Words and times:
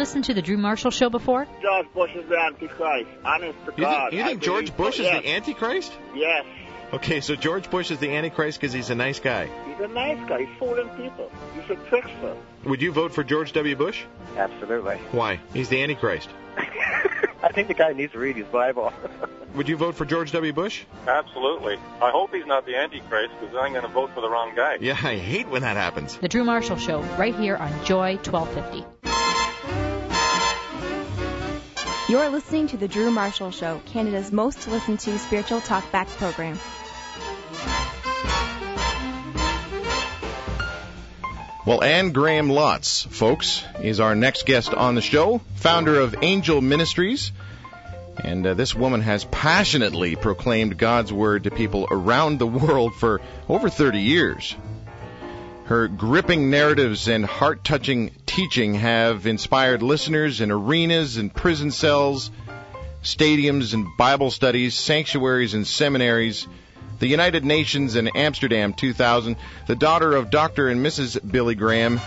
listened 0.00 0.24
to 0.24 0.32
the 0.34 0.40
Drew 0.40 0.56
Marshall 0.56 0.90
Show 0.90 1.10
before? 1.10 1.46
George 1.60 1.86
Bush 1.94 2.10
is 2.14 2.26
the 2.26 2.38
Antichrist. 2.38 3.06
Honest 3.22 3.58
to 3.66 3.72
You 3.76 3.82
God. 3.84 4.10
think, 4.10 4.12
you 4.14 4.22
I 4.24 4.28
think 4.28 4.42
George 4.42 4.74
Bush 4.74 4.96
so. 4.96 5.02
is 5.02 5.08
yes. 5.08 5.22
the 5.22 5.28
Antichrist? 5.28 5.92
Yes. 6.14 6.46
Okay, 6.94 7.20
so 7.20 7.36
George 7.36 7.70
Bush 7.70 7.90
is 7.90 7.98
the 7.98 8.08
Antichrist 8.08 8.58
because 8.58 8.72
he's 8.72 8.88
a 8.88 8.94
nice 8.94 9.20
guy. 9.20 9.50
He's 9.68 9.78
a 9.78 9.88
nice 9.88 10.18
guy. 10.26 10.46
He's 10.46 10.58
fooling 10.58 10.88
people. 10.96 11.30
He's 11.54 11.70
a 11.70 11.76
trickster. 11.90 12.34
Would 12.64 12.80
you 12.80 12.92
vote 12.92 13.12
for 13.12 13.22
George 13.22 13.52
W. 13.52 13.76
Bush? 13.76 14.02
Absolutely. 14.38 14.96
Why? 15.12 15.38
He's 15.52 15.68
the 15.68 15.82
Antichrist. 15.82 16.30
I 17.42 17.52
think 17.52 17.68
the 17.68 17.74
guy 17.74 17.92
needs 17.92 18.12
to 18.14 18.18
read 18.18 18.36
his 18.36 18.46
Bible. 18.46 18.92
Would 19.54 19.68
you 19.68 19.76
vote 19.76 19.96
for 19.96 20.04
George 20.06 20.32
W. 20.32 20.52
Bush? 20.54 20.84
Absolutely. 21.06 21.76
I 22.00 22.10
hope 22.10 22.32
he's 22.34 22.46
not 22.46 22.64
the 22.64 22.74
Antichrist 22.76 23.34
because 23.38 23.52
then 23.54 23.62
I'm 23.62 23.72
going 23.72 23.84
to 23.84 23.88
vote 23.92 24.10
for 24.14 24.22
the 24.22 24.30
wrong 24.30 24.54
guy. 24.56 24.78
Yeah, 24.80 24.92
I 24.92 25.16
hate 25.16 25.48
when 25.48 25.60
that 25.62 25.76
happens. 25.76 26.16
The 26.16 26.28
Drew 26.28 26.44
Marshall 26.44 26.76
Show, 26.78 27.00
right 27.18 27.34
here 27.34 27.56
on 27.56 27.70
Joy 27.84 28.16
1250. 28.24 28.86
You're 32.10 32.28
listening 32.28 32.66
to 32.66 32.76
The 32.76 32.88
Drew 32.88 33.12
Marshall 33.12 33.52
Show, 33.52 33.80
Canada's 33.86 34.32
most 34.32 34.66
listened 34.66 34.98
to 34.98 35.16
spiritual 35.16 35.60
talk 35.60 35.92
back 35.92 36.08
program. 36.08 36.58
Well, 41.64 41.84
Anne 41.84 42.10
Graham 42.10 42.48
Lotz, 42.48 43.06
folks, 43.06 43.62
is 43.80 44.00
our 44.00 44.16
next 44.16 44.44
guest 44.44 44.74
on 44.74 44.96
the 44.96 45.00
show, 45.00 45.40
founder 45.54 46.00
of 46.00 46.16
Angel 46.20 46.60
Ministries. 46.60 47.30
And 48.24 48.44
uh, 48.44 48.54
this 48.54 48.74
woman 48.74 49.02
has 49.02 49.22
passionately 49.22 50.16
proclaimed 50.16 50.76
God's 50.76 51.12
word 51.12 51.44
to 51.44 51.52
people 51.52 51.86
around 51.92 52.40
the 52.40 52.46
world 52.48 52.92
for 52.96 53.20
over 53.48 53.68
30 53.68 54.00
years. 54.00 54.56
Her 55.70 55.86
gripping 55.86 56.50
narratives 56.50 57.06
and 57.06 57.24
heart 57.24 57.62
touching 57.62 58.10
teaching 58.26 58.74
have 58.74 59.24
inspired 59.28 59.84
listeners 59.84 60.40
in 60.40 60.50
arenas 60.50 61.16
and 61.16 61.32
prison 61.32 61.70
cells, 61.70 62.32
stadiums 63.04 63.72
and 63.72 63.86
Bible 63.96 64.32
studies, 64.32 64.74
sanctuaries 64.74 65.54
and 65.54 65.64
seminaries, 65.64 66.48
the 66.98 67.06
United 67.06 67.44
Nations 67.44 67.94
and 67.94 68.10
Amsterdam 68.16 68.72
2000, 68.72 69.36
the 69.68 69.76
daughter 69.76 70.16
of 70.16 70.28
Dr. 70.28 70.68
and 70.70 70.84
Mrs. 70.84 71.20
Billy 71.30 71.54
Graham, 71.54 72.00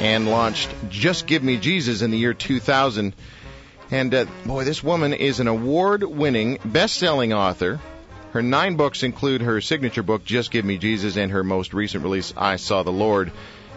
and 0.00 0.28
launched 0.28 0.68
Just 0.90 1.26
Give 1.26 1.42
Me 1.42 1.56
Jesus 1.56 2.02
in 2.02 2.10
the 2.10 2.18
year 2.18 2.34
2000. 2.34 3.14
And 3.90 4.14
uh, 4.14 4.26
boy, 4.44 4.64
this 4.64 4.84
woman 4.84 5.14
is 5.14 5.40
an 5.40 5.48
award 5.48 6.02
winning, 6.02 6.58
best 6.62 6.96
selling 6.96 7.32
author. 7.32 7.80
Her 8.38 8.42
nine 8.42 8.76
books 8.76 9.02
include 9.02 9.40
her 9.40 9.60
signature 9.60 10.04
book, 10.04 10.24
Just 10.24 10.52
Give 10.52 10.64
Me 10.64 10.78
Jesus, 10.78 11.16
and 11.16 11.32
her 11.32 11.42
most 11.42 11.74
recent 11.74 12.04
release, 12.04 12.32
I 12.36 12.54
Saw 12.54 12.84
the 12.84 12.92
Lord. 12.92 13.32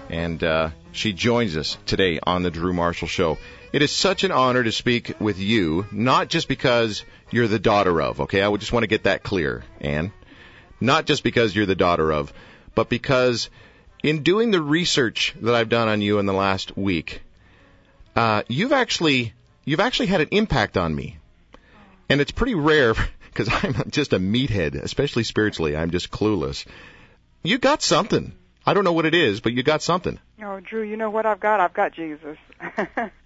And 0.08 0.44
uh, 0.44 0.70
she 0.92 1.14
joins 1.14 1.58
us 1.58 1.80
today 1.88 2.20
on 2.22 2.44
The 2.44 2.52
Drew 2.52 2.72
Marshall 2.72 3.08
Show. 3.08 3.40
It 3.74 3.82
is 3.82 3.92
such 3.92 4.24
an 4.24 4.32
honor 4.32 4.64
to 4.64 4.72
speak 4.72 5.16
with 5.20 5.40
you, 5.40 5.88
not 5.92 6.28
just 6.28 6.48
because 6.48 7.04
you're 7.32 7.48
the 7.48 7.58
daughter 7.58 8.00
of, 8.04 8.22
okay? 8.22 8.44
I 8.44 8.48
would 8.48 8.60
just 8.60 8.72
want 8.72 8.84
to 8.84 8.88
get 8.88 9.06
that 9.06 9.24
clear, 9.24 9.64
Anne. 9.80 10.12
Not 10.80 11.08
just 11.08 11.24
because 11.24 11.56
you're 11.56 11.66
the 11.66 11.74
daughter 11.74 12.12
of, 12.12 12.32
but 12.76 12.88
because 12.88 13.50
in 14.04 14.22
doing 14.22 14.52
the 14.52 14.62
research 14.62 15.34
that 15.42 15.56
I've 15.56 15.70
done 15.70 15.88
on 15.88 16.04
you 16.04 16.20
in 16.20 16.28
the 16.28 16.34
last 16.34 16.78
week, 16.78 17.24
uh, 18.16 18.44
you've 18.48 18.74
actually 18.74 19.34
you've 19.66 19.80
actually 19.80 20.06
had 20.06 20.22
an 20.22 20.30
impact 20.30 20.78
on 20.78 20.94
me, 20.94 21.18
and 22.10 22.22
it's 22.22 22.32
pretty 22.32 22.54
rare 22.54 22.94
because 23.34 23.50
I'm 23.64 23.90
just 23.92 24.14
a 24.14 24.20
meathead, 24.20 24.76
especially 24.76 25.24
spiritually. 25.24 25.76
I'm 25.76 25.92
just 25.92 26.12
clueless. 26.12 26.66
You 27.44 27.58
got 27.58 27.82
something. 27.82 28.34
I 28.66 28.76
don't 28.76 28.84
know 28.84 28.94
what 28.94 29.08
it 29.08 29.16
is, 29.16 29.40
but 29.40 29.54
you 29.54 29.64
got 29.64 29.82
something. 29.82 30.20
Oh, 30.44 30.60
Drew, 30.60 30.84
you 30.84 30.96
know 30.96 31.10
what 31.10 31.26
I've 31.26 31.40
got? 31.40 31.60
I've 31.60 31.74
got 31.74 31.94
Jesus. 31.94 32.38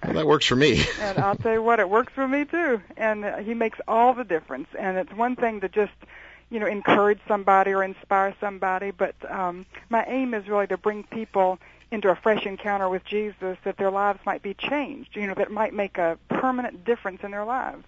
Well, 0.05 0.13
that 0.13 0.27
works 0.27 0.45
for 0.45 0.55
me. 0.55 0.81
and 1.01 1.17
I'll 1.17 1.35
tell 1.35 1.51
you 1.51 1.63
what, 1.63 1.79
it 1.79 1.89
works 1.89 2.13
for 2.13 2.27
me 2.27 2.45
too. 2.45 2.79
And 2.95 3.25
uh, 3.25 3.37
he 3.37 3.53
makes 3.55 3.79
all 3.87 4.13
the 4.13 4.23
difference. 4.23 4.67
And 4.77 4.97
it's 4.97 5.11
one 5.11 5.35
thing 5.35 5.61
to 5.61 5.67
just, 5.67 5.91
you 6.51 6.59
know, 6.59 6.67
encourage 6.67 7.19
somebody 7.27 7.71
or 7.71 7.83
inspire 7.83 8.35
somebody, 8.39 8.91
but 8.91 9.15
um, 9.29 9.65
my 9.89 10.05
aim 10.05 10.33
is 10.35 10.47
really 10.47 10.67
to 10.67 10.77
bring 10.77 11.03
people 11.03 11.59
into 11.91 12.09
a 12.09 12.15
fresh 12.15 12.45
encounter 12.45 12.87
with 12.87 13.03
Jesus 13.03 13.57
that 13.63 13.77
their 13.77 13.89
lives 13.91 14.19
might 14.25 14.43
be 14.43 14.53
changed, 14.53 15.15
you 15.15 15.25
know, 15.27 15.33
that 15.33 15.51
might 15.51 15.73
make 15.73 15.97
a 15.97 16.17
permanent 16.29 16.85
difference 16.85 17.21
in 17.23 17.31
their 17.31 17.45
lives. 17.45 17.83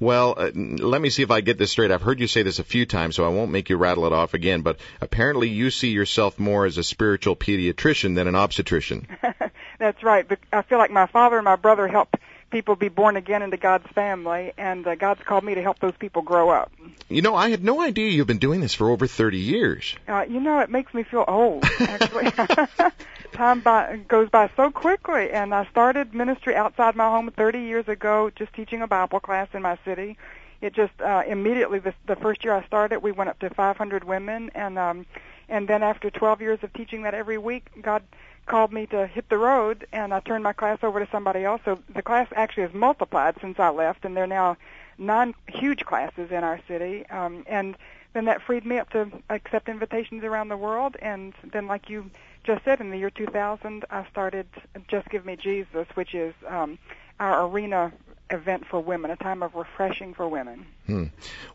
Well, 0.00 0.34
uh, 0.36 0.50
let 0.54 1.00
me 1.00 1.10
see 1.10 1.22
if 1.22 1.30
I 1.30 1.40
get 1.40 1.58
this 1.58 1.70
straight. 1.70 1.90
I've 1.90 2.02
heard 2.02 2.20
you 2.20 2.26
say 2.26 2.42
this 2.42 2.58
a 2.58 2.64
few 2.64 2.86
times, 2.86 3.16
so 3.16 3.24
I 3.24 3.28
won't 3.28 3.50
make 3.50 3.70
you 3.70 3.76
rattle 3.76 4.06
it 4.06 4.12
off 4.12 4.34
again. 4.34 4.62
But 4.62 4.78
apparently, 5.00 5.48
you 5.48 5.70
see 5.70 5.88
yourself 5.88 6.38
more 6.38 6.66
as 6.66 6.78
a 6.78 6.82
spiritual 6.82 7.36
pediatrician 7.36 8.14
than 8.14 8.28
an 8.28 8.34
obstetrician. 8.34 9.06
That's 9.78 10.02
right. 10.02 10.26
I 10.52 10.62
feel 10.62 10.78
like 10.78 10.90
my 10.90 11.06
father 11.06 11.36
and 11.36 11.44
my 11.44 11.56
brother 11.56 11.88
helped 11.88 12.16
people 12.50 12.76
be 12.76 12.88
born 12.88 13.16
again 13.16 13.42
into 13.42 13.56
God's 13.56 13.86
family, 13.88 14.52
and 14.56 14.86
uh, 14.86 14.94
God's 14.94 15.22
called 15.22 15.44
me 15.44 15.54
to 15.54 15.62
help 15.62 15.78
those 15.80 15.96
people 15.98 16.22
grow 16.22 16.50
up. 16.50 16.72
You 17.08 17.22
know, 17.22 17.34
I 17.34 17.50
had 17.50 17.64
no 17.64 17.80
idea 17.80 18.10
you've 18.10 18.26
been 18.26 18.38
doing 18.38 18.60
this 18.60 18.74
for 18.74 18.90
over 18.90 19.06
30 19.06 19.38
years. 19.38 19.96
Uh, 20.06 20.24
you 20.28 20.40
know, 20.40 20.60
it 20.60 20.70
makes 20.70 20.92
me 20.92 21.02
feel 21.02 21.24
old, 21.26 21.64
actually. 21.80 22.30
Time 23.32 23.60
by, 23.60 24.00
goes 24.08 24.28
by 24.28 24.50
so 24.56 24.70
quickly, 24.70 25.30
and 25.30 25.54
I 25.54 25.66
started 25.66 26.14
ministry 26.14 26.54
outside 26.54 26.96
my 26.96 27.08
home 27.08 27.30
30 27.30 27.60
years 27.60 27.88
ago, 27.88 28.30
just 28.34 28.52
teaching 28.52 28.82
a 28.82 28.86
Bible 28.86 29.20
class 29.20 29.48
in 29.54 29.62
my 29.62 29.78
city. 29.84 30.18
It 30.60 30.74
just 30.74 31.00
uh, 31.00 31.22
immediately 31.26 31.78
the, 31.78 31.94
the 32.06 32.16
first 32.16 32.44
year 32.44 32.52
I 32.52 32.64
started, 32.66 32.98
we 32.98 33.12
went 33.12 33.30
up 33.30 33.38
to 33.40 33.50
500 33.50 34.04
women, 34.04 34.50
and 34.54 34.78
um, 34.78 35.06
and 35.48 35.66
then 35.66 35.82
after 35.82 36.10
12 36.10 36.40
years 36.40 36.58
of 36.62 36.72
teaching 36.72 37.02
that 37.02 37.14
every 37.14 37.38
week, 37.38 37.68
God 37.80 38.02
called 38.46 38.72
me 38.72 38.86
to 38.86 39.06
hit 39.06 39.28
the 39.28 39.38
road, 39.38 39.86
and 39.92 40.12
I 40.12 40.20
turned 40.20 40.42
my 40.42 40.52
class 40.52 40.78
over 40.82 40.98
to 41.04 41.10
somebody 41.10 41.44
else. 41.44 41.60
So 41.64 41.78
the 41.94 42.02
class 42.02 42.28
actually 42.34 42.64
has 42.64 42.74
multiplied 42.74 43.36
since 43.40 43.58
I 43.58 43.70
left, 43.70 44.04
and 44.04 44.16
they're 44.16 44.26
now 44.26 44.56
nine 44.98 45.34
huge 45.48 45.84
classes 45.84 46.30
in 46.30 46.44
our 46.44 46.60
city. 46.68 47.06
Um, 47.06 47.44
and 47.46 47.76
then 48.12 48.24
that 48.26 48.42
freed 48.42 48.64
me 48.64 48.78
up 48.78 48.90
to 48.90 49.10
accept 49.30 49.68
invitations 49.68 50.24
around 50.24 50.48
the 50.48 50.56
world. 50.56 50.96
And 51.00 51.34
then, 51.52 51.66
like 51.66 51.88
you 51.88 52.10
just 52.44 52.64
said, 52.64 52.80
in 52.80 52.90
the 52.90 52.98
year 52.98 53.10
2000, 53.10 53.84
I 53.90 54.06
started 54.10 54.46
Just 54.88 55.08
Give 55.08 55.24
Me 55.24 55.36
Jesus, 55.36 55.86
which 55.94 56.14
is 56.14 56.34
um, 56.46 56.78
our 57.20 57.46
arena 57.46 57.92
event 58.30 58.66
for 58.66 58.80
women, 58.80 59.10
a 59.10 59.16
time 59.16 59.42
of 59.42 59.54
refreshing 59.54 60.14
for 60.14 60.28
women. 60.28 60.66
Hmm. 60.86 61.04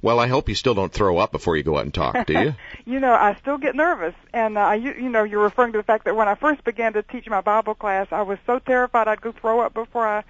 Well, 0.01 0.19
I 0.19 0.27
hope 0.27 0.49
you 0.49 0.55
still 0.55 0.73
don't 0.73 0.91
throw 0.91 1.17
up 1.17 1.31
before 1.31 1.55
you 1.55 1.63
go 1.63 1.77
out 1.77 1.83
and 1.83 1.93
talk, 1.93 2.25
do 2.25 2.33
you? 2.33 2.55
you 2.85 2.99
know, 2.99 3.13
I 3.13 3.35
still 3.35 3.57
get 3.57 3.75
nervous, 3.75 4.15
and 4.33 4.57
uh, 4.57 4.61
I, 4.61 4.75
you, 4.75 4.93
you 4.93 5.09
know, 5.09 5.23
you're 5.23 5.43
referring 5.43 5.71
to 5.73 5.77
the 5.77 5.83
fact 5.83 6.05
that 6.05 6.15
when 6.15 6.27
I 6.27 6.35
first 6.35 6.63
began 6.63 6.93
to 6.93 7.03
teach 7.03 7.29
my 7.29 7.41
Bible 7.41 7.75
class, 7.75 8.07
I 8.11 8.23
was 8.23 8.39
so 8.45 8.59
terrified 8.59 9.07
I'd 9.07 9.21
go 9.21 9.31
throw 9.31 9.59
up 9.59 9.73
before 9.73 10.07
I 10.07 10.23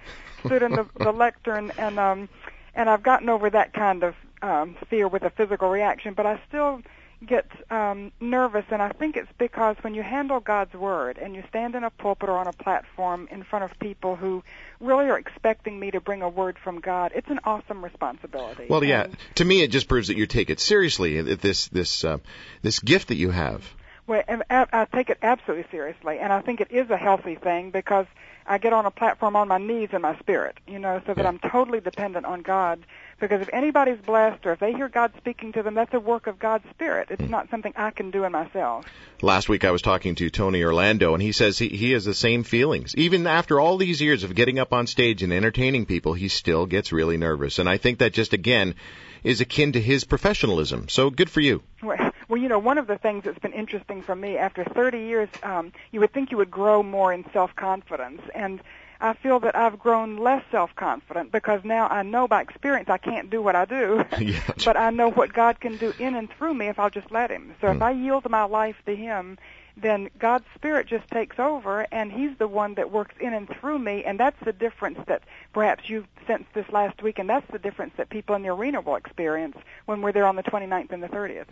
stood 0.44 0.62
in 0.62 0.72
the, 0.72 0.86
the 0.98 1.12
lectern, 1.12 1.72
and 1.78 1.98
um, 1.98 2.28
and 2.74 2.88
I've 2.88 3.02
gotten 3.02 3.28
over 3.28 3.48
that 3.50 3.72
kind 3.72 4.02
of 4.02 4.14
um, 4.42 4.76
fear 4.88 5.08
with 5.08 5.22
a 5.22 5.30
physical 5.30 5.68
reaction, 5.68 6.14
but 6.14 6.26
I 6.26 6.40
still 6.48 6.82
get 7.26 7.46
um, 7.70 8.12
nervous, 8.20 8.64
and 8.70 8.82
I 8.82 8.90
think 8.90 9.16
it's 9.16 9.30
because 9.38 9.76
when 9.80 9.94
you 9.94 10.02
handle 10.02 10.40
God's 10.40 10.74
Word 10.74 11.18
and 11.18 11.34
you 11.34 11.42
stand 11.48 11.74
in 11.74 11.84
a 11.84 11.90
pulpit 11.90 12.28
or 12.28 12.36
on 12.36 12.46
a 12.46 12.52
platform 12.52 13.28
in 13.30 13.42
front 13.42 13.64
of 13.64 13.78
people 13.78 14.16
who 14.16 14.42
really 14.80 15.06
are 15.06 15.18
expecting 15.18 15.78
me 15.78 15.90
to 15.90 16.00
bring 16.00 16.22
a 16.22 16.28
word 16.28 16.58
from 16.62 16.80
God, 16.80 17.12
it's 17.14 17.30
an 17.30 17.40
awesome 17.44 17.82
responsibility. 17.82 18.66
Well, 18.68 18.84
yeah. 18.84 19.04
And, 19.04 19.16
To 19.36 19.44
me, 19.44 19.62
it 19.62 19.70
just 19.70 19.88
proves 19.88 20.08
that 20.08 20.16
you 20.16 20.26
take 20.26 20.50
it 20.50 20.60
seriously. 20.60 21.20
that 21.20 21.40
This 21.40 21.68
this 21.68 22.04
uh, 22.04 22.18
this 22.62 22.78
gift 22.80 23.08
that 23.08 23.16
you 23.16 23.30
have. 23.30 23.64
Well, 24.06 24.22
and 24.28 24.42
I 24.50 24.84
take 24.84 25.08
it 25.08 25.18
absolutely 25.22 25.64
seriously, 25.70 26.18
and 26.18 26.30
I 26.30 26.42
think 26.42 26.60
it 26.60 26.70
is 26.70 26.90
a 26.90 26.96
healthy 26.96 27.36
thing 27.36 27.70
because 27.70 28.06
I 28.46 28.58
get 28.58 28.72
on 28.72 28.84
a 28.84 28.90
platform 28.90 29.36
on 29.36 29.48
my 29.48 29.58
knees 29.58 29.88
in 29.92 30.02
my 30.02 30.18
spirit, 30.18 30.58
you 30.66 30.78
know, 30.78 31.00
so 31.06 31.14
that 31.14 31.24
I'm 31.24 31.38
totally 31.38 31.80
dependent 31.80 32.26
on 32.26 32.42
God. 32.42 32.84
Because 33.20 33.40
if 33.40 33.48
anybody's 33.52 34.00
blessed 34.00 34.44
or 34.44 34.52
if 34.52 34.60
they 34.60 34.72
hear 34.72 34.88
God 34.88 35.12
speaking 35.16 35.52
to 35.52 35.62
them, 35.62 35.74
that's 35.74 35.94
a 35.94 36.00
work 36.00 36.26
of 36.26 36.38
God's 36.38 36.68
Spirit. 36.70 37.08
It's 37.10 37.30
not 37.30 37.48
something 37.50 37.72
I 37.76 37.90
can 37.90 38.10
do 38.10 38.24
in 38.24 38.32
myself. 38.32 38.84
Last 39.22 39.48
week 39.48 39.64
I 39.64 39.70
was 39.70 39.80
talking 39.80 40.14
to 40.16 40.28
Tony 40.28 40.62
Orlando, 40.62 41.14
and 41.14 41.22
he 41.22 41.32
says 41.32 41.58
he, 41.58 41.68
he 41.68 41.92
has 41.92 42.04
the 42.04 42.12
same 42.12 42.42
feelings. 42.42 42.94
Even 42.96 43.26
after 43.26 43.60
all 43.60 43.78
these 43.78 44.02
years 44.02 44.24
of 44.24 44.34
getting 44.34 44.58
up 44.58 44.72
on 44.72 44.86
stage 44.86 45.22
and 45.22 45.32
entertaining 45.32 45.86
people, 45.86 46.12
he 46.12 46.28
still 46.28 46.66
gets 46.66 46.92
really 46.92 47.16
nervous. 47.16 47.58
And 47.58 47.68
I 47.68 47.78
think 47.78 48.00
that 48.00 48.12
just 48.12 48.32
again 48.32 48.74
is 49.22 49.40
akin 49.40 49.72
to 49.72 49.80
his 49.80 50.04
professionalism. 50.04 50.88
So 50.88 51.08
good 51.08 51.30
for 51.30 51.40
you. 51.40 51.62
Well, 51.82 51.96
well, 52.28 52.40
you 52.40 52.48
know, 52.48 52.58
one 52.58 52.78
of 52.78 52.86
the 52.86 52.98
things 52.98 53.24
that's 53.24 53.38
been 53.38 53.52
interesting 53.52 54.02
for 54.02 54.14
me 54.14 54.36
after 54.36 54.64
30 54.64 54.98
years, 54.98 55.28
um, 55.42 55.72
you 55.92 56.00
would 56.00 56.12
think 56.12 56.30
you 56.30 56.36
would 56.38 56.50
grow 56.50 56.82
more 56.82 57.12
in 57.12 57.24
self-confidence, 57.32 58.22
and 58.34 58.60
I 59.00 59.12
feel 59.14 59.40
that 59.40 59.54
I've 59.56 59.78
grown 59.78 60.16
less 60.16 60.42
self-confident 60.50 61.32
because 61.32 61.60
now 61.64 61.88
I 61.88 62.02
know 62.02 62.26
by 62.26 62.40
experience 62.40 62.88
I 62.88 62.98
can't 62.98 63.28
do 63.28 63.42
what 63.42 63.56
I 63.56 63.64
do, 63.64 64.02
yeah. 64.20 64.40
but 64.64 64.76
I 64.76 64.90
know 64.90 65.10
what 65.10 65.32
God 65.32 65.60
can 65.60 65.76
do 65.76 65.92
in 65.98 66.14
and 66.14 66.28
through 66.30 66.54
me 66.54 66.68
if 66.68 66.78
I'll 66.78 66.90
just 66.90 67.10
let 67.10 67.30
Him. 67.30 67.54
So 67.60 67.68
if 67.70 67.76
Hmm. 67.78 67.82
I 67.82 67.90
yield 67.90 68.28
my 68.30 68.44
life 68.44 68.76
to 68.86 68.96
Him, 68.96 69.38
then 69.76 70.08
God's 70.18 70.44
Spirit 70.54 70.86
just 70.86 71.08
takes 71.10 71.38
over, 71.38 71.86
and 71.92 72.12
He's 72.12 72.36
the 72.38 72.48
one 72.48 72.74
that 72.74 72.90
works 72.90 73.14
in 73.20 73.34
and 73.34 73.48
through 73.48 73.78
me, 73.78 74.04
and 74.04 74.18
that's 74.18 74.38
the 74.44 74.52
difference 74.52 74.98
that 75.06 75.22
perhaps 75.52 75.88
you've 75.88 76.06
sensed 76.26 76.52
this 76.54 76.68
last 76.70 77.02
week, 77.02 77.18
and 77.18 77.28
that's 77.28 77.50
the 77.50 77.58
difference 77.58 77.92
that 77.96 78.08
people 78.08 78.34
in 78.36 78.42
the 78.42 78.48
arena 78.48 78.80
will 78.80 78.96
experience 78.96 79.56
when 79.86 80.00
we're 80.00 80.12
there 80.12 80.26
on 80.26 80.36
the 80.36 80.42
29th 80.42 80.92
and 80.92 81.02
the 81.02 81.08
30th. 81.08 81.46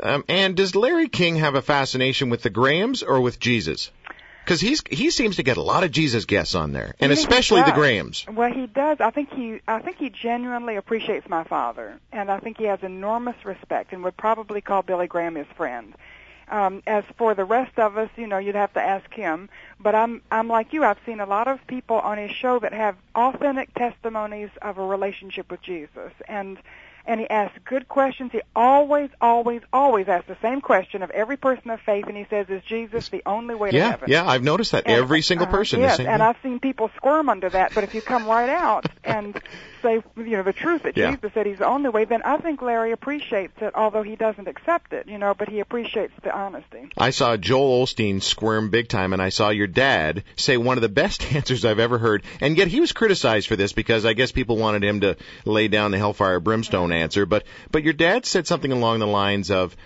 Um, 0.00 0.24
and 0.28 0.56
does 0.56 0.74
Larry 0.74 1.08
King 1.08 1.36
have 1.36 1.54
a 1.54 1.62
fascination 1.62 2.30
with 2.30 2.42
the 2.42 2.50
Grahams 2.50 3.02
or 3.02 3.20
with 3.20 3.38
Jesus? 3.38 3.90
Because 4.44 4.60
he's 4.60 4.82
he 4.90 5.10
seems 5.10 5.36
to 5.36 5.44
get 5.44 5.56
a 5.56 5.62
lot 5.62 5.84
of 5.84 5.92
Jesus 5.92 6.24
guests 6.24 6.56
on 6.56 6.72
there, 6.72 6.96
and 6.98 7.10
You 7.10 7.16
think 7.16 7.28
he 7.28 7.38
especially 7.38 7.62
the? 7.62 7.70
Grahams. 7.70 8.26
Well, 8.28 8.52
he 8.52 8.66
does. 8.66 8.98
I 9.00 9.10
think 9.10 9.32
he 9.32 9.60
I 9.68 9.78
think 9.78 9.98
he 9.98 10.10
genuinely 10.10 10.74
appreciates 10.74 11.28
my 11.28 11.44
father, 11.44 12.00
and 12.10 12.28
I 12.28 12.40
think 12.40 12.58
he 12.58 12.64
has 12.64 12.82
enormous 12.82 13.36
respect 13.44 13.92
and 13.92 14.02
would 14.02 14.16
probably 14.16 14.60
call 14.60 14.82
Billy 14.82 15.06
Graham 15.06 15.36
his 15.36 15.46
friend. 15.56 15.94
Um, 16.48 16.82
as 16.86 17.04
for 17.16 17.34
the 17.34 17.44
rest 17.44 17.78
of 17.78 17.96
us, 17.96 18.10
you 18.16 18.26
know, 18.26 18.38
you'd 18.38 18.54
have 18.54 18.72
to 18.74 18.80
ask 18.82 19.12
him. 19.12 19.48
But 19.80 19.94
I'm 19.94 20.22
I'm 20.30 20.48
like 20.48 20.72
you. 20.72 20.84
I've 20.84 20.98
seen 21.06 21.20
a 21.20 21.26
lot 21.26 21.48
of 21.48 21.66
people 21.66 21.96
on 21.96 22.18
his 22.18 22.30
show 22.30 22.58
that 22.58 22.72
have 22.72 22.96
authentic 23.14 23.74
testimonies 23.74 24.50
of 24.60 24.78
a 24.78 24.84
relationship 24.84 25.50
with 25.50 25.62
Jesus, 25.62 26.12
and 26.28 26.58
and 27.06 27.20
he 27.20 27.28
asks 27.28 27.58
good 27.64 27.88
questions. 27.88 28.30
He 28.32 28.40
always, 28.54 29.10
always, 29.20 29.62
always 29.72 30.08
asks 30.08 30.28
the 30.28 30.36
same 30.42 30.60
question 30.60 31.02
of 31.02 31.10
every 31.10 31.36
person 31.36 31.70
of 31.70 31.80
faith, 31.80 32.06
and 32.06 32.16
he 32.16 32.26
says, 32.30 32.46
"Is 32.48 32.62
Jesus 32.64 33.08
the 33.08 33.22
only 33.26 33.54
way 33.54 33.70
to 33.70 33.76
Yeah, 33.76 33.90
heaven?" 33.90 34.10
yeah, 34.10 34.28
I've 34.28 34.42
noticed 34.42 34.72
that 34.72 34.84
And, 34.86 34.96
every 34.96 35.22
single 35.22 35.46
uh, 35.46 35.50
person. 35.50 35.80
Yes, 35.80 35.92
is 35.92 35.96
saying 35.98 36.08
and 36.08 36.20
that. 36.20 36.36
I've 36.36 36.42
seen 36.42 36.60
people 36.60 36.90
squirm 36.96 37.28
under 37.28 37.48
that. 37.50 37.74
But 37.74 37.84
if 37.84 37.94
you 37.94 38.00
come 38.02 38.26
right 38.26 38.48
out 38.48 38.86
and 39.04 39.40
say, 39.82 40.00
you 40.16 40.36
know, 40.36 40.42
the 40.44 40.52
truth 40.52 40.84
that 40.84 40.96
Yeah. 40.96 41.10
Jesus 41.10 41.32
said 41.34 41.46
He's 41.46 41.58
the 41.58 41.66
only 41.66 41.88
way, 41.88 42.04
then 42.04 42.22
I 42.22 42.36
think 42.36 42.62
Larry 42.62 42.92
appreciates 42.92 43.54
it, 43.60 43.74
although 43.74 44.02
he 44.02 44.14
doesn't 44.16 44.46
accept 44.46 44.92
it. 44.92 45.08
You 45.08 45.18
know, 45.18 45.34
but 45.34 45.48
he 45.48 45.60
appreciates 45.60 46.12
the 46.22 46.32
honesty. 46.34 46.88
I 46.96 47.10
saw 47.10 47.36
Joel 47.36 47.84
Osteen 47.84 48.22
squirm 48.22 48.70
big 48.70 48.88
time, 48.88 49.12
and 49.12 49.20
I 49.20 49.30
saw 49.30 49.50
your 49.50 49.66
dad 49.66 50.22
say 50.36 50.56
one 50.56 50.78
of 50.78 50.82
the 50.82 50.88
best 50.88 51.34
answers 51.34 51.64
I've 51.64 51.80
ever 51.80 51.98
heard. 51.98 52.22
And 52.40 52.56
yet 52.56 52.68
he 52.68 52.80
was 52.80 52.92
criticized 52.92 53.48
for 53.48 53.56
this 53.56 53.72
because 53.72 54.04
I 54.04 54.12
guess 54.12 54.30
people 54.32 54.56
wanted 54.56 54.84
him 54.84 55.00
to 55.00 55.16
lay 55.44 55.68
down 55.68 55.90
the 55.90 55.98
hellfire 55.98 56.38
brimstone 56.40 56.91
answer. 56.92 57.26
But 57.26 57.44
but 57.70 57.82
your 57.82 57.92
dad 57.92 58.26
said 58.26 58.46
something 58.46 58.72
along 58.72 58.98
the 59.00 59.06
lines 59.06 59.50
of, 59.50 59.76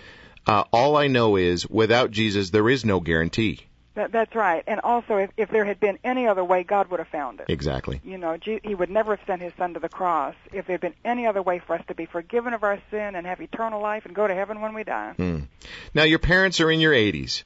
uh, 0.45 0.63
"All 0.71 0.95
I 0.95 1.07
know 1.07 1.35
is 1.35 1.67
without 1.67 2.11
Jesus 2.11 2.49
there 2.49 2.69
is 2.69 2.85
no 2.85 2.99
guarantee." 2.99 3.61
That, 3.95 4.11
that's 4.11 4.35
right. 4.35 4.63
And 4.67 4.79
also, 4.81 5.17
if, 5.17 5.31
if 5.37 5.49
there 5.49 5.65
had 5.65 5.79
been 5.79 5.97
any 6.03 6.27
other 6.27 6.43
way, 6.43 6.61
God 6.61 6.91
would 6.91 6.99
have 6.99 7.07
found 7.07 7.39
it. 7.39 7.47
Exactly. 7.49 7.99
You 8.03 8.19
know, 8.19 8.37
He 8.39 8.75
would 8.75 8.91
never 8.91 9.15
have 9.15 9.25
sent 9.25 9.41
His 9.41 9.53
Son 9.57 9.73
to 9.73 9.79
the 9.79 9.89
cross 9.89 10.35
if 10.53 10.67
there 10.67 10.75
had 10.75 10.81
been 10.81 10.93
any 11.03 11.25
other 11.25 11.41
way 11.41 11.57
for 11.57 11.73
us 11.75 11.81
to 11.87 11.95
be 11.95 12.05
forgiven 12.05 12.53
of 12.53 12.61
our 12.61 12.79
sin 12.91 13.15
and 13.15 13.25
have 13.25 13.41
eternal 13.41 13.81
life 13.81 14.05
and 14.05 14.13
go 14.13 14.27
to 14.27 14.35
heaven 14.35 14.61
when 14.61 14.75
we 14.75 14.83
die. 14.83 15.13
Hmm. 15.17 15.39
Now 15.95 16.03
your 16.03 16.19
parents 16.19 16.61
are 16.61 16.69
in 16.69 16.79
your 16.79 16.93
80s. 16.93 17.41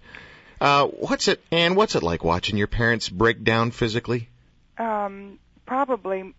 Uh, 0.59 0.87
what's 0.87 1.29
it, 1.29 1.41
and 1.53 1.77
what's 1.77 1.95
it 1.95 2.03
like 2.03 2.25
watching 2.25 2.57
your 2.57 2.67
parents 2.67 3.07
break 3.07 3.45
down 3.45 3.71
physically? 3.71 4.27
um, 4.77 5.39
probably 5.65 6.33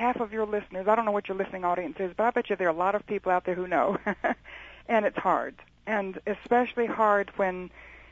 half 0.00 0.18
of 0.18 0.32
your 0.32 0.46
listeners, 0.46 0.88
I 0.88 0.94
don't 0.94 1.04
know 1.04 1.12
what 1.12 1.28
your 1.28 1.36
listening 1.36 1.64
audience 1.64 1.96
is, 2.00 2.12
but 2.16 2.24
I 2.24 2.30
bet 2.30 2.48
you 2.48 2.56
there 2.56 2.68
are 2.68 2.72
a 2.72 2.76
lot 2.76 2.94
of 2.94 3.06
people 3.06 3.30
out 3.30 3.44
there 3.44 3.54
who 3.54 3.68
know. 3.68 3.98
and 4.88 5.04
it's 5.04 5.18
hard. 5.18 5.54
And 5.86 6.18
especially 6.26 6.86
hard 6.86 7.30
when 7.36 7.70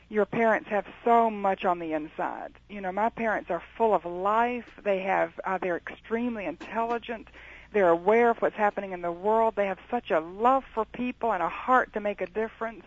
your 0.09 0.25
parents 0.25 0.69
have 0.69 0.85
so 1.03 1.31
much 1.31 1.65
on 1.65 1.79
the 1.79 1.93
inside. 1.93 2.53
You 2.69 2.79
know, 2.79 2.91
my 2.91 3.09
parents 3.09 3.49
are 3.49 3.63
full 3.75 3.95
of 3.95 4.05
life. 4.05 4.69
They 4.83 4.99
have 4.99 5.39
uh, 5.43 5.57
they're 5.57 5.77
extremely 5.77 6.45
intelligent. 6.45 7.27
They're 7.73 7.89
aware 7.89 8.29
of 8.31 8.37
what's 8.37 8.55
happening 8.55 8.91
in 8.91 9.01
the 9.01 9.11
world. 9.11 9.55
They 9.55 9.67
have 9.67 9.79
such 9.89 10.11
a 10.11 10.19
love 10.19 10.65
for 10.73 10.85
people 10.85 11.33
and 11.33 11.41
a 11.41 11.49
heart 11.49 11.93
to 11.93 11.99
make 11.99 12.21
a 12.21 12.27
difference. 12.27 12.85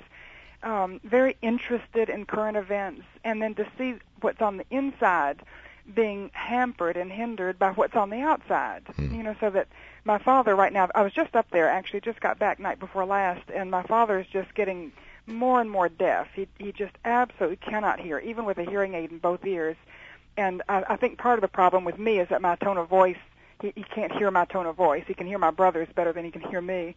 Um, 0.62 1.00
very 1.02 1.36
interested 1.42 2.08
in 2.08 2.24
current 2.24 2.56
events, 2.56 3.02
and 3.24 3.42
then 3.42 3.54
to 3.56 3.66
see 3.76 3.94
what's 4.20 4.40
on 4.40 4.58
the 4.58 4.66
inside 4.70 5.42
being 5.94 6.30
hampered 6.32 6.96
and 6.96 7.10
hindered 7.10 7.58
by 7.58 7.72
what's 7.72 7.96
on 7.96 8.10
the 8.10 8.20
outside. 8.20 8.82
Hmm. 8.96 9.14
You 9.14 9.22
know, 9.22 9.36
so 9.40 9.50
that 9.50 9.68
my 10.04 10.18
father 10.18 10.54
right 10.54 10.72
now, 10.72 10.88
I 10.94 11.02
was 11.02 11.12
just 11.12 11.34
up 11.34 11.50
there 11.50 11.68
actually, 11.68 12.00
just 12.00 12.20
got 12.20 12.38
back 12.38 12.58
night 12.58 12.78
before 12.78 13.04
last, 13.04 13.42
and 13.54 13.70
my 13.70 13.82
father 13.82 14.18
is 14.20 14.26
just 14.26 14.54
getting 14.54 14.92
more 15.26 15.60
and 15.60 15.70
more 15.70 15.88
deaf. 15.88 16.28
He 16.34 16.48
he 16.58 16.72
just 16.72 16.94
absolutely 17.04 17.56
cannot 17.56 18.00
hear, 18.00 18.18
even 18.18 18.44
with 18.44 18.58
a 18.58 18.64
hearing 18.64 18.94
aid 18.94 19.10
in 19.10 19.18
both 19.18 19.44
ears. 19.44 19.76
And 20.36 20.62
I, 20.68 20.84
I 20.90 20.96
think 20.96 21.18
part 21.18 21.38
of 21.38 21.42
the 21.42 21.48
problem 21.48 21.84
with 21.84 21.98
me 21.98 22.18
is 22.18 22.28
that 22.28 22.40
my 22.40 22.56
tone 22.56 22.78
of 22.78 22.88
voice, 22.88 23.18
he, 23.60 23.72
he 23.76 23.82
can't 23.82 24.12
hear 24.12 24.30
my 24.30 24.46
tone 24.46 24.66
of 24.66 24.76
voice. 24.76 25.04
He 25.06 25.14
can 25.14 25.26
hear 25.26 25.38
my 25.38 25.50
brothers 25.50 25.88
better 25.94 26.12
than 26.12 26.24
he 26.24 26.30
can 26.30 26.40
hear 26.42 26.60
me, 26.60 26.94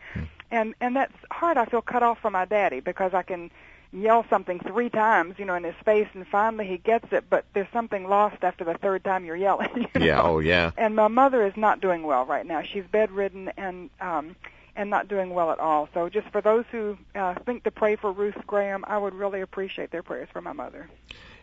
and 0.52 0.74
and 0.82 0.96
that's 0.96 1.16
hard. 1.32 1.58
I 1.58 1.66
feel 1.66 1.82
cut 1.82 2.04
off 2.04 2.20
from 2.20 2.34
my 2.34 2.46
daddy 2.46 2.80
because 2.80 3.14
I 3.14 3.24
can 3.24 3.52
yell 3.96 4.26
something 4.30 4.60
three 4.60 4.90
times, 4.90 5.36
you 5.38 5.46
know, 5.46 5.56
in 5.56 5.64
his 5.64 5.76
face, 5.84 6.08
and 6.14 6.28
finally 6.28 6.68
he 6.68 6.78
gets 6.78 7.12
it. 7.12 7.26
But 7.30 7.46
there's 7.54 7.72
something 7.72 8.08
lost 8.08 8.44
after 8.44 8.64
the 8.64 8.76
third 8.76 9.04
time 9.04 9.26
you're 9.26 9.36
yelling. 9.36 9.70
you 9.96 10.06
Yeah, 10.06 10.22
oh 10.22 10.40
yeah. 10.40 10.72
And 10.78 10.96
my 10.96 11.08
mother 11.08 11.46
is 11.46 11.56
not 11.56 11.82
doing 11.82 12.04
well 12.04 12.26
right 12.26 12.46
now. 12.46 12.62
She's 12.62 12.86
bedridden 12.92 13.52
and 13.58 13.90
um 14.00 14.36
and 14.76 14.90
not 14.90 15.08
doing 15.08 15.30
well 15.30 15.52
at 15.52 15.60
all. 15.60 15.88
So 15.94 16.10
just 16.10 16.28
for 16.30 16.42
those 16.42 16.66
who 16.72 16.98
uh, 17.16 17.36
think 17.46 17.64
to 17.64 17.72
pray 17.72 17.96
for 17.96 18.12
Ruth 18.12 18.36
Graham, 18.46 18.84
I 18.86 18.98
would 18.98 19.14
really 19.14 19.42
appreciate 19.42 19.90
their 19.90 20.04
prayers 20.04 20.28
for 20.34 20.42
my 20.42 20.52
mother. 20.52 20.90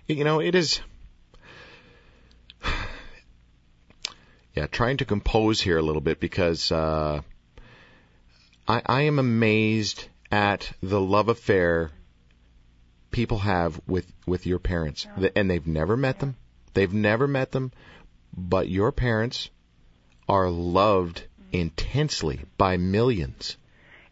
You 0.06 0.25
know, 0.25 0.40
it 0.40 0.55
is. 0.55 0.81
Yeah, 4.55 4.66
trying 4.66 4.98
to 4.98 5.06
compose 5.06 5.62
here 5.62 5.78
a 5.78 5.82
little 5.82 6.02
bit 6.02 6.20
because 6.20 6.70
uh, 6.70 7.22
I, 8.69 8.82
I 8.84 9.00
am 9.05 9.19
amazed 9.19 10.06
at 10.31 10.70
the 10.82 11.00
love 11.00 11.31
affair 11.31 11.90
people 13.12 13.38
have 13.38 13.80
with 13.86 14.10
with 14.26 14.46
your 14.46 14.58
parents, 14.58 15.06
and 15.36 15.50
they've 15.50 15.66
never 15.66 15.96
met 15.96 16.18
them. 16.18 16.36
They've 16.74 16.92
never 16.92 17.28
met 17.28 17.52
them, 17.52 17.70
but 18.36 18.68
your 18.68 18.92
parents 18.92 19.50
are 20.28 20.48
loved 20.48 21.18
mm-hmm. 21.40 21.56
intensely 21.56 22.40
by 22.56 22.76
millions. 22.78 23.56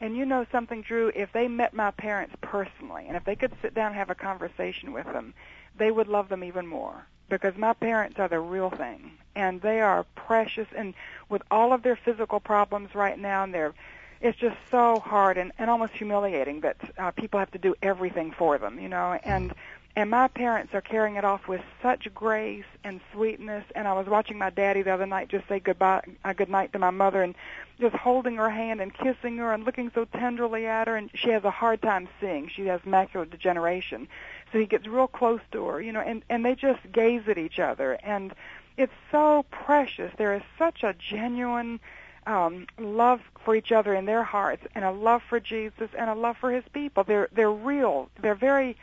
And 0.00 0.16
you 0.16 0.24
know 0.24 0.46
something, 0.50 0.80
Drew, 0.80 1.12
if 1.14 1.30
they 1.32 1.46
met 1.46 1.74
my 1.74 1.90
parents 1.90 2.34
personally, 2.40 3.04
and 3.06 3.16
if 3.16 3.24
they 3.24 3.36
could 3.36 3.52
sit 3.60 3.74
down 3.74 3.88
and 3.88 3.96
have 3.96 4.08
a 4.10 4.14
conversation 4.14 4.92
with 4.92 5.06
them, 5.06 5.34
they 5.76 5.90
would 5.90 6.08
love 6.08 6.28
them 6.28 6.42
even 6.42 6.66
more. 6.66 7.06
Because 7.28 7.56
my 7.56 7.74
parents 7.74 8.18
are 8.18 8.28
the 8.28 8.40
real 8.40 8.70
thing. 8.70 9.12
And 9.36 9.60
they 9.60 9.80
are 9.80 10.04
precious. 10.14 10.66
And 10.76 10.94
with 11.28 11.42
all 11.50 11.72
of 11.72 11.82
their 11.82 11.96
physical 11.96 12.40
problems 12.40 12.94
right 12.94 13.18
now, 13.18 13.44
and 13.44 13.54
their, 13.54 13.74
it's 14.20 14.38
just 14.38 14.56
so 14.70 15.00
hard 15.00 15.38
and, 15.38 15.52
and 15.58 15.70
almost 15.70 15.94
humiliating 15.94 16.60
that 16.60 16.76
uh, 16.98 17.10
people 17.12 17.38
have 17.40 17.50
to 17.52 17.58
do 17.58 17.74
everything 17.82 18.32
for 18.32 18.58
them, 18.58 18.78
you 18.78 18.88
know. 18.88 19.18
And 19.24 19.54
and 19.96 20.08
my 20.08 20.28
parents 20.28 20.72
are 20.72 20.80
carrying 20.80 21.16
it 21.16 21.24
off 21.24 21.48
with 21.48 21.62
such 21.82 22.12
grace 22.14 22.64
and 22.84 23.00
sweetness. 23.12 23.64
And 23.74 23.88
I 23.88 23.92
was 23.94 24.06
watching 24.06 24.38
my 24.38 24.50
daddy 24.50 24.82
the 24.82 24.92
other 24.92 25.06
night 25.06 25.28
just 25.28 25.48
say 25.48 25.58
goodbye, 25.58 26.04
uh, 26.24 26.32
good 26.32 26.48
night 26.48 26.72
to 26.74 26.78
my 26.78 26.90
mother, 26.90 27.22
and 27.22 27.34
just 27.80 27.96
holding 27.96 28.36
her 28.36 28.50
hand 28.50 28.80
and 28.80 28.94
kissing 28.94 29.38
her 29.38 29.52
and 29.52 29.64
looking 29.64 29.90
so 29.94 30.04
tenderly 30.04 30.66
at 30.66 30.86
her. 30.86 30.96
And 30.96 31.10
she 31.14 31.30
has 31.30 31.44
a 31.44 31.50
hard 31.50 31.82
time 31.82 32.08
seeing; 32.20 32.48
she 32.48 32.66
has 32.66 32.80
macular 32.82 33.28
degeneration, 33.28 34.06
so 34.52 34.58
he 34.58 34.66
gets 34.66 34.86
real 34.86 35.08
close 35.08 35.40
to 35.52 35.64
her, 35.66 35.80
you 35.80 35.92
know. 35.92 36.00
And 36.00 36.22
and 36.28 36.44
they 36.44 36.54
just 36.54 36.80
gaze 36.92 37.22
at 37.26 37.38
each 37.38 37.58
other, 37.58 37.94
and 38.02 38.32
it's 38.76 38.92
so 39.10 39.44
precious. 39.50 40.12
There 40.16 40.34
is 40.34 40.42
such 40.58 40.82
a 40.82 40.94
genuine 40.94 41.80
um, 42.26 42.66
love 42.78 43.20
for 43.44 43.54
each 43.54 43.72
other 43.72 43.94
in 43.94 44.04
their 44.04 44.24
hearts, 44.24 44.62
and 44.74 44.84
a 44.84 44.90
love 44.90 45.22
for 45.28 45.40
Jesus, 45.40 45.90
and 45.96 46.10
a 46.10 46.14
love 46.14 46.36
for 46.36 46.50
His 46.50 46.64
people. 46.72 47.04
They're 47.04 47.28
they're 47.32 47.50
real. 47.50 48.08
They're 48.20 48.34
very 48.34 48.76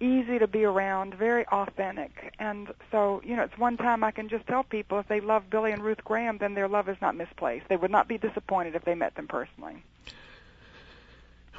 easy 0.00 0.38
to 0.38 0.48
be 0.48 0.64
around, 0.64 1.14
very 1.14 1.46
authentic. 1.46 2.34
And 2.38 2.68
so, 2.90 3.22
you 3.24 3.36
know, 3.36 3.44
it's 3.44 3.56
one 3.56 3.76
time 3.76 4.02
I 4.02 4.10
can 4.10 4.28
just 4.28 4.46
tell 4.48 4.64
people 4.64 4.98
if 4.98 5.06
they 5.06 5.20
love 5.20 5.48
Billy 5.48 5.70
and 5.70 5.82
Ruth 5.82 6.02
Graham, 6.04 6.38
then 6.38 6.54
their 6.54 6.66
love 6.66 6.88
is 6.88 6.96
not 7.00 7.14
misplaced. 7.14 7.68
They 7.68 7.76
would 7.76 7.92
not 7.92 8.08
be 8.08 8.18
disappointed 8.18 8.74
if 8.74 8.84
they 8.84 8.96
met 8.96 9.14
them 9.14 9.28
personally. 9.28 9.84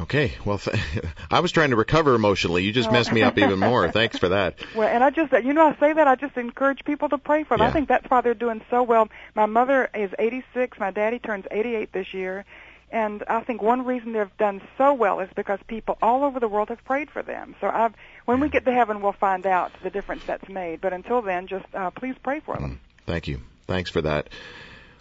Okay, 0.01 0.33
well, 0.43 0.57
th- 0.57 0.81
I 1.31 1.39
was 1.39 1.51
trying 1.51 1.69
to 1.69 1.75
recover 1.75 2.15
emotionally. 2.15 2.63
You 2.63 2.71
just 2.71 2.91
messed 2.91 3.11
me 3.11 3.21
up 3.21 3.37
even 3.37 3.59
more. 3.59 3.91
Thanks 3.91 4.17
for 4.17 4.29
that. 4.29 4.59
Well, 4.75 4.87
and 4.87 5.03
I 5.03 5.11
just, 5.11 5.31
you 5.31 5.53
know, 5.53 5.67
I 5.67 5.75
say 5.79 5.93
that 5.93 6.07
I 6.07 6.15
just 6.15 6.35
encourage 6.35 6.83
people 6.83 7.09
to 7.09 7.17
pray 7.17 7.43
for 7.43 7.57
them. 7.57 7.65
Yeah. 7.65 7.69
I 7.69 7.73
think 7.73 7.87
that's 7.87 8.09
why 8.09 8.21
they're 8.21 8.33
doing 8.33 8.61
so 8.69 8.81
well. 8.83 9.09
My 9.35 9.45
mother 9.45 9.89
is 9.93 10.11
86. 10.17 10.79
My 10.79 10.91
daddy 10.91 11.19
turns 11.19 11.45
88 11.51 11.91
this 11.91 12.13
year. 12.13 12.45
And 12.91 13.23
I 13.27 13.41
think 13.41 13.61
one 13.61 13.85
reason 13.85 14.13
they've 14.13 14.37
done 14.37 14.61
so 14.77 14.93
well 14.93 15.19
is 15.19 15.29
because 15.35 15.59
people 15.67 15.97
all 16.01 16.23
over 16.23 16.39
the 16.39 16.47
world 16.47 16.69
have 16.69 16.83
prayed 16.85 17.09
for 17.09 17.23
them. 17.23 17.55
So 17.59 17.67
I've, 17.67 17.93
when 18.25 18.39
we 18.39 18.49
get 18.49 18.65
to 18.65 18.71
heaven, 18.71 19.01
we'll 19.01 19.13
find 19.13 19.47
out 19.47 19.71
the 19.81 19.89
difference 19.89 20.23
that's 20.25 20.47
made. 20.47 20.79
But 20.79 20.93
until 20.93 21.23
then, 21.23 21.47
just 21.47 21.65
uh, 21.73 21.89
please 21.89 22.15
pray 22.21 22.39
for 22.39 22.55
them. 22.55 22.79
Thank 23.07 23.27
you. 23.27 23.41
Thanks 23.65 23.89
for 23.89 24.01
that. 24.01 24.29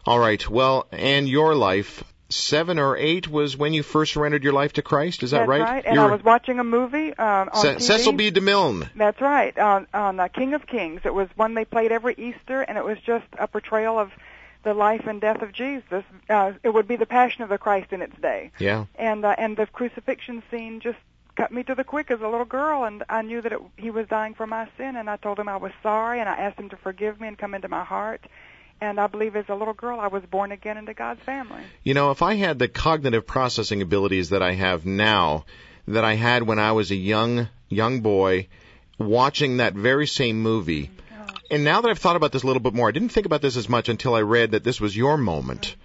All 0.06 0.18
right. 0.18 0.48
Well, 0.48 0.86
and 0.90 1.28
your 1.28 1.54
life, 1.54 2.02
seven 2.34 2.78
or 2.78 2.96
eight 2.96 3.28
was 3.28 3.56
when 3.56 3.72
you 3.74 3.82
first 3.82 4.12
surrendered 4.14 4.42
your 4.44 4.52
life 4.52 4.74
to 4.74 4.82
Christ. 4.82 5.22
Is 5.22 5.30
that 5.32 5.46
That's 5.46 5.48
right? 5.48 5.84
And 5.84 5.94
You 5.96 6.02
I 6.02 6.10
was 6.10 6.22
watching 6.24 6.58
a 6.58 6.64
movie 6.64 7.14
um, 7.16 7.48
on 7.52 7.64
TV. 7.64 7.80
Cecil 7.82 8.12
B. 8.12 8.30
DeMille. 8.30 8.88
That's 8.96 9.20
right, 9.20 9.56
on 9.58 9.86
on 9.94 10.20
uh, 10.20 10.28
King 10.28 10.54
of 10.54 10.66
Kings. 10.66 11.02
It 11.04 11.14
was 11.14 11.28
one 11.36 11.54
they 11.54 11.64
played 11.64 11.92
every 11.92 12.14
Easter, 12.16 12.62
and 12.62 12.76
it 12.78 12.84
was 12.84 12.98
just 13.00 13.26
a 13.38 13.46
portrayal 13.46 13.98
of 13.98 14.10
the 14.64 14.74
life 14.74 15.06
and 15.06 15.20
death 15.20 15.42
of 15.42 15.52
Jesus. 15.52 16.04
Uh, 16.28 16.52
it 16.62 16.72
would 16.72 16.86
be 16.86 16.96
the 16.96 17.06
Passion 17.06 17.42
of 17.42 17.48
the 17.48 17.58
Christ 17.58 17.92
in 17.92 18.00
its 18.02 18.16
day, 18.20 18.52
Yeah. 18.58 18.84
and 18.96 19.24
uh, 19.24 19.34
and 19.36 19.56
the 19.56 19.66
crucifixion 19.66 20.42
scene 20.50 20.80
just 20.80 20.98
cut 21.34 21.50
me 21.50 21.62
to 21.62 21.74
the 21.74 21.82
quick 21.82 22.10
as 22.10 22.20
a 22.20 22.28
little 22.28 22.44
girl, 22.44 22.84
and 22.84 23.02
I 23.08 23.22
knew 23.22 23.40
that 23.40 23.52
it, 23.52 23.60
he 23.76 23.90
was 23.90 24.06
dying 24.06 24.34
for 24.34 24.46
my 24.46 24.68
sin, 24.76 24.96
and 24.96 25.08
I 25.08 25.16
told 25.16 25.38
him 25.38 25.48
I 25.48 25.56
was 25.56 25.72
sorry, 25.82 26.20
and 26.20 26.28
I 26.28 26.34
asked 26.34 26.58
him 26.58 26.68
to 26.68 26.76
forgive 26.76 27.20
me 27.20 27.28
and 27.28 27.38
come 27.38 27.54
into 27.54 27.68
my 27.68 27.84
heart. 27.84 28.20
And 28.82 28.98
I 28.98 29.06
believe 29.06 29.36
as 29.36 29.44
a 29.48 29.54
little 29.54 29.74
girl, 29.74 30.00
I 30.00 30.08
was 30.08 30.24
born 30.24 30.50
again 30.50 30.76
into 30.76 30.92
God's 30.92 31.20
family. 31.20 31.62
You 31.84 31.94
know, 31.94 32.10
if 32.10 32.20
I 32.20 32.34
had 32.34 32.58
the 32.58 32.66
cognitive 32.66 33.24
processing 33.24 33.80
abilities 33.80 34.30
that 34.30 34.42
I 34.42 34.54
have 34.54 34.84
now, 34.84 35.44
that 35.86 36.04
I 36.04 36.14
had 36.14 36.42
when 36.42 36.58
I 36.58 36.72
was 36.72 36.90
a 36.90 36.96
young 36.96 37.48
young 37.68 38.00
boy, 38.00 38.48
watching 38.98 39.58
that 39.58 39.74
very 39.74 40.08
same 40.08 40.42
movie. 40.42 40.90
And 41.48 41.62
now 41.62 41.80
that 41.80 41.90
I've 41.90 41.98
thought 42.00 42.16
about 42.16 42.32
this 42.32 42.42
a 42.42 42.46
little 42.48 42.60
bit 42.60 42.74
more, 42.74 42.88
I 42.88 42.90
didn't 42.90 43.10
think 43.10 43.24
about 43.24 43.40
this 43.40 43.56
as 43.56 43.68
much 43.68 43.88
until 43.88 44.16
I 44.16 44.22
read 44.22 44.50
that 44.50 44.64
this 44.64 44.80
was 44.80 44.96
your 44.96 45.16
moment. 45.16 45.76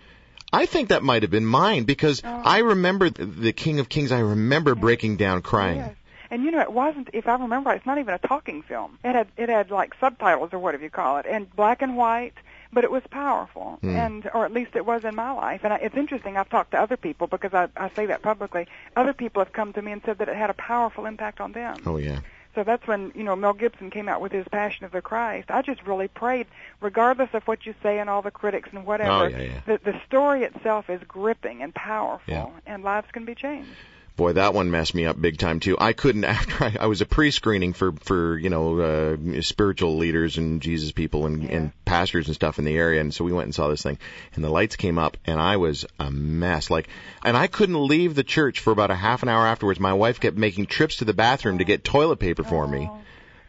I 0.52 0.66
think 0.66 0.90
that 0.90 1.04
might 1.04 1.22
have 1.22 1.30
been 1.32 1.46
mine 1.46 1.84
because 1.84 2.24
Oh. 2.26 2.42
I 2.44 2.60
remember 2.60 3.12
the- 3.12 3.26
the 3.26 3.54
King 3.54 3.80
of 3.80 3.90
Kings. 3.90 4.12
I 4.12 4.22
remember 4.22 4.74
breaking 4.74 5.18
down 5.18 5.44
crying. 5.44 5.78
Yes. 5.78 5.96
And 6.32 6.44
you 6.44 6.50
know, 6.50 6.62
it 6.62 6.72
wasn't. 6.72 7.10
If 7.14 7.28
I 7.28 7.34
remember, 7.34 7.70
right, 7.70 7.78
it's 7.78 7.86
not 7.86 8.00
even 8.00 8.14
a 8.16 8.18
talking 8.18 8.64
film. 8.64 8.98
It 9.04 9.14
had 9.14 9.28
it 9.38 9.50
had 9.50 9.70
like 9.70 9.94
subtitles 10.00 10.50
or 10.52 10.58
whatever 10.60 10.84
you 10.84 10.90
call 10.90 11.18
it, 11.18 11.28
and 11.30 11.54
black 11.56 11.82
and 11.84 11.96
white. 11.96 12.34
But 12.74 12.84
it 12.84 12.92
was 12.92 13.04
powerful, 13.10 13.78
Hmm. 13.82 13.96
and 13.96 14.30
or 14.34 14.46
at 14.46 14.52
least 14.52 14.76
it 14.76 14.86
was 14.86 15.04
in 15.06 15.16
my 15.16 15.32
life. 15.32 15.62
And 15.64 15.72
I, 15.74 15.78
it's 15.78 15.96
interesting. 15.96 16.38
I've 16.38 16.50
talked 16.50 16.72
to 16.72 16.80
other 16.82 16.98
people 16.98 17.28
because 17.28 17.54
I, 17.54 17.70
I 17.78 17.90
say 17.92 18.06
that 18.08 18.22
publicly. 18.22 18.68
Other 18.96 19.14
people 19.14 19.42
have 19.44 19.54
come 19.54 19.72
to 19.74 19.82
me 19.82 19.92
and 19.94 20.02
said 20.06 20.18
that 20.18 20.28
it 20.30 20.36
had 20.36 20.50
a 20.50 20.54
powerful 20.56 21.06
impact 21.06 21.40
on 21.40 21.54
them. 21.54 21.78
Oh 21.86 21.98
yeah. 21.98 22.20
So 22.56 22.64
that's 22.64 22.88
when 22.88 23.12
you 23.14 23.24
know 23.24 23.36
Mel 23.36 23.54
Gibson 23.54 23.92
came 23.92 24.10
out 24.10 24.20
with 24.20 24.32
his 24.32 24.48
Passion 24.48 24.84
of 24.86 24.92
the 24.92 25.02
Christ. 25.02 25.52
I 25.52 25.62
just 25.62 25.86
really 25.86 26.08
prayed, 26.08 26.48
regardless 26.82 27.30
of 27.34 27.44
what 27.48 27.66
you 27.68 27.76
say 27.84 28.00
and 28.00 28.10
all 28.10 28.22
the 28.24 28.32
critics 28.32 28.70
and 28.74 28.84
whatever. 28.86 29.12
Oh, 29.26 29.28
yeah, 29.28 29.42
yeah. 29.42 29.60
The 29.68 29.80
the 29.92 30.02
story 30.08 30.44
itself 30.44 30.90
is 30.90 31.00
gripping 31.08 31.62
and 31.62 31.74
powerful, 31.76 32.34
Yeah. 32.34 32.48
and 32.66 32.84
lives 32.84 33.08
can 33.12 33.26
be 33.26 33.36
changed. 33.36 33.70
Boy, 34.18 34.34
that 34.34 34.56
one 34.56 34.72
messed 34.72 34.96
me 34.96 35.06
up 35.06 35.22
big 35.22 35.38
time 35.38 35.60
too. 35.60 35.78
I 35.80 35.94
couldn't 35.94 36.24
after 36.26 36.64
I, 36.64 36.76
I 36.82 36.86
was 36.88 37.02
a 37.02 37.06
pre-screening 37.06 37.74
for 37.74 37.92
for 37.92 38.38
you 38.38 38.50
know 38.50 38.80
uh, 38.80 39.42
spiritual 39.42 39.98
leaders 39.98 40.38
and 40.38 40.60
Jesus 40.60 40.92
people 40.92 41.28
and, 41.28 41.48
and 41.50 41.86
pastors 41.86 42.26
and 42.26 42.34
stuff 42.34 42.58
in 42.58 42.66
the 42.66 42.76
area, 42.76 43.00
and 43.00 43.14
so 43.14 43.24
we 43.24 43.32
went 43.32 43.46
and 43.46 43.56
saw 43.56 43.68
this 43.68 43.84
thing, 43.84 44.00
and 44.34 44.44
the 44.44 44.50
lights 44.50 44.76
came 44.76 44.98
up, 44.98 45.18
and 45.26 45.40
I 45.40 45.58
was 45.58 45.86
a 46.00 46.10
mess. 46.10 46.72
Like, 46.72 46.90
and 47.24 47.38
I 47.38 47.46
couldn't 47.46 47.88
leave 47.88 48.16
the 48.16 48.24
church 48.24 48.60
for 48.60 48.72
about 48.72 48.90
a 48.90 48.96
half 48.96 49.22
an 49.22 49.30
hour 49.30 49.46
afterwards. 49.46 49.80
My 49.80 49.94
wife 49.94 50.20
kept 50.20 50.36
making 50.36 50.66
trips 50.66 50.98
to 50.98 51.06
the 51.06 51.14
bathroom 51.14 51.60
to 51.60 51.64
get 51.64 51.84
toilet 51.84 52.18
paper 52.18 52.44
for 52.44 52.68
me. 52.68 52.90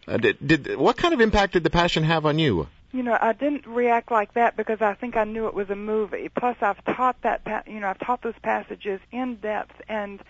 Uh, 0.07 0.19
did, 0.19 0.37
did 0.47 0.77
what 0.77 0.99
kind 0.99 1.15
of 1.15 1.21
impact 1.21 1.55
did 1.55 1.65
the 1.65 1.71
passion 1.71 2.05
have 2.05 2.27
on 2.27 2.39
you? 2.39 2.69
You 2.93 3.03
know, 3.03 3.17
I 3.19 3.33
didn't 3.33 3.67
react 3.67 4.11
like 4.11 4.35
that 4.35 4.57
because 4.57 4.81
I 4.81 4.95
think 4.95 5.17
I 5.17 5.25
knew 5.25 5.47
it 5.47 5.55
was 5.55 5.69
a 5.69 5.77
movie. 5.77 6.31
Plus, 6.35 6.57
I've 6.61 6.83
taught 6.85 7.21
that, 7.23 7.45
pa- 7.45 7.63
you 7.67 7.81
know, 7.81 7.89
I've 7.89 7.99
taught 7.99 8.23
those 8.23 8.39
passages 8.43 9.01
in 9.13 9.37
depth, 9.37 9.75
and 9.89 10.21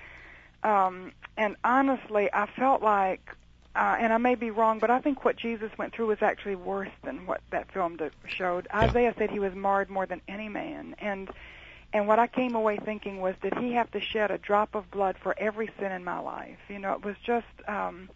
um, 0.62 1.12
and 1.36 1.56
honestly, 1.64 2.30
I 2.32 2.46
felt 2.58 2.82
like, 2.82 3.22
uh, 3.76 3.96
and 4.00 4.12
I 4.12 4.18
may 4.18 4.34
be 4.36 4.50
wrong, 4.50 4.80
but 4.80 4.90
I 4.90 5.00
think 5.00 5.24
what 5.24 5.36
Jesus 5.36 5.70
went 5.78 5.94
through 5.94 6.08
was 6.08 6.22
actually 6.22 6.56
worse 6.56 6.90
than 7.04 7.26
what 7.26 7.42
that 7.52 7.72
film 7.72 7.98
showed. 8.26 8.68
Isaiah 8.74 9.14
said 9.18 9.30
he 9.30 9.40
was 9.40 9.54
marred 9.54 9.90
more 9.90 10.06
than 10.06 10.22
any 10.28 10.48
man, 10.48 10.96
and 11.00 11.30
and 11.92 12.08
what 12.08 12.18
I 12.18 12.26
came 12.26 12.54
away 12.56 12.78
thinking 12.78 13.20
was, 13.20 13.34
did 13.42 13.54
he 13.58 13.72
have 13.74 13.90
to 13.92 14.00
shed 14.00 14.30
a 14.30 14.38
drop 14.38 14.74
of 14.74 14.90
blood 14.90 15.16
for 15.22 15.34
every 15.38 15.70
sin 15.80 15.92
in 15.92 16.04
my 16.04 16.18
life? 16.20 16.58
You 16.68 16.78
know, 16.80 16.92
it 16.94 17.04
was 17.04 17.16
just. 17.26 17.46
um 17.68 18.10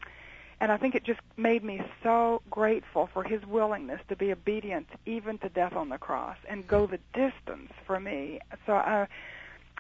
and 0.61 0.73
I 0.73 0.79
think 0.79 0.95
it 0.95 1.05
just 1.05 1.21
made 1.37 1.65
me 1.65 1.83
so 2.03 2.43
grateful 2.51 3.09
for 3.13 3.25
his 3.25 3.45
willingness 3.47 4.01
to 4.09 4.17
be 4.17 4.33
obedient 4.33 4.89
even 5.07 5.39
to 5.41 5.51
death 5.51 5.75
on 5.75 5.91
the 5.91 5.99
cross 5.99 6.39
and 6.49 6.67
go 6.67 6.87
the 6.87 7.01
distance 7.15 7.73
for 7.87 8.01
me. 8.01 8.41
So, 8.67 8.75
uh, 8.75 9.07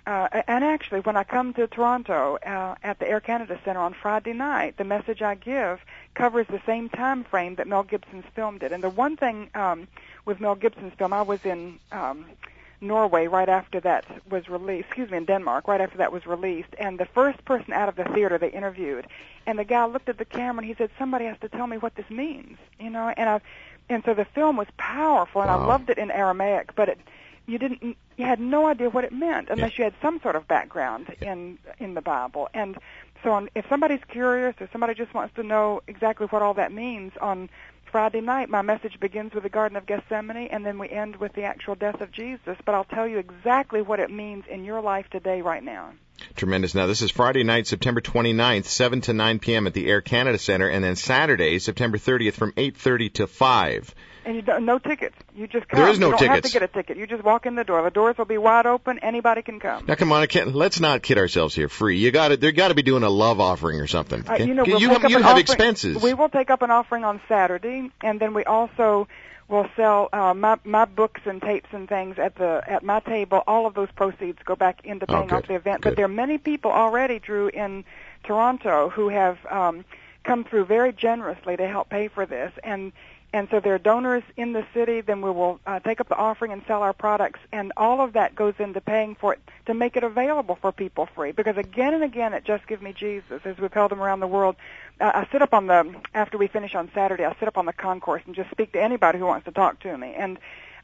uh, 0.07 0.43
and 0.49 0.65
actually, 0.65 1.01
when 1.01 1.17
I 1.17 1.25
come 1.25 1.55
to 1.55 1.67
Toronto 1.67 2.37
uh, 2.45 2.75
at 2.83 2.99
the 2.99 3.09
Air 3.09 3.21
Canada 3.21 3.59
Center 3.65 3.81
on 3.81 3.95
Friday 3.95 4.33
night, 4.33 4.77
the 4.77 4.85
message 4.85 5.23
I 5.23 5.37
give 5.37 5.81
covers 6.15 6.47
the 6.49 6.61
same 6.67 6.89
time 6.89 7.23
frame 7.23 7.55
that 7.57 7.69
Mel 7.69 7.85
Gibson's 7.85 8.25
film 8.35 8.59
did. 8.59 8.73
And 8.73 8.83
the 8.83 8.91
one 8.91 9.17
thing 9.17 9.51
um, 9.55 9.87
with 10.25 10.41
Mel 10.41 10.57
Gibson's 10.57 10.95
film, 10.95 11.13
I 11.13 11.23
was 11.23 11.45
in 11.45 11.79
um, 11.93 12.25
Norway 12.81 13.29
right 13.29 13.49
after 13.49 13.79
that 13.81 14.05
was 14.29 14.49
released, 14.49 14.89
excuse 14.89 15.09
me, 15.09 15.19
in 15.19 15.25
Denmark 15.25 15.69
right 15.69 15.81
after 15.81 15.99
that 15.99 16.13
was 16.13 16.27
released, 16.27 16.75
and 16.79 16.99
the 16.99 17.07
first 17.07 17.45
person 17.45 17.73
out 17.73 17.89
of 17.89 17.95
the 17.95 18.05
theater 18.05 18.39
they 18.39 18.51
interviewed, 18.51 19.07
and 19.47 19.57
the 19.57 19.65
guy 19.65 19.85
looked 19.87 20.09
at 20.09 20.19
the 20.19 20.25
camera 20.25 20.63
and 20.63 20.67
he 20.67 20.75
said, 20.75 20.91
"Somebody 20.99 21.27
has 21.27 21.39
to 21.41 21.49
tell 21.49 21.69
me 21.69 21.79
what 21.79 21.95
this 21.95 22.11
means," 22.11 22.59
you 22.81 22.91
know, 22.91 23.15
and 23.17 23.29
I, 23.29 23.41
and 23.89 24.03
so 24.05 24.15
the 24.15 24.25
film 24.25 24.57
was 24.57 24.67
powerful, 24.77 25.43
and 25.43 25.51
I 25.51 25.55
loved 25.55 25.91
it 25.91 25.99
in 25.99 26.11
Aramaic, 26.11 26.75
but 26.75 26.89
it, 26.89 26.99
you 27.47 27.59
didn't, 27.59 27.83
you 27.83 28.25
had 28.25 28.41
no 28.41 28.67
idea 28.67 28.91
what 28.91 29.05
it 29.05 29.13
meant 29.13 29.49
unless 29.51 29.79
you 29.79 29.85
had 29.85 29.95
some 30.01 30.21
sort 30.21 30.37
of 30.37 30.47
background 30.49 31.15
in 31.21 31.59
in 31.79 31.95
the 31.95 32.01
Bible, 32.01 32.49
and 32.55 32.77
so 33.23 33.31
on, 33.31 33.49
if 33.55 33.65
somebody's 33.69 34.03
curious 34.09 34.55
or 34.61 34.69
somebody 34.73 34.95
just 34.95 35.15
wants 35.15 35.35
to 35.37 35.43
know 35.43 35.83
exactly 35.87 36.27
what 36.27 36.43
all 36.43 36.55
that 36.55 36.73
means 36.73 37.13
on 37.21 37.49
Friday 37.91 38.21
night, 38.21 38.49
my 38.49 38.63
message 38.63 38.99
begins 38.99 39.35
with 39.35 39.43
the 39.43 39.51
Garden 39.51 39.77
of 39.77 39.87
Gethsemane, 39.87 40.49
and 40.49 40.65
then 40.65 40.79
we 40.79 40.89
end 40.89 41.17
with 41.17 41.35
the 41.35 41.43
actual 41.43 41.75
death 41.75 42.01
of 42.01 42.11
Jesus. 42.11 42.57
But 42.65 42.75
I'll 42.75 42.85
tell 42.85 43.07
you 43.07 43.19
exactly 43.19 43.83
what 43.83 44.01
it 44.01 44.11
means 44.11 44.45
in 44.49 44.65
your 44.65 44.81
life 44.81 45.09
today, 45.11 45.43
right 45.43 45.63
now. 45.63 45.93
Tremendous. 46.37 46.75
Now, 46.75 46.87
this 46.87 47.03
is 47.03 47.11
Friday 47.11 47.45
night, 47.45 47.67
September 47.67 48.01
29th, 48.01 48.65
7 48.65 49.01
to 49.03 49.13
9 49.13 49.39
p.m. 49.39 49.67
at 49.67 49.75
the 49.75 49.89
Air 49.89 50.01
Canada 50.01 50.39
Center, 50.39 50.69
and 50.69 50.83
then 50.83 50.97
Saturday, 50.97 51.59
September 51.59 51.99
30th, 51.99 52.35
from 52.35 52.53
8:30 52.53 53.13
to 53.15 53.27
5. 53.27 53.95
And 54.25 54.37
you 54.37 54.43
don't, 54.43 54.65
no 54.65 54.79
tickets. 54.79 55.17
You 55.35 55.49
just 55.49 55.67
come. 55.69 55.81
There 55.81 55.89
is 55.89 55.99
no 55.99 56.11
you 56.11 56.17
don't 56.17 56.29
have 56.29 56.43
to 56.43 56.51
get 56.53 56.63
a 56.63 56.69
ticket. 56.69 56.97
You 56.97 57.09
just 57.09 57.25
walk 57.25 57.45
in 57.45 57.57
the 57.57 57.65
door. 57.65 57.83
The 57.83 57.91
doors 57.91 58.17
will 58.17 58.25
be 58.25 58.39
wide 58.39 58.67
open. 58.67 59.01
Anybody 59.01 59.43
can 59.43 59.59
come. 59.59 59.85
Now, 59.87 59.97
come 59.97 60.13
on, 60.13 60.23
I 60.23 60.27
can't, 60.27 60.55
let's 60.55 60.79
not 60.79 61.03
kid 61.03 61.19
ourselves 61.19 61.57
here. 61.57 61.69
Free. 61.69 61.99
You 61.99 62.13
got 62.13 62.29
to, 62.29 62.37
they 62.37 62.53
got 62.53 62.69
to 62.69 62.75
be 62.75 62.83
doing 62.83 63.03
a 63.03 63.11
love 63.11 63.41
offering 63.41 63.81
or 63.81 63.89
something. 63.89 64.25
Uh, 64.29 64.35
you 64.35 64.55
know, 64.55 64.63
we'll 64.65 64.81
you 64.81 64.91
have, 64.91 65.11
you 65.11 65.17
have 65.17 65.27
offering- 65.27 65.41
expenses. 65.41 66.01
We 66.01 66.15
will 66.15 66.29
take 66.29 66.51
up 66.51 66.63
an 66.63 66.71
offering 66.71 67.03
on 67.03 67.21
Saturday, 67.29 67.91
and 68.01 68.21
then 68.21 68.33
we 68.33 68.45
also 68.45 69.09
will 69.53 69.69
sell 69.77 70.09
uh, 70.13 70.35
my 70.35 70.59
my 70.65 70.85
books 70.85 71.21
and 71.27 71.41
tapes 71.41 71.69
and 71.73 71.89
things 71.89 72.19
at 72.19 72.35
the 72.37 72.63
at 72.67 72.83
my 72.83 72.99
table. 73.01 73.45
All 73.47 73.67
of 73.67 73.75
those 73.75 73.91
proceeds 73.95 74.39
go 74.45 74.57
back 74.57 74.81
into 74.85 75.07
Oh, 75.09 75.15
paying 75.15 75.29
good. 75.29 75.37
off 75.37 75.47
the 75.47 75.55
event. 75.55 75.83
Good. 75.83 75.91
But 75.91 75.97
there 75.97 76.07
are 76.07 76.09
many 76.27 76.39
people 76.39 76.73
already, 76.73 77.19
Drew, 77.21 77.49
in 77.49 77.85
Toronto 78.25 78.89
who 78.89 79.11
have 79.11 79.39
um, 79.51 79.85
come 80.25 80.43
through 80.45 80.65
very 80.65 80.93
generously 80.93 81.57
to 81.57 81.69
help 81.69 81.89
pay 81.91 82.09
for 82.09 82.25
this, 82.27 82.53
and 82.65 82.93
and 83.33 83.49
so 83.51 83.61
there 83.61 83.75
are 83.75 83.79
donors 83.79 84.23
in 84.37 84.53
the 84.53 84.65
city. 84.75 85.01
Then 85.01 85.23
we 85.23 85.31
will 85.31 85.61
uh, 85.67 85.81
take 85.81 86.01
up 86.01 86.09
the 86.09 86.17
offering 86.17 86.53
and 86.53 86.63
sell 86.67 86.83
our 86.83 86.93
products, 86.93 87.41
and 87.53 87.73
all 87.77 88.01
of 88.01 88.13
that 88.13 88.35
goes 88.35 88.55
into 88.59 88.81
paying 88.81 89.15
for 89.15 89.35
it 89.35 89.41
to 89.67 89.75
make 89.75 89.97
it 89.97 90.05
available 90.05 90.57
for 90.61 90.73
people 90.73 91.07
free. 91.07 91.33
Because 91.33 91.57
again 91.57 91.95
and 91.95 92.05
again, 92.05 92.35
at 92.35 92.45
Just 92.45 92.67
Give 92.67 92.83
Me 92.83 92.93
Jesus, 92.93 93.41
as 93.45 93.59
we've 93.59 93.73
held 93.73 93.91
them 93.91 94.03
around 94.03 94.21
the 94.21 94.27
world, 94.27 94.57
uh, 95.01 95.13
I 95.15 95.29
sit 95.33 95.43
up 95.43 95.55
on 95.55 95.67
the 95.67 95.95
after 96.15 96.37
we 96.37 96.47
finish 96.47 96.75
on 96.75 96.91
Saturday. 96.95 97.25
I 97.25 97.35
sit 97.39 97.49
up 97.49 97.57
on 97.57 97.67
the 97.67 97.73
concourse 97.73 98.23
and 98.27 98.35
just 98.35 98.51
speak 98.51 98.73
to 98.73 98.83
anybody 98.83 99.19
who 99.19 99.27
wants 99.27 99.47
to 99.47 99.53
talk 99.53 99.81
to 99.81 99.97
me, 99.97 100.15
and 100.15 100.39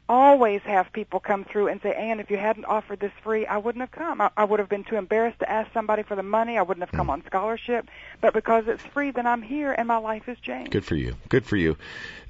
always 0.09 0.61
have 0.63 0.91
people 0.91 1.19
come 1.19 1.45
through 1.45 1.67
and 1.67 1.79
say, 1.81 1.93
Anne, 1.93 2.19
if 2.19 2.31
you 2.31 2.37
hadn't 2.37 2.65
offered 2.65 2.99
this 2.99 3.11
free, 3.23 3.45
I 3.45 3.57
wouldn't 3.57 3.81
have 3.81 3.91
come. 3.91 4.19
I, 4.19 4.31
I 4.35 4.43
would 4.43 4.59
have 4.59 4.67
been 4.67 4.83
too 4.83 4.95
embarrassed 4.95 5.39
to 5.39 5.49
ask 5.49 5.71
somebody 5.71 6.01
for 6.01 6.15
the 6.15 6.23
money. 6.23 6.57
I 6.57 6.63
wouldn't 6.63 6.83
have 6.83 6.91
come 6.91 7.11
on 7.11 7.23
scholarship. 7.27 7.87
But 8.19 8.33
because 8.33 8.67
it's 8.67 8.81
free, 8.81 9.11
then 9.11 9.27
I'm 9.27 9.43
here 9.43 9.71
and 9.71 9.87
my 9.87 9.97
life 9.97 10.23
has 10.23 10.39
changed. 10.39 10.71
Good 10.71 10.83
for 10.83 10.95
you. 10.95 11.15
Good 11.29 11.45
for 11.45 11.55
you. 11.55 11.77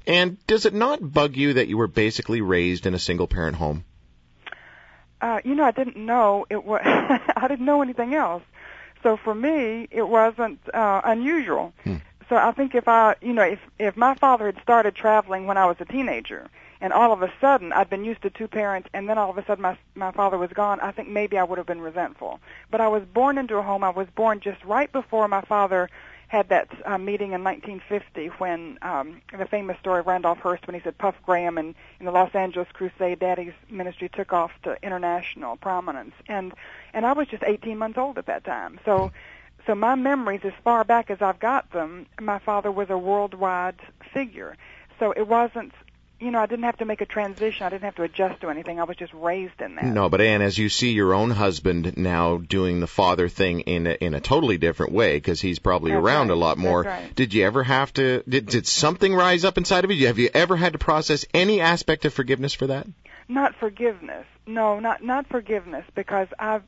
And 0.06 0.44
does 0.46 0.66
it 0.66 0.74
not 0.74 1.00
bug 1.00 1.36
you 1.36 1.54
that 1.54 1.68
you 1.68 1.78
were 1.78 1.86
basically 1.86 2.42
raised 2.42 2.86
in 2.86 2.94
a 2.94 2.98
single 2.98 3.26
parent 3.26 3.56
home? 3.56 3.84
Uh, 5.20 5.40
you 5.44 5.54
know, 5.54 5.64
I 5.64 5.70
didn't 5.70 5.96
know 5.96 6.46
it 6.50 6.64
was. 6.64 6.80
I 6.84 7.46
didn't 7.48 7.64
know 7.64 7.82
anything 7.82 8.14
else. 8.14 8.42
So 9.02 9.16
for 9.16 9.34
me, 9.34 9.88
it 9.90 10.06
wasn't 10.06 10.60
uh, 10.72 11.00
unusual. 11.04 11.72
Hmm. 11.84 11.96
So 12.28 12.36
I 12.36 12.52
think 12.52 12.74
if 12.74 12.88
I, 12.88 13.16
you 13.20 13.32
know, 13.32 13.42
if 13.42 13.58
if 13.78 13.96
my 13.96 14.14
father 14.14 14.46
had 14.46 14.62
started 14.62 14.94
traveling 14.94 15.46
when 15.46 15.56
I 15.56 15.66
was 15.66 15.76
a 15.80 15.84
teenager, 15.84 16.48
and 16.80 16.92
all 16.92 17.12
of 17.12 17.22
a 17.22 17.32
sudden 17.40 17.72
I'd 17.72 17.90
been 17.90 18.04
used 18.04 18.22
to 18.22 18.30
two 18.30 18.48
parents, 18.48 18.88
and 18.92 19.08
then 19.08 19.18
all 19.18 19.30
of 19.30 19.38
a 19.38 19.44
sudden 19.44 19.62
my 19.62 19.78
my 19.94 20.12
father 20.12 20.38
was 20.38 20.50
gone, 20.52 20.80
I 20.80 20.92
think 20.92 21.08
maybe 21.08 21.38
I 21.38 21.44
would 21.44 21.58
have 21.58 21.66
been 21.66 21.80
resentful. 21.80 22.40
But 22.70 22.80
I 22.80 22.88
was 22.88 23.04
born 23.04 23.38
into 23.38 23.56
a 23.56 23.62
home. 23.62 23.84
I 23.84 23.90
was 23.90 24.08
born 24.14 24.40
just 24.40 24.64
right 24.64 24.90
before 24.90 25.28
my 25.28 25.42
father 25.42 25.88
had 26.30 26.48
that 26.48 26.68
uh, 26.86 26.96
meeting 26.96 27.32
in 27.32 27.42
1950 27.42 28.28
when 28.38 28.78
um, 28.82 29.20
the 29.36 29.46
famous 29.46 29.76
story 29.80 29.98
of 29.98 30.06
Randolph 30.06 30.38
Hearst 30.38 30.64
when 30.64 30.74
he 30.74 30.80
said 30.80 30.96
Puff 30.96 31.16
Graham 31.26 31.58
and 31.58 31.74
in 31.98 32.06
the 32.06 32.12
Los 32.12 32.32
Angeles 32.36 32.68
Crusade, 32.72 33.18
Daddy's 33.18 33.52
ministry 33.68 34.08
took 34.08 34.32
off 34.32 34.52
to 34.62 34.76
international 34.80 35.56
prominence, 35.56 36.14
and 36.28 36.52
and 36.94 37.04
I 37.04 37.14
was 37.14 37.26
just 37.26 37.42
18 37.44 37.76
months 37.76 37.98
old 37.98 38.16
at 38.16 38.26
that 38.26 38.44
time. 38.44 38.78
So, 38.84 39.10
so 39.66 39.74
my 39.74 39.96
memories, 39.96 40.42
as 40.44 40.52
far 40.62 40.84
back 40.84 41.10
as 41.10 41.20
I've 41.20 41.40
got 41.40 41.72
them, 41.72 42.06
my 42.20 42.38
father 42.38 42.70
was 42.70 42.90
a 42.90 42.98
worldwide 42.98 43.80
figure. 44.12 44.56
So 45.00 45.10
it 45.10 45.26
wasn't, 45.26 45.72
you 46.20 46.30
know, 46.30 46.38
I 46.38 46.46
didn't 46.46 46.64
have 46.64 46.76
to 46.78 46.84
make 46.84 47.00
a 47.00 47.06
transition. 47.06 47.66
I 47.66 47.70
didn't 47.70 47.84
have 47.84 47.96
to 47.96 48.02
adjust 48.02 48.42
to 48.42 48.50
anything. 48.50 48.78
I 48.78 48.84
was 48.84 48.96
just 48.96 49.12
raised 49.14 49.60
in 49.60 49.74
that. 49.76 49.84
No, 49.86 50.08
but 50.08 50.20
Anne, 50.20 50.42
as 50.42 50.56
you 50.58 50.68
see 50.68 50.90
your 50.90 51.14
own 51.14 51.30
husband 51.30 51.96
now 51.96 52.36
doing 52.36 52.80
the 52.80 52.86
father 52.86 53.28
thing 53.28 53.60
in 53.60 53.86
a, 53.86 53.92
in 53.92 54.14
a 54.14 54.20
totally 54.20 54.58
different 54.58 54.92
way, 54.92 55.16
because 55.16 55.40
he's 55.40 55.58
probably 55.58 55.92
That's 55.92 56.02
around 56.02 56.28
right. 56.28 56.34
a 56.34 56.38
lot 56.38 56.58
more. 56.58 56.82
Right. 56.82 57.14
Did 57.14 57.32
you 57.32 57.44
ever 57.44 57.62
have 57.62 57.92
to? 57.94 58.22
Did 58.28 58.46
did 58.46 58.66
something 58.66 59.14
rise 59.14 59.44
up 59.44 59.58
inside 59.58 59.84
of 59.84 59.90
you? 59.90 60.06
Have 60.08 60.18
you 60.18 60.30
ever 60.32 60.56
had 60.56 60.74
to 60.74 60.78
process 60.78 61.24
any 61.32 61.60
aspect 61.60 62.04
of 62.04 62.12
forgiveness 62.12 62.54
for 62.54 62.68
that? 62.68 62.86
not 63.30 63.54
forgiveness. 63.54 64.26
No, 64.46 64.80
not 64.80 65.02
not 65.02 65.26
forgiveness 65.28 65.84
because 65.94 66.26
I 66.38 66.60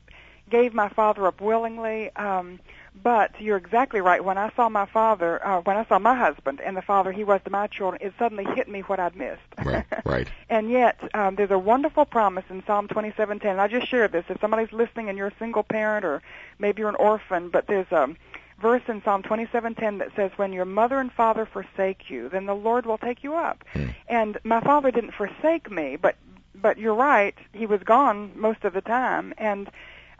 gave 0.49 0.73
my 0.73 0.89
father 0.89 1.27
up 1.27 1.41
willingly. 1.41 2.15
Um, 2.15 2.59
but 3.01 3.31
you're 3.41 3.57
exactly 3.57 4.01
right. 4.01 4.23
When 4.23 4.37
I 4.37 4.51
saw 4.55 4.69
my 4.69 4.85
father, 4.85 5.45
uh, 5.45 5.61
when 5.61 5.77
I 5.77 5.85
saw 5.85 5.97
my 5.97 6.15
husband 6.15 6.61
and 6.61 6.77
the 6.77 6.81
father 6.81 7.11
he 7.11 7.23
was 7.23 7.41
to 7.45 7.49
my 7.49 7.67
children, 7.67 8.01
it 8.01 8.13
suddenly 8.19 8.45
hit 8.45 8.67
me 8.67 8.81
what 8.81 8.99
I'd 8.99 9.15
missed. 9.15 9.41
Right, 9.63 9.85
right. 10.05 10.27
and 10.49 10.69
yet, 10.69 10.99
um, 11.15 11.35
there's 11.35 11.51
a 11.51 11.57
wonderful 11.57 12.05
promise 12.05 12.45
in 12.49 12.63
Psalm 12.65 12.87
27:10. 12.87 13.45
And 13.45 13.61
I 13.61 13.67
just 13.67 13.87
shared 13.87 14.11
this. 14.11 14.25
If 14.29 14.39
somebody's 14.39 14.71
listening 14.71 15.09
and 15.09 15.17
you're 15.17 15.27
a 15.27 15.37
single 15.39 15.63
parent 15.63 16.05
or 16.05 16.21
maybe 16.59 16.81
you're 16.81 16.89
an 16.89 16.95
orphan, 16.95 17.49
but 17.49 17.65
there's 17.65 17.91
a 17.91 18.15
verse 18.61 18.83
in 18.87 19.03
Psalm 19.03 19.23
27:10 19.23 19.97
that 19.97 20.15
says, 20.15 20.31
"When 20.35 20.53
your 20.53 20.65
mother 20.65 20.99
and 20.99 21.11
father 21.11 21.45
forsake 21.45 22.11
you, 22.11 22.29
then 22.29 22.45
the 22.45 22.55
Lord 22.55 22.85
will 22.85 22.99
take 22.99 23.23
you 23.23 23.35
up." 23.35 23.63
And 24.07 24.37
my 24.43 24.61
father 24.61 24.91
didn't 24.91 25.15
forsake 25.15 25.71
me, 25.71 25.95
but 25.95 26.15
but 26.55 26.77
you're 26.77 26.93
right, 26.93 27.35
he 27.51 27.65
was 27.65 27.81
gone 27.81 28.31
most 28.35 28.63
of 28.63 28.73
the 28.73 28.81
time, 28.81 29.33
and 29.37 29.69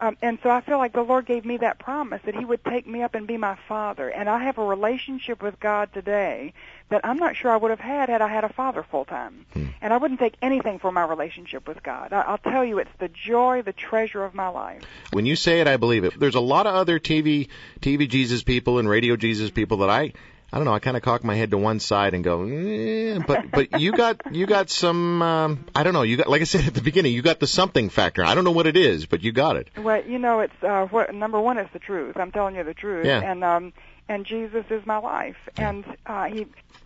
um, 0.04 0.18
and 0.22 0.38
so 0.44 0.50
I 0.50 0.60
feel 0.60 0.80
like 0.80 0.92
the 0.92 1.02
Lord 1.02 1.26
gave 1.26 1.46
me 1.46 1.56
that 1.58 1.80
promise 1.80 2.22
that 2.26 2.36
He 2.36 2.44
would 2.44 2.66
take 2.66 2.86
me 2.86 3.04
up 3.04 3.16
and 3.16 3.26
be 3.26 3.38
my 3.38 3.56
Father. 3.70 4.10
And 4.10 4.30
I 4.30 4.44
have 4.44 4.58
a 4.58 4.64
relationship 4.64 5.42
with 5.42 5.58
God 5.62 5.94
today 5.94 6.52
that 6.90 7.00
I'm 7.06 7.16
not 7.16 7.38
sure 7.38 7.50
I 7.50 7.56
would 7.56 7.72
have 7.72 7.80
had 7.80 8.10
had 8.10 8.22
I 8.22 8.28
had 8.28 8.44
a 8.44 8.52
father 8.52 8.84
full 8.84 9.06
time. 9.06 9.46
And 9.56 9.94
I 9.94 9.98
wouldn't 9.98 10.20
take 10.20 10.36
anything 10.42 10.78
for 10.80 10.92
my 10.92 11.06
relationship 11.06 11.70
with 11.70 11.82
God. 11.84 12.12
I, 12.12 12.22
I'll 12.22 12.38
tell 12.38 12.66
you, 12.66 12.80
it's 12.80 12.92
the 13.00 13.08
joy, 13.08 13.62
the 13.62 13.72
treasure 13.72 14.26
of 14.26 14.34
my 14.34 14.50
life. 14.50 14.84
When 15.12 15.26
you 15.26 15.38
say 15.38 15.62
it, 15.62 15.68
I 15.68 15.78
believe 15.78 16.04
it. 16.04 16.20
There's 16.20 16.36
a 16.36 16.42
lot 16.42 16.68
of 16.68 16.76
other 16.76 17.00
TV 17.00 17.48
TV 17.80 18.10
Jesus 18.10 18.44
people 18.44 18.80
and 18.80 18.90
radio 18.90 19.16
Jesus 19.16 19.52
people 19.52 19.78
that 19.78 19.90
I 19.90 20.12
I 20.54 20.58
don't 20.58 20.66
know. 20.66 20.74
I 20.76 20.78
kind 20.78 20.96
of 20.96 21.02
cock 21.02 21.24
my 21.24 21.34
head 21.34 21.50
to 21.50 21.58
one 21.58 21.80
side 21.80 22.14
and 22.14 22.24
go, 22.24 22.44
eh, 22.44 23.18
but 23.26 23.50
but 23.50 23.82
you 23.82 23.92
got 23.92 24.22
you 24.32 24.46
got 24.46 24.70
some. 24.70 25.20
Um, 25.24 25.66
I 25.74 25.82
don't 25.82 25.94
know. 25.94 26.04
You 26.04 26.18
got 26.18 26.28
like 26.28 26.42
I 26.42 26.44
said 26.44 26.68
at 26.68 26.76
the 26.76 26.82
beginning, 26.82 27.12
you 27.12 27.24
got 27.24 27.40
the 27.40 27.48
something 27.48 27.90
factor. 27.90 28.24
I 28.24 28.36
don't 28.36 28.44
know 28.44 28.52
what 28.52 28.68
it 28.68 28.78
is, 28.78 29.08
but 29.08 29.24
you 29.24 29.32
got 29.32 29.56
it. 29.56 29.70
Well, 29.76 30.06
you 30.06 30.20
know, 30.20 30.42
it's 30.42 30.54
uh, 30.62 30.86
what 30.92 31.12
number 31.16 31.42
one 31.42 31.58
is 31.58 31.68
the 31.74 31.80
truth. 31.80 32.18
I'm 32.18 32.32
telling 32.32 32.56
you 32.56 32.64
the 32.64 32.76
truth. 32.76 33.08
Yeah. 33.08 33.20
And 33.20 33.44
um, 33.44 33.74
and 34.08 34.28
Jesus 34.28 34.64
is 34.70 34.86
my 34.86 34.98
life, 35.00 35.38
and 35.58 35.84
uh, 36.06 36.26
he. 36.26 36.46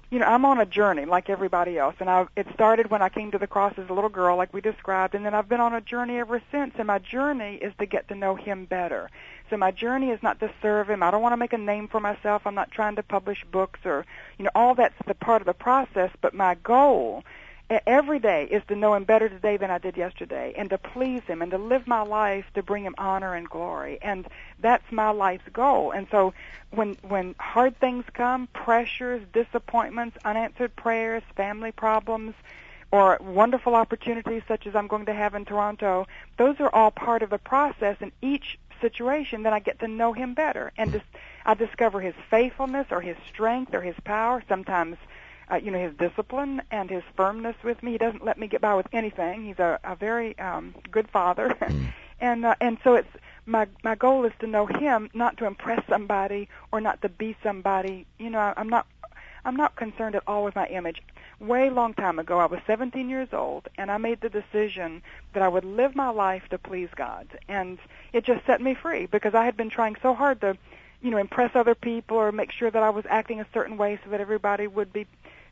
You 0.09 0.19
know, 0.19 0.25
I'm 0.25 0.45
on 0.45 0.57
a 0.57 0.65
journey 0.65 1.03
like 1.03 1.29
everybody 1.29 1.77
else, 1.77 1.95
and 1.99 2.09
I, 2.09 2.27
it 2.37 2.47
started 2.53 2.89
when 2.89 3.01
I 3.01 3.09
came 3.09 3.31
to 3.31 3.37
the 3.37 3.47
cross 3.47 3.73
as 3.77 3.89
a 3.89 3.93
little 3.93 4.09
girl, 4.09 4.37
like 4.37 4.53
we 4.53 4.61
described, 4.61 5.15
and 5.15 5.25
then 5.25 5.33
I've 5.33 5.49
been 5.49 5.59
on 5.59 5.73
a 5.73 5.81
journey 5.81 6.17
ever 6.17 6.41
since. 6.49 6.75
And 6.77 6.87
my 6.87 6.99
journey 6.99 7.55
is 7.55 7.73
to 7.79 7.85
get 7.85 8.07
to 8.07 8.15
know 8.15 8.35
Him 8.35 8.63
better. 8.63 9.09
So 9.49 9.57
my 9.57 9.71
journey 9.71 10.11
is 10.11 10.23
not 10.23 10.39
to 10.39 10.49
serve 10.61 10.89
Him. 10.89 11.03
I 11.03 11.11
don't 11.11 11.21
want 11.21 11.33
to 11.33 11.37
make 11.37 11.51
a 11.51 11.57
name 11.57 11.89
for 11.89 11.99
myself. 11.99 12.43
I'm 12.45 12.55
not 12.55 12.71
trying 12.71 12.95
to 12.95 13.03
publish 13.03 13.43
books 13.51 13.81
or, 13.83 14.05
you 14.37 14.45
know, 14.45 14.51
all 14.55 14.75
that's 14.75 14.95
the 15.05 15.13
part 15.13 15.41
of 15.41 15.45
the 15.45 15.53
process. 15.53 16.11
But 16.21 16.33
my 16.33 16.55
goal 16.55 17.25
every 17.69 18.19
day 18.19 18.47
is 18.49 18.63
to 18.67 18.75
know 18.75 18.93
him 18.93 19.03
better 19.03 19.27
today 19.27 19.57
than 19.57 19.69
I 19.69 19.77
did 19.77 19.97
yesterday 19.97 20.53
and 20.57 20.69
to 20.69 20.77
please 20.77 21.21
him 21.23 21.41
and 21.41 21.51
to 21.51 21.57
live 21.57 21.85
my 21.85 22.01
life 22.01 22.45
to 22.53 22.63
bring 22.63 22.83
him 22.83 22.95
honor 22.97 23.33
and 23.35 23.49
glory. 23.49 23.99
And 24.01 24.27
that's 24.59 24.89
my 24.91 25.09
life's 25.09 25.49
goal. 25.51 25.91
And 25.91 26.07
so 26.09 26.33
when 26.71 26.97
when 27.01 27.35
hard 27.39 27.77
things 27.79 28.05
come 28.13 28.47
pressures 28.47 29.21
disappointments 29.33 30.17
unanswered 30.23 30.75
prayers 30.75 31.23
family 31.35 31.71
problems 31.71 32.35
or 32.91 33.17
wonderful 33.21 33.75
opportunities 33.75 34.43
such 34.47 34.65
as 34.65 34.75
I'm 34.75 34.87
going 34.87 35.07
to 35.07 35.13
have 35.13 35.35
in 35.35 35.43
Toronto 35.43 36.07
those 36.37 36.59
are 36.59 36.73
all 36.73 36.91
part 36.91 37.21
of 37.21 37.29
the 37.29 37.37
process 37.37 37.97
and 37.99 38.11
each 38.21 38.57
situation 38.79 39.43
then 39.43 39.53
I 39.53 39.59
get 39.59 39.79
to 39.79 39.87
know 39.87 40.13
him 40.13 40.33
better. 40.33 40.71
And 40.77 40.91
dis- 40.93 41.01
I 41.45 41.53
discover 41.53 41.99
his 41.99 42.15
faithfulness 42.29 42.87
or 42.91 43.01
his 43.01 43.17
strength 43.29 43.73
or 43.73 43.81
his 43.81 43.95
power 44.03 44.43
sometimes 44.47 44.97
uh, 45.51 45.55
you 45.55 45.71
know 45.71 45.79
his 45.79 45.95
discipline 45.97 46.61
and 46.71 46.89
his 46.89 47.03
firmness 47.15 47.55
with 47.63 47.81
me. 47.81 47.93
He 47.93 47.97
doesn't 47.97 48.25
let 48.25 48.37
me 48.37 48.47
get 48.47 48.61
by 48.61 48.73
with 48.75 48.87
anything. 48.91 49.45
He's 49.45 49.59
a, 49.59 49.79
a 49.83 49.95
very 49.95 50.37
um, 50.39 50.75
good 50.91 51.09
father, 51.09 51.55
and 52.21 52.45
uh, 52.45 52.55
and 52.59 52.77
so 52.83 52.95
it's 52.95 53.09
my 53.45 53.67
my 53.83 53.95
goal 53.95 54.25
is 54.25 54.33
to 54.39 54.47
know 54.47 54.65
him, 54.65 55.09
not 55.13 55.37
to 55.37 55.45
impress 55.45 55.85
somebody 55.87 56.49
or 56.71 56.81
not 56.81 57.01
to 57.01 57.09
be 57.09 57.35
somebody. 57.41 58.05
You 58.19 58.29
know, 58.29 58.39
I, 58.39 58.53
I'm 58.57 58.69
not 58.69 58.87
I'm 59.45 59.55
not 59.55 59.77
concerned 59.77 60.15
at 60.15 60.23
all 60.27 60.43
with 60.43 60.55
my 60.55 60.67
image. 60.67 61.01
Way 61.39 61.69
long 61.69 61.93
time 61.93 62.19
ago, 62.19 62.39
I 62.39 62.47
was 62.47 62.59
17 62.67 63.09
years 63.09 63.29
old, 63.31 63.69
and 63.77 63.89
I 63.89 63.97
made 63.97 64.19
the 64.19 64.29
decision 64.29 65.01
that 65.33 65.43
I 65.43 65.47
would 65.47 65.63
live 65.63 65.95
my 65.95 66.09
life 66.09 66.43
to 66.49 66.57
please 66.57 66.89
God, 66.95 67.27
and 67.47 67.77
it 68.11 68.25
just 68.25 68.45
set 68.45 68.59
me 68.59 68.73
free 68.73 69.05
because 69.05 69.35
I 69.35 69.45
had 69.45 69.55
been 69.55 69.69
trying 69.69 69.95
so 70.01 70.13
hard 70.13 70.41
to, 70.41 70.57
you 71.01 71.11
know, 71.11 71.17
impress 71.17 71.55
other 71.55 71.75
people 71.75 72.17
or 72.17 72.31
make 72.31 72.51
sure 72.51 72.71
that 72.71 72.83
I 72.83 72.89
was 72.89 73.05
acting 73.07 73.39
a 73.39 73.47
certain 73.53 73.77
way 73.77 73.99
so 74.03 74.09
that 74.09 74.19
everybody 74.19 74.67
would 74.67 74.91
be 74.91 75.05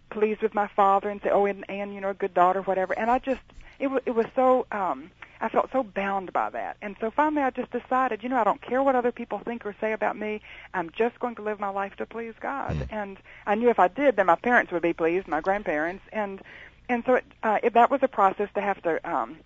pleased 0.09 0.41
with 0.41 0.53
my 0.53 0.67
father 0.67 1.09
and 1.09 1.21
say, 1.21 1.29
"Oh, 1.29 1.45
and 1.45 1.69
Anne, 1.69 1.93
you 1.93 2.01
know, 2.01 2.09
a 2.09 2.13
good 2.13 2.33
daughter, 2.33 2.61
whatever." 2.61 2.97
And 2.97 3.09
I 3.09 3.19
just, 3.19 3.41
it 3.79 3.87
was, 3.87 4.01
it 4.05 4.11
was 4.11 4.25
so, 4.35 4.65
um, 4.71 5.11
I 5.41 5.49
felt 5.49 5.71
so 5.71 5.83
bound 5.83 6.31
by 6.33 6.49
that. 6.51 6.77
And 6.81 6.95
so 6.99 7.11
finally, 7.11 7.43
I 7.43 7.49
just 7.49 7.71
decided, 7.71 8.23
you 8.23 8.29
know, 8.29 8.37
I 8.37 8.43
don't 8.43 8.61
care 8.61 8.81
what 8.81 8.95
other 8.95 9.11
people 9.11 9.39
think 9.39 9.65
or 9.65 9.75
say 9.81 9.91
about 9.91 10.17
me. 10.17 10.41
I'm 10.73 10.89
just 10.91 11.19
going 11.19 11.35
to 11.35 11.41
live 11.41 11.59
my 11.59 11.69
life 11.69 11.95
to 11.97 12.05
please 12.05 12.33
God. 12.39 12.87
And 12.89 13.17
I 13.45 13.55
knew 13.55 13.69
if 13.69 13.79
I 13.79 13.87
did, 13.87 14.15
then 14.15 14.27
my 14.27 14.35
parents 14.35 14.71
would 14.71 14.81
be 14.81 14.93
pleased, 14.93 15.27
my 15.27 15.41
grandparents, 15.41 16.03
and 16.11 16.41
and 16.87 17.03
so 17.05 17.15
it, 17.15 17.25
uh, 17.43 17.59
it, 17.63 17.73
that 17.73 17.89
was 17.89 18.01
a 18.03 18.07
process 18.07 18.49
to 18.55 18.61
have 18.61 18.81
to. 18.83 18.99
Um, 19.09 19.37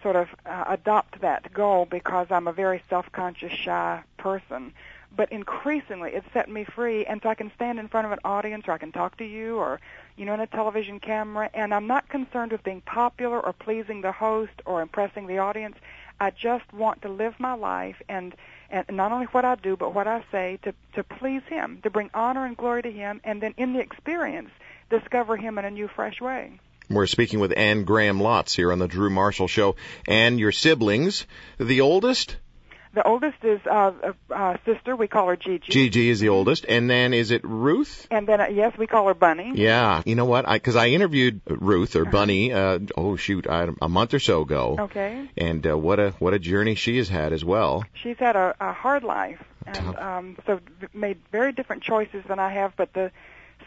sort 0.00 0.14
of 0.14 0.28
uh, 0.46 0.64
adopt 0.68 1.20
that 1.22 1.52
goal 1.52 1.84
because 1.84 2.28
I'm 2.30 2.46
a 2.46 2.52
very 2.52 2.80
self-conscious, 2.88 3.50
shy 3.50 4.00
person 4.16 4.72
but 5.16 5.32
increasingly 5.32 6.10
it 6.10 6.24
set 6.32 6.48
me 6.48 6.64
free 6.64 7.04
and 7.06 7.20
so 7.22 7.28
I 7.28 7.34
can 7.34 7.50
stand 7.54 7.78
in 7.78 7.88
front 7.88 8.06
of 8.06 8.12
an 8.12 8.18
audience 8.24 8.64
or 8.68 8.72
I 8.72 8.78
can 8.78 8.92
talk 8.92 9.16
to 9.18 9.24
you 9.24 9.56
or 9.56 9.80
you 10.16 10.24
know 10.24 10.34
in 10.34 10.40
a 10.40 10.46
television 10.46 11.00
camera 11.00 11.50
and 11.54 11.74
I'm 11.74 11.86
not 11.86 12.08
concerned 12.08 12.52
with 12.52 12.62
being 12.62 12.80
popular 12.82 13.40
or 13.40 13.52
pleasing 13.52 14.00
the 14.00 14.12
host 14.12 14.52
or 14.64 14.82
impressing 14.82 15.26
the 15.26 15.38
audience 15.38 15.76
I 16.20 16.30
just 16.30 16.72
want 16.72 17.02
to 17.02 17.08
live 17.08 17.34
my 17.38 17.54
life 17.54 17.96
and 18.08 18.34
and 18.70 18.84
not 18.90 19.12
only 19.12 19.26
what 19.26 19.44
I 19.44 19.54
do 19.54 19.76
but 19.76 19.94
what 19.94 20.06
I 20.06 20.24
say 20.30 20.58
to 20.62 20.74
to 20.94 21.04
please 21.04 21.42
him 21.48 21.80
to 21.82 21.90
bring 21.90 22.10
honor 22.14 22.44
and 22.44 22.56
glory 22.56 22.82
to 22.82 22.90
him 22.90 23.20
and 23.24 23.40
then 23.40 23.54
in 23.56 23.72
the 23.72 23.80
experience 23.80 24.50
discover 24.90 25.36
him 25.36 25.58
in 25.58 25.64
a 25.64 25.70
new 25.70 25.88
fresh 25.88 26.20
way 26.20 26.60
We're 26.90 27.06
speaking 27.06 27.40
with 27.40 27.52
Anne 27.56 27.84
Graham 27.84 28.18
Lotz 28.18 28.54
here 28.54 28.72
on 28.72 28.78
the 28.78 28.88
Drew 28.88 29.10
Marshall 29.10 29.46
Show. 29.46 29.76
And 30.06 30.40
your 30.40 30.52
siblings, 30.52 31.26
the 31.58 31.82
oldest? 31.82 32.38
The 32.94 33.06
oldest 33.06 33.36
is 33.42 33.60
uh, 33.66 33.92
a, 34.30 34.34
a 34.34 34.58
sister 34.64 34.96
we 34.96 35.08
call 35.08 35.28
her 35.28 35.36
Gigi 35.36 35.70
Gigi 35.70 36.08
is 36.10 36.20
the 36.20 36.28
oldest. 36.30 36.64
And 36.68 36.88
then 36.88 37.14
is 37.14 37.30
it 37.30 37.42
Ruth? 37.44 38.06
and 38.10 38.26
then 38.26 38.40
uh, 38.40 38.46
yes 38.46 38.76
we 38.78 38.86
call 38.86 39.06
her 39.08 39.14
Bunny 39.14 39.52
Yeah. 39.54 40.02
You 40.06 40.14
know 40.14 40.24
what? 40.24 40.48
I 40.48 40.54
Because 40.56 40.76
I, 40.76 40.88
interviewed 40.88 41.40
Ruth 41.46 41.96
or 41.96 42.04
Bunny, 42.04 42.52
uh, 42.52 42.78
oh 42.96 43.16
shoot, 43.16 43.46
I, 43.48 43.68
a 43.80 43.88
month 43.88 44.14
or 44.14 44.18
so 44.20 44.42
ago. 44.42 44.76
okay 44.80 45.28
And 45.36 45.66
uh, 45.66 45.76
what 45.76 45.98
a 46.00 46.10
what 46.18 46.34
a 46.34 46.38
journey 46.38 46.74
she 46.74 46.96
has 46.98 47.08
had 47.08 47.32
as 47.32 47.44
well. 47.44 47.84
she's 47.94 48.16
had 48.18 48.36
a, 48.36 48.54
a 48.60 48.72
hard 48.72 49.04
life 49.04 49.42
and 49.66 49.96
um, 49.98 50.36
so 50.46 50.60
made 50.94 51.18
very 51.30 51.52
different 51.52 51.82
choices 51.82 52.24
than 52.26 52.38
I 52.38 52.50
have, 52.52 52.74
but 52.76 52.92
the 52.94 53.10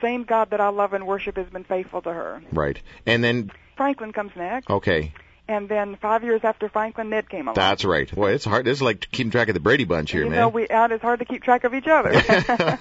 same 0.01 0.23
God 0.23 0.49
that 0.49 0.59
I 0.59 0.69
love 0.69 0.93
and 0.93 1.05
worship 1.05 1.37
has 1.37 1.47
been 1.47 1.63
faithful 1.63 2.01
to 2.01 2.11
her. 2.11 2.41
Right. 2.51 2.81
And 3.05 3.23
then 3.23 3.51
Franklin 3.77 4.11
comes 4.13 4.31
next, 4.35 4.69
okay, 4.69 5.13
and 5.51 5.67
then 5.67 5.97
five 5.97 6.23
years 6.23 6.41
after 6.43 6.69
Franklin, 6.69 7.09
Ned 7.09 7.29
came 7.29 7.47
along. 7.47 7.55
that's 7.55 7.83
right. 7.83 8.09
Boy, 8.09 8.31
it's 8.31 8.45
hard. 8.45 8.65
This 8.65 8.77
is 8.77 8.81
like 8.81 9.11
keeping 9.11 9.31
track 9.31 9.49
of 9.49 9.53
the 9.53 9.59
Brady 9.59 9.83
Bunch 9.83 10.11
here, 10.11 10.23
you 10.23 10.29
man. 10.29 10.39
know, 10.39 10.49
we 10.49 10.69
out 10.69 10.93
it's 10.93 11.01
hard 11.01 11.19
to 11.19 11.25
keep 11.25 11.43
track 11.43 11.65
of 11.65 11.73
each 11.73 11.87
other. 11.87 12.13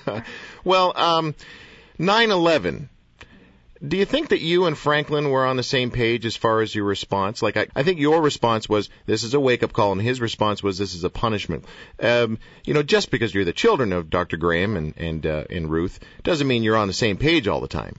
well, 0.65 0.93
um, 0.97 1.35
9/11. 1.99 2.89
Do 3.87 3.97
you 3.97 4.05
think 4.05 4.29
that 4.29 4.41
you 4.41 4.67
and 4.67 4.77
Franklin 4.77 5.31
were 5.31 5.47
on 5.47 5.57
the 5.57 5.63
same 5.63 5.91
page 5.91 6.27
as 6.27 6.37
far 6.37 6.61
as 6.61 6.75
your 6.75 6.85
response? 6.85 7.43
Like, 7.43 7.57
I, 7.57 7.67
I 7.75 7.83
think 7.83 7.99
your 7.99 8.21
response 8.21 8.69
was, 8.69 8.91
this 9.07 9.25
is 9.25 9.33
a 9.33 9.41
wake 9.41 9.63
up 9.63 9.73
call, 9.73 9.93
and 9.93 10.03
his 10.03 10.21
response 10.21 10.63
was, 10.63 10.77
this 10.77 10.95
is 10.95 11.03
a 11.03 11.09
punishment. 11.09 11.65
Um, 11.99 12.39
you 12.63 12.75
know, 12.75 12.83
just 12.83 13.11
because 13.11 13.35
you're 13.35 13.47
the 13.47 13.55
children 13.55 13.95
of 13.95 14.11
Dr. 14.11 14.37
Graham 14.37 14.77
and, 14.77 14.95
and, 14.99 15.27
uh, 15.27 15.45
and 15.49 15.71
Ruth 15.71 15.99
doesn't 16.23 16.47
mean 16.47 16.63
you're 16.63 16.77
on 16.77 16.89
the 16.89 16.95
same 16.95 17.17
page 17.17 17.49
all 17.49 17.63
the 17.63 17.69
time. 17.69 17.97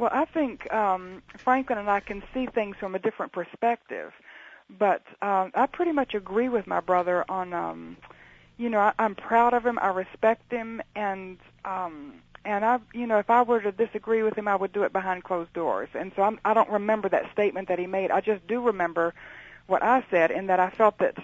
Well, 0.00 0.10
I 0.12 0.24
think 0.24 0.72
um, 0.72 1.22
Franklin 1.36 1.78
and 1.78 1.90
I 1.90 2.00
can 2.00 2.22
see 2.32 2.46
things 2.46 2.76
from 2.80 2.94
a 2.94 2.98
different 2.98 3.32
perspective, 3.32 4.12
but 4.78 5.02
um, 5.20 5.52
I 5.54 5.66
pretty 5.70 5.92
much 5.92 6.14
agree 6.14 6.48
with 6.48 6.66
my 6.66 6.80
brother 6.80 7.24
on. 7.28 7.52
Um, 7.52 7.96
you 8.56 8.68
know, 8.68 8.80
I, 8.80 8.92
I'm 8.98 9.14
proud 9.14 9.54
of 9.54 9.64
him. 9.64 9.78
I 9.80 9.88
respect 9.88 10.50
him, 10.50 10.82
and 10.96 11.38
um, 11.64 12.14
and 12.44 12.64
I, 12.64 12.78
you 12.94 13.06
know, 13.06 13.18
if 13.18 13.28
I 13.28 13.42
were 13.42 13.60
to 13.60 13.72
disagree 13.72 14.22
with 14.22 14.36
him, 14.36 14.48
I 14.48 14.56
would 14.56 14.72
do 14.72 14.84
it 14.84 14.92
behind 14.92 15.24
closed 15.24 15.52
doors. 15.52 15.90
And 15.94 16.12
so 16.16 16.22
I'm, 16.22 16.40
I 16.44 16.54
don't 16.54 16.70
remember 16.70 17.08
that 17.10 17.30
statement 17.32 17.68
that 17.68 17.78
he 17.78 17.86
made. 17.86 18.10
I 18.10 18.20
just 18.20 18.46
do 18.46 18.62
remember 18.62 19.12
what 19.66 19.82
I 19.82 20.04
said, 20.10 20.30
in 20.30 20.46
that 20.46 20.60
I 20.60 20.70
felt 20.70 20.98
that, 20.98 21.16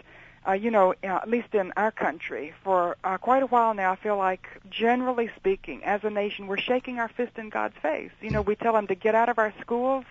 uh, 0.47 0.53
you 0.53 0.71
know, 0.71 0.95
uh, 1.03 1.07
at 1.07 1.29
least 1.29 1.55
in 1.55 1.73
our 1.77 1.91
country, 1.91 2.55
for 2.63 2.97
uh, 3.03 3.19
quite 3.19 3.43
a 3.43 3.47
while 3.47 3.75
now, 3.75 3.93
I 3.93 3.97
feel 3.97 4.17
like, 4.17 4.47
generally 4.71 5.31
speaking, 5.37 5.83
as 5.85 6.05
a 6.05 6.11
nation, 6.11 6.47
we're 6.47 6.59
shaking 6.59 6.99
our 6.99 7.09
fist 7.09 7.33
in 7.37 7.49
God's 7.49 7.77
face. 7.83 8.11
You 8.21 8.31
know, 8.31 8.43
we 8.43 8.55
tell 8.55 8.77
him 8.77 8.87
to 8.87 8.95
get 8.95 9.15
out 9.15 9.29
of 9.29 9.39
our 9.39 9.53
schools. 9.61 10.05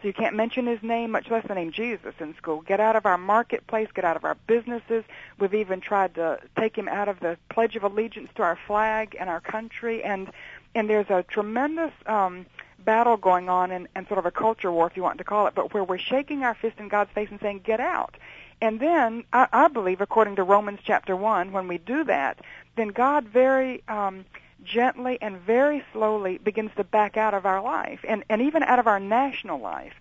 So 0.00 0.08
you 0.08 0.14
can't 0.14 0.36
mention 0.36 0.66
his 0.66 0.82
name, 0.82 1.12
much 1.12 1.30
less 1.30 1.46
the 1.46 1.54
name 1.54 1.72
Jesus 1.72 2.14
in 2.20 2.36
school. 2.36 2.60
Get 2.60 2.78
out 2.78 2.94
of 2.94 3.06
our 3.06 3.16
marketplace, 3.16 3.88
get 3.94 4.04
out 4.04 4.16
of 4.16 4.24
our 4.24 4.36
businesses. 4.46 5.02
We've 5.38 5.54
even 5.54 5.80
tried 5.80 6.16
to 6.16 6.40
take 6.58 6.76
him 6.76 6.88
out 6.88 7.08
of 7.08 7.20
the 7.20 7.38
Pledge 7.48 7.74
of 7.74 7.84
Allegiance 7.84 8.28
to 8.34 8.42
our 8.42 8.58
flag 8.66 9.16
and 9.18 9.30
our 9.30 9.40
country. 9.40 10.02
And 10.02 10.30
and 10.74 10.90
there's 10.90 11.08
a 11.08 11.22
tremendous 11.22 11.92
um, 12.04 12.44
battle 12.84 13.16
going 13.16 13.48
on 13.48 13.70
and, 13.70 13.88
and 13.94 14.06
sort 14.06 14.18
of 14.18 14.26
a 14.26 14.30
culture 14.30 14.70
war, 14.70 14.86
if 14.86 14.96
you 14.96 15.02
want 15.02 15.18
to 15.18 15.24
call 15.24 15.46
it, 15.46 15.54
but 15.54 15.72
where 15.72 15.84
we're 15.84 15.98
shaking 15.98 16.42
our 16.42 16.54
fist 16.54 16.78
in 16.78 16.88
God's 16.88 17.10
face 17.12 17.28
and 17.30 17.40
saying, 17.40 17.60
get 17.64 17.80
out. 17.80 18.16
And 18.60 18.80
then 18.80 19.24
I, 19.32 19.48
I 19.52 19.68
believe, 19.68 20.00
according 20.00 20.36
to 20.36 20.42
Romans 20.42 20.80
chapter 20.84 21.14
1, 21.16 21.52
when 21.52 21.68
we 21.68 21.78
do 21.78 22.04
that, 22.04 22.40
then 22.76 22.88
God 22.88 23.24
very 23.28 23.82
um, 23.88 24.24
gently 24.64 25.18
and 25.20 25.38
very 25.38 25.84
slowly 25.92 26.38
begins 26.38 26.70
to 26.76 26.84
back 26.84 27.16
out 27.16 27.34
of 27.34 27.46
our 27.46 27.62
life 27.62 28.00
and, 28.06 28.24
and 28.28 28.42
even 28.42 28.62
out 28.62 28.78
of 28.78 28.86
our 28.86 29.00
national 29.00 29.60
life. 29.60 29.94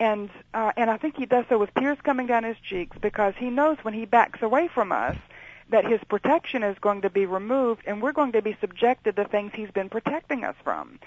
And 0.00 0.30
uh, 0.54 0.72
and 0.76 0.90
I 0.90 0.96
think 0.96 1.16
he 1.16 1.26
does 1.26 1.44
so 1.48 1.58
with 1.58 1.74
tears 1.74 1.98
coming 2.02 2.28
down 2.28 2.44
his 2.44 2.56
cheeks 2.58 2.96
because 3.00 3.34
he 3.36 3.50
knows 3.50 3.78
when 3.82 3.94
he 3.94 4.04
backs 4.04 4.40
away 4.42 4.68
from 4.68 4.92
us, 4.92 5.16
that 5.70 5.84
his 5.84 6.00
protection 6.08 6.62
is 6.62 6.78
going 6.78 7.02
to 7.02 7.10
be 7.10 7.26
removed 7.26 7.82
and 7.86 8.00
we're 8.00 8.12
going 8.12 8.32
to 8.32 8.42
be 8.42 8.56
subjected 8.60 9.16
to 9.16 9.24
things 9.24 9.52
he's 9.54 9.70
been 9.70 9.88
protecting 9.88 10.44
us 10.44 10.54
from. 10.62 10.98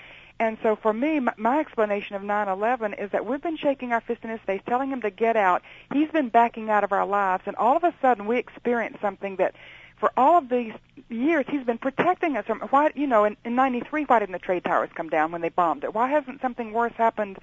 And 0.41 0.57
so 0.63 0.75
for 0.75 0.91
me, 0.91 1.19
my, 1.19 1.33
my 1.37 1.59
explanation 1.59 2.15
of 2.15 2.23
9/11 2.23 2.99
is 2.99 3.11
that 3.11 3.27
we've 3.27 3.43
been 3.43 3.57
shaking 3.57 3.93
our 3.93 4.01
fist 4.01 4.23
in 4.23 4.31
his 4.31 4.39
face, 4.41 4.59
telling 4.65 4.89
him 4.89 5.01
to 5.01 5.11
get 5.11 5.37
out. 5.37 5.61
He's 5.93 6.09
been 6.09 6.29
backing 6.29 6.67
out 6.67 6.83
of 6.83 6.91
our 6.91 7.05
lives, 7.05 7.43
and 7.45 7.55
all 7.57 7.77
of 7.77 7.83
a 7.83 7.93
sudden 8.01 8.25
we 8.25 8.39
experience 8.39 8.97
something 8.99 9.35
that, 9.35 9.53
for 9.97 10.11
all 10.17 10.39
of 10.39 10.49
these 10.49 10.73
years, 11.09 11.45
he's 11.47 11.63
been 11.63 11.77
protecting 11.77 12.37
us 12.37 12.47
from. 12.47 12.61
Why, 12.71 12.89
you 12.95 13.05
know, 13.05 13.23
in, 13.23 13.37
in 13.45 13.53
'93, 13.53 14.05
why 14.05 14.17
didn't 14.17 14.31
the 14.31 14.39
trade 14.39 14.63
towers 14.63 14.89
come 14.95 15.09
down 15.09 15.31
when 15.31 15.41
they 15.41 15.49
bombed 15.49 15.83
it? 15.83 15.93
Why 15.93 16.09
hasn't 16.09 16.41
something 16.41 16.73
worse 16.73 16.93
happened 16.93 17.37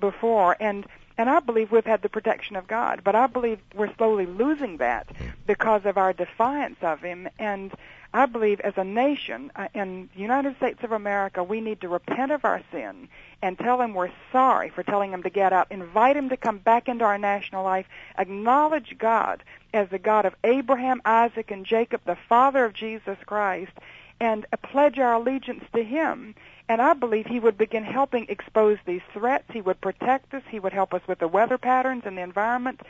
before? 0.00 0.56
And 0.58 0.86
and 1.18 1.28
I 1.28 1.40
believe 1.40 1.70
we've 1.70 1.84
had 1.84 2.00
the 2.00 2.08
protection 2.08 2.56
of 2.56 2.66
God, 2.66 3.02
but 3.04 3.14
I 3.14 3.26
believe 3.26 3.58
we're 3.74 3.94
slowly 3.96 4.24
losing 4.24 4.78
that 4.78 5.06
hmm. 5.14 5.26
because 5.46 5.84
of 5.84 5.98
our 5.98 6.14
defiance 6.14 6.78
of 6.80 7.02
Him. 7.02 7.28
And 7.38 7.74
I 8.12 8.26
believe 8.26 8.60
as 8.60 8.74
a 8.76 8.84
nation 8.84 9.52
uh, 9.54 9.68
in 9.74 10.08
the 10.14 10.20
United 10.20 10.56
States 10.56 10.82
of 10.82 10.92
America, 10.92 11.44
we 11.44 11.60
need 11.60 11.82
to 11.82 11.88
repent 11.88 12.32
of 12.32 12.44
our 12.44 12.62
sin 12.72 13.08
and 13.42 13.58
tell 13.58 13.80
Him 13.80 13.94
we're 13.94 14.10
sorry 14.32 14.70
for 14.70 14.82
telling 14.82 15.12
Him 15.12 15.22
to 15.22 15.30
get 15.30 15.52
out, 15.52 15.70
invite 15.70 16.16
Him 16.16 16.28
to 16.30 16.36
come 16.36 16.58
back 16.58 16.88
into 16.88 17.04
our 17.04 17.18
national 17.18 17.64
life, 17.64 17.86
acknowledge 18.16 18.96
God 18.98 19.42
as 19.74 19.88
the 19.90 19.98
God 19.98 20.24
of 20.24 20.34
Abraham, 20.42 21.02
Isaac, 21.04 21.50
and 21.50 21.66
Jacob, 21.66 22.00
the 22.06 22.16
Father 22.28 22.64
of 22.64 22.74
Jesus 22.74 23.18
Christ, 23.26 23.72
and 24.20 24.46
pledge 24.62 24.98
our 24.98 25.14
allegiance 25.14 25.64
to 25.74 25.82
Him 25.84 26.34
and 26.68 26.82
I 26.82 26.92
believe 26.92 27.26
he 27.26 27.40
would 27.40 27.56
begin 27.56 27.82
helping 27.82 28.26
expose 28.28 28.78
these 28.84 29.00
threats. 29.12 29.44
He 29.52 29.62
would 29.62 29.80
protect 29.80 30.34
us. 30.34 30.42
He 30.50 30.60
would 30.60 30.74
help 30.74 30.92
us 30.92 31.00
with 31.08 31.18
the 31.18 31.28
weather 31.28 31.56
patterns 31.56 32.02
and 32.04 32.16
the 32.18 32.22
environment. 32.22 32.80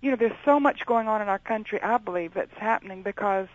You 0.00 0.10
know, 0.10 0.16
there's 0.16 0.32
so 0.44 0.58
much 0.58 0.84
going 0.86 1.06
on 1.06 1.22
in 1.22 1.28
our 1.28 1.38
country, 1.38 1.80
I 1.80 1.98
believe, 1.98 2.34
that's 2.34 2.56
happening 2.58 3.02
because 3.02 3.48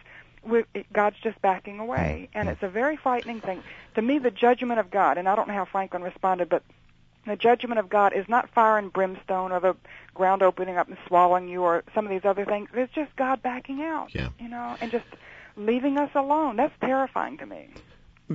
God's 0.92 1.18
just 1.22 1.42
backing 1.42 1.80
away. 1.80 2.30
And 2.34 2.50
it's 2.50 2.64
a 2.64 2.70
very 2.70 2.98
frightening 2.98 3.42
thing. 3.42 3.64
To 3.96 4.02
me, 4.02 4.20
the 4.20 4.32
judgment 4.32 4.80
of 4.80 4.92
God, 4.92 5.18
and 5.18 5.28
I 5.28 5.36
don't 5.36 5.48
know 5.48 5.54
how 5.54 5.66
Franklin 5.66 6.04
responded, 6.04 6.50
but 6.50 6.64
the 7.26 7.36
judgment 7.36 7.80
of 7.80 7.90
God 7.90 8.14
is 8.14 8.28
not 8.28 8.50
fire 8.50 8.78
and 8.78 8.92
brimstone 8.92 9.52
or 9.52 9.60
the 9.60 9.76
ground 10.14 10.44
opening 10.44 10.78
up 10.78 10.88
and 10.90 10.98
swallowing 11.08 11.48
you 11.48 11.64
or 11.64 11.84
some 11.96 12.06
of 12.06 12.12
these 12.12 12.26
other 12.26 12.46
things. 12.46 12.70
It's 12.74 12.94
just 12.94 13.16
God 13.16 13.42
backing 13.42 13.82
out, 13.82 14.14
yeah. 14.14 14.30
you 14.40 14.50
know, 14.50 14.76
and 14.82 14.92
just 14.92 15.06
leaving 15.56 15.98
us 15.98 16.12
alone. 16.16 16.58
That's 16.58 16.74
terrifying 16.82 17.38
to 17.38 17.46
me 17.46 17.70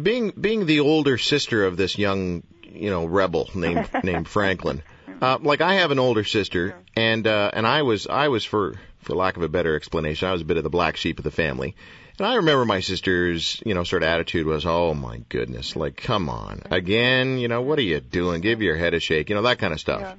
being 0.02 0.30
being 0.30 0.66
the 0.66 0.80
older 0.80 1.18
sister 1.18 1.64
of 1.64 1.76
this 1.76 1.98
young 1.98 2.42
you 2.62 2.90
know 2.90 3.04
rebel 3.04 3.48
named 3.54 3.88
named 4.04 4.28
Franklin. 4.28 4.82
Uh, 5.20 5.38
like 5.40 5.60
I 5.60 5.74
have 5.74 5.90
an 5.90 5.98
older 5.98 6.24
sister, 6.24 6.76
and 6.96 7.26
uh, 7.26 7.50
and 7.52 7.66
I 7.66 7.82
was 7.82 8.06
I 8.06 8.28
was 8.28 8.44
for 8.44 8.74
for 9.00 9.14
lack 9.14 9.36
of 9.36 9.42
a 9.42 9.48
better 9.48 9.74
explanation, 9.74 10.28
I 10.28 10.32
was 10.32 10.42
a 10.42 10.44
bit 10.44 10.56
of 10.56 10.64
the 10.64 10.70
black 10.70 10.96
sheep 10.96 11.18
of 11.18 11.24
the 11.24 11.30
family. 11.30 11.74
And 12.18 12.26
I 12.26 12.34
remember 12.36 12.64
my 12.64 12.80
sister's, 12.80 13.62
you 13.64 13.74
know, 13.74 13.84
sort 13.84 14.02
of 14.02 14.08
attitude 14.08 14.46
was, 14.46 14.66
"Oh 14.66 14.94
my 14.94 15.18
goodness, 15.28 15.76
like 15.76 15.96
come 15.96 16.28
on, 16.28 16.62
again, 16.70 17.38
you 17.38 17.48
know, 17.48 17.62
what 17.62 17.78
are 17.78 17.82
you 17.82 18.00
doing? 18.00 18.40
Give 18.40 18.62
your 18.62 18.76
head 18.76 18.94
a 18.94 19.00
shake, 19.00 19.28
you 19.28 19.34
know, 19.34 19.42
that 19.42 19.58
kind 19.58 19.72
of 19.72 19.80
stuff." 19.80 20.00
Yeah. 20.00 20.14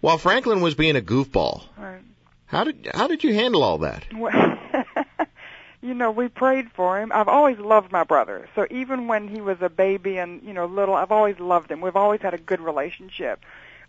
While 0.00 0.18
Franklin 0.18 0.60
was 0.60 0.74
being 0.74 0.96
a 0.96 1.00
goofball. 1.00 1.62
Right. 1.78 2.02
How 2.46 2.64
did 2.64 2.88
how 2.94 3.08
did 3.08 3.24
you 3.24 3.34
handle 3.34 3.62
all 3.62 3.78
that? 3.78 4.04
Well, 4.14 4.58
you 5.82 5.94
know, 5.94 6.10
we 6.10 6.28
prayed 6.28 6.70
for 6.72 7.00
him. 7.00 7.10
I've 7.12 7.28
always 7.28 7.58
loved 7.58 7.90
my 7.90 8.04
brother. 8.04 8.48
So 8.54 8.66
even 8.70 9.06
when 9.06 9.28
he 9.28 9.40
was 9.40 9.58
a 9.60 9.68
baby 9.68 10.18
and, 10.18 10.42
you 10.42 10.52
know, 10.52 10.66
little, 10.66 10.94
I've 10.94 11.12
always 11.12 11.38
loved 11.38 11.70
him. 11.70 11.80
We've 11.80 11.96
always 11.96 12.20
had 12.22 12.32
a 12.32 12.38
good 12.38 12.60
relationship. 12.60 13.44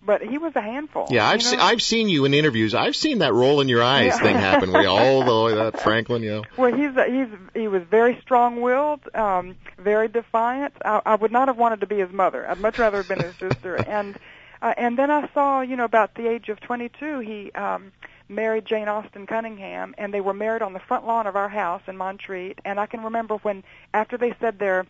But 0.05 0.21
he 0.21 0.37
was 0.37 0.55
a 0.55 0.61
handful. 0.61 1.07
Yeah, 1.09 1.27
I've 1.27 1.41
you 1.41 1.51
know? 1.51 1.57
se- 1.57 1.63
I've 1.63 1.81
seen 1.81 2.09
you 2.09 2.25
in 2.25 2.33
interviews. 2.33 2.75
I've 2.75 2.95
seen 2.95 3.19
that 3.19 3.33
roll 3.33 3.59
in 3.61 3.67
your 3.69 3.81
eyes 3.81 4.07
Yeah. 4.07 4.17
thing 4.19 4.35
happen. 4.35 4.71
Where 4.71 4.87
all 4.87 5.47
the, 5.47 5.55
that 5.55 5.81
Franklin, 5.81 6.21
you 6.21 6.29
know. 6.31 6.43
Well, 6.57 6.73
he's 6.73 6.95
a, 6.95 7.05
he's 7.05 7.27
he 7.53 7.67
was 7.67 7.81
very 7.89 8.19
strong-willed, 8.21 9.01
um, 9.15 9.55
very 9.79 10.07
defiant. 10.07 10.73
I, 10.83 11.01
I 11.05 11.15
would 11.15 11.31
not 11.31 11.47
have 11.47 11.57
wanted 11.57 11.79
to 11.81 11.87
be 11.87 11.97
his 11.99 12.11
mother. 12.11 12.47
I'd 12.47 12.59
much 12.59 12.77
rather 12.77 12.97
have 12.97 13.07
been 13.07 13.19
his 13.21 13.35
sister. 13.35 13.77
And 13.87 14.17
uh, 14.61 14.73
and 14.77 14.97
then 14.97 15.09
I 15.11 15.27
saw, 15.33 15.61
you 15.61 15.75
know, 15.75 15.83
about 15.85 16.15
the 16.15 16.27
age 16.27 16.49
of 16.49 16.59
22, 16.59 17.19
he 17.19 17.51
um, 17.51 17.91
married 18.29 18.65
Jane 18.65 18.87
Austin 18.87 19.27
Cunningham, 19.27 19.93
and 19.97 20.13
they 20.13 20.21
were 20.21 20.33
married 20.33 20.61
on 20.61 20.73
the 20.73 20.79
front 20.79 21.05
lawn 21.05 21.27
of 21.27 21.35
our 21.35 21.49
house 21.49 21.81
in 21.87 21.97
Montreat. 21.97 22.59
And 22.65 22.79
I 22.79 22.85
can 22.85 23.03
remember 23.03 23.35
when, 23.37 23.63
after 23.93 24.17
they 24.17 24.33
said 24.39 24.57
their 24.57 24.85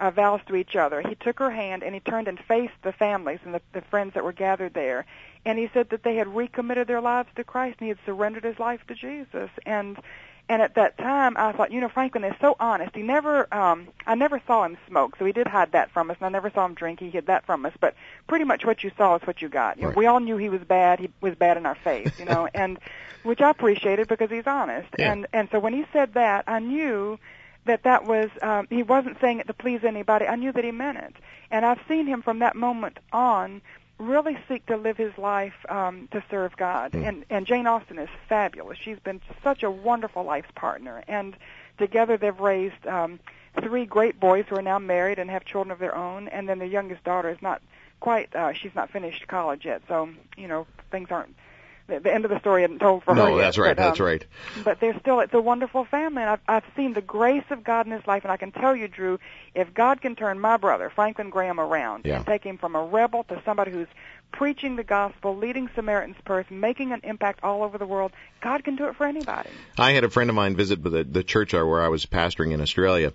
uh, 0.00 0.10
vows 0.10 0.40
to 0.46 0.56
each 0.56 0.76
other, 0.76 1.02
he 1.02 1.14
took 1.14 1.38
her 1.38 1.50
hand 1.50 1.82
and 1.82 1.94
he 1.94 2.00
turned 2.00 2.28
and 2.28 2.38
faced 2.38 2.74
the 2.82 2.92
families 2.92 3.40
and 3.44 3.54
the, 3.54 3.60
the 3.72 3.80
friends 3.82 4.14
that 4.14 4.24
were 4.24 4.32
gathered 4.32 4.74
there, 4.74 5.06
and 5.44 5.58
he 5.58 5.68
said 5.74 5.90
that 5.90 6.02
they 6.02 6.16
had 6.16 6.28
recommitted 6.34 6.86
their 6.86 7.00
lives 7.00 7.28
to 7.36 7.44
Christ 7.44 7.76
and 7.80 7.86
he 7.86 7.88
had 7.90 7.98
surrendered 8.06 8.44
his 8.44 8.58
life 8.58 8.80
to 8.88 8.94
Jesus. 8.94 9.50
And 9.66 9.98
and 10.50 10.62
at 10.62 10.76
that 10.76 10.96
time, 10.96 11.36
I 11.36 11.52
thought, 11.52 11.72
you 11.72 11.80
know, 11.82 11.90
Franklin 11.90 12.24
is 12.24 12.34
so 12.40 12.56
honest. 12.58 12.96
He 12.96 13.02
never, 13.02 13.52
um, 13.54 13.88
I 14.06 14.14
never 14.14 14.40
saw 14.46 14.64
him 14.64 14.78
smoke, 14.88 15.16
so 15.18 15.26
he 15.26 15.32
did 15.32 15.46
hide 15.46 15.72
that 15.72 15.90
from 15.90 16.10
us, 16.10 16.16
and 16.20 16.24
I 16.26 16.30
never 16.30 16.48
saw 16.48 16.64
him 16.64 16.72
drink. 16.72 17.00
He 17.00 17.10
hid 17.10 17.26
that 17.26 17.44
from 17.44 17.66
us. 17.66 17.74
But 17.78 17.94
pretty 18.28 18.46
much 18.46 18.64
what 18.64 18.82
you 18.82 18.90
saw 18.96 19.16
is 19.16 19.22
what 19.26 19.42
you 19.42 19.50
got. 19.50 19.76
You 19.76 19.82
know, 19.82 19.88
Right. 19.88 19.96
we 19.98 20.06
all 20.06 20.20
knew 20.20 20.38
he 20.38 20.48
was 20.48 20.62
bad. 20.62 21.00
He 21.00 21.10
was 21.20 21.34
bad 21.34 21.58
in 21.58 21.66
our 21.66 21.74
face, 21.74 22.18
you 22.18 22.24
know, 22.24 22.48
and 22.54 22.78
which 23.24 23.42
I 23.42 23.50
appreciated 23.50 24.08
because 24.08 24.30
he's 24.30 24.46
honest. 24.46 24.88
Yeah. 24.98 25.12
And 25.12 25.26
and 25.34 25.48
so 25.52 25.60
when 25.60 25.74
he 25.74 25.84
said 25.92 26.14
that, 26.14 26.44
I 26.46 26.60
knew 26.60 27.18
that 27.66 27.82
that 27.84 28.04
was 28.04 28.30
um, 28.42 28.66
he 28.70 28.82
wasn't 28.82 29.18
saying 29.20 29.40
it 29.40 29.46
to 29.46 29.54
please 29.54 29.80
anybody. 29.84 30.26
I 30.26 30.36
knew 30.36 30.52
that 30.52 30.64
he 30.64 30.70
meant 30.70 30.98
it, 30.98 31.14
and 31.50 31.64
I've 31.64 31.80
seen 31.88 32.06
him 32.06 32.22
from 32.22 32.40
that 32.40 32.56
moment 32.56 32.98
on 33.12 33.60
really 33.98 34.38
seek 34.48 34.64
to 34.66 34.76
live 34.76 34.96
his 34.96 35.16
life 35.18 35.54
um, 35.68 36.08
to 36.12 36.22
serve 36.30 36.56
God. 36.56 36.94
And 36.94 37.24
and 37.30 37.46
Jane 37.46 37.66
Austin 37.66 37.98
is 37.98 38.08
fabulous. 38.28 38.78
She's 38.78 38.98
been 39.00 39.20
such 39.42 39.62
a 39.62 39.70
wonderful 39.70 40.24
life 40.24 40.46
partner, 40.54 41.02
and 41.08 41.36
together 41.78 42.16
they've 42.16 42.38
raised 42.38 42.86
um, 42.86 43.20
three 43.60 43.86
great 43.86 44.18
boys 44.20 44.44
who 44.48 44.56
are 44.56 44.62
now 44.62 44.78
married 44.78 45.18
and 45.18 45.30
have 45.30 45.44
children 45.44 45.70
of 45.72 45.78
their 45.78 45.96
own. 45.96 46.28
And 46.28 46.48
then 46.48 46.58
the 46.58 46.66
youngest 46.66 47.04
daughter 47.04 47.28
is 47.28 47.42
not 47.42 47.60
quite 48.00 48.34
uh, 48.34 48.52
she's 48.52 48.74
not 48.74 48.90
finished 48.90 49.26
college 49.26 49.64
yet, 49.64 49.82
so 49.88 50.08
you 50.36 50.48
know 50.48 50.66
things 50.90 51.08
aren't. 51.10 51.34
The, 51.88 52.12
end 52.12 52.24
of 52.26 52.30
the 52.30 52.38
story 52.38 52.64
isn't 52.64 52.80
told 52.80 53.02
for 53.02 53.14
her 53.14 53.20
No, 53.20 53.36
yet, 53.36 53.42
that's 53.42 53.56
right. 53.58 53.74
but, 53.74 53.82
That's 53.82 53.98
um, 54.00 54.06
right. 54.06 54.26
but 54.62 54.78
they're 54.78 54.98
still 55.00 55.20
it's 55.20 55.32
a 55.32 55.40
wonderful 55.40 55.86
family 55.86 56.20
and 56.22 56.30
I've 56.30 56.40
I've 56.46 56.64
seen 56.76 56.92
the 56.92 57.00
grace 57.00 57.44
of 57.50 57.64
God 57.64 57.86
in 57.86 57.92
his 57.92 58.06
life 58.06 58.24
and 58.24 58.30
I 58.30 58.36
can 58.36 58.52
tell 58.52 58.76
you 58.76 58.88
Drew 58.88 59.18
if 59.54 59.72
God 59.72 60.02
can 60.02 60.14
turn 60.14 60.38
my 60.38 60.58
brother 60.58 60.90
Franklin 60.94 61.30
Graham 61.30 61.58
around 61.58 62.04
Yeah. 62.04 62.16
and 62.18 62.26
take 62.26 62.44
him 62.44 62.58
from 62.58 62.76
a 62.76 62.84
rebel 62.84 63.24
to 63.24 63.40
somebody 63.44 63.70
who's 63.70 63.88
preaching 64.32 64.76
the 64.76 64.84
gospel 64.84 65.34
leading 65.34 65.70
Samaritan's 65.74 66.20
Purse 66.26 66.44
making 66.50 66.92
an 66.92 67.00
impact 67.04 67.40
all 67.42 67.62
over 67.62 67.78
the 67.78 67.86
world 67.86 68.12
God 68.42 68.64
can 68.64 68.76
do 68.76 68.84
it 68.88 68.94
for 68.96 69.06
anybody 69.06 69.48
I 69.78 69.92
had 69.92 70.04
a 70.04 70.10
friend 70.10 70.28
of 70.28 70.36
mine 70.36 70.56
visit 70.56 70.82
the, 70.82 71.04
the 71.04 71.24
church 71.24 71.54
where 71.54 71.80
I 71.82 71.88
was 71.88 72.04
pastoring 72.04 72.52
in 72.52 72.60
Australia, 72.60 73.14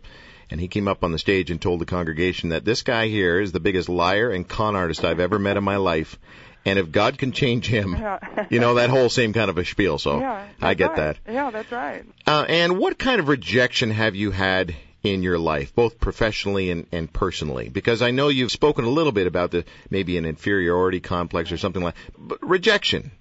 and 0.50 0.60
he 0.60 0.68
came 0.68 0.88
up 0.88 1.04
on 1.04 1.12
the 1.12 1.20
stage 1.20 1.52
and 1.52 1.62
told 1.62 1.80
the 1.80 1.86
congregation 1.86 2.50
that 2.50 2.66
this 2.66 2.82
guy 2.82 3.08
here 3.08 3.40
is 3.40 3.52
the 3.52 3.60
biggest 3.60 3.88
liar 3.90 4.32
and 4.32 4.48
con 4.48 4.76
artist 4.76 5.06
I've 5.06 5.20
ever 5.20 5.38
met 5.38 5.58
in 5.58 5.64
my 5.64 5.78
life, 5.78 6.18
and 6.66 6.80
if 6.80 6.92
God 6.92 7.18
can 7.18 7.32
change 7.32 7.68
him, 7.68 7.94
Yeah. 8.00 8.20
you 8.50 8.60
know 8.60 8.76
that 8.76 8.90
whole 8.90 9.10
same 9.10 9.34
kind 9.34 9.50
of 9.50 9.58
a 9.58 9.66
spiel. 9.66 9.98
So 10.00 10.20
yeah 10.20 10.48
I 10.62 10.74
get 10.74 10.90
right. 10.90 10.96
that. 10.98 11.34
yeah 11.34 11.52
that's 11.52 11.72
right 11.72 12.06
Uh, 12.28 12.46
and 12.48 12.78
what 12.78 12.98
kind 12.98 13.20
of 13.20 13.28
rejection 13.28 13.92
have 13.92 14.16
you 14.16 14.32
had 14.32 14.74
in 15.04 15.22
your 15.22 15.38
life, 15.38 15.76
both 15.76 16.00
professionally 16.00 16.70
and, 16.72 16.88
and 16.94 17.12
personally? 17.12 17.68
Because 17.70 18.02
I 18.02 18.12
know 18.12 18.30
you've 18.30 18.52
spoken 18.54 18.86
a 18.86 18.90
little 18.90 19.12
bit 19.12 19.28
about 19.28 19.52
the 19.52 19.66
maybe 19.90 20.18
an 20.18 20.26
inferiority 20.26 21.02
complex 21.02 21.52
or 21.52 21.58
something 21.58 21.84
like, 21.84 21.96
but 22.18 22.40
rejection. 22.42 23.12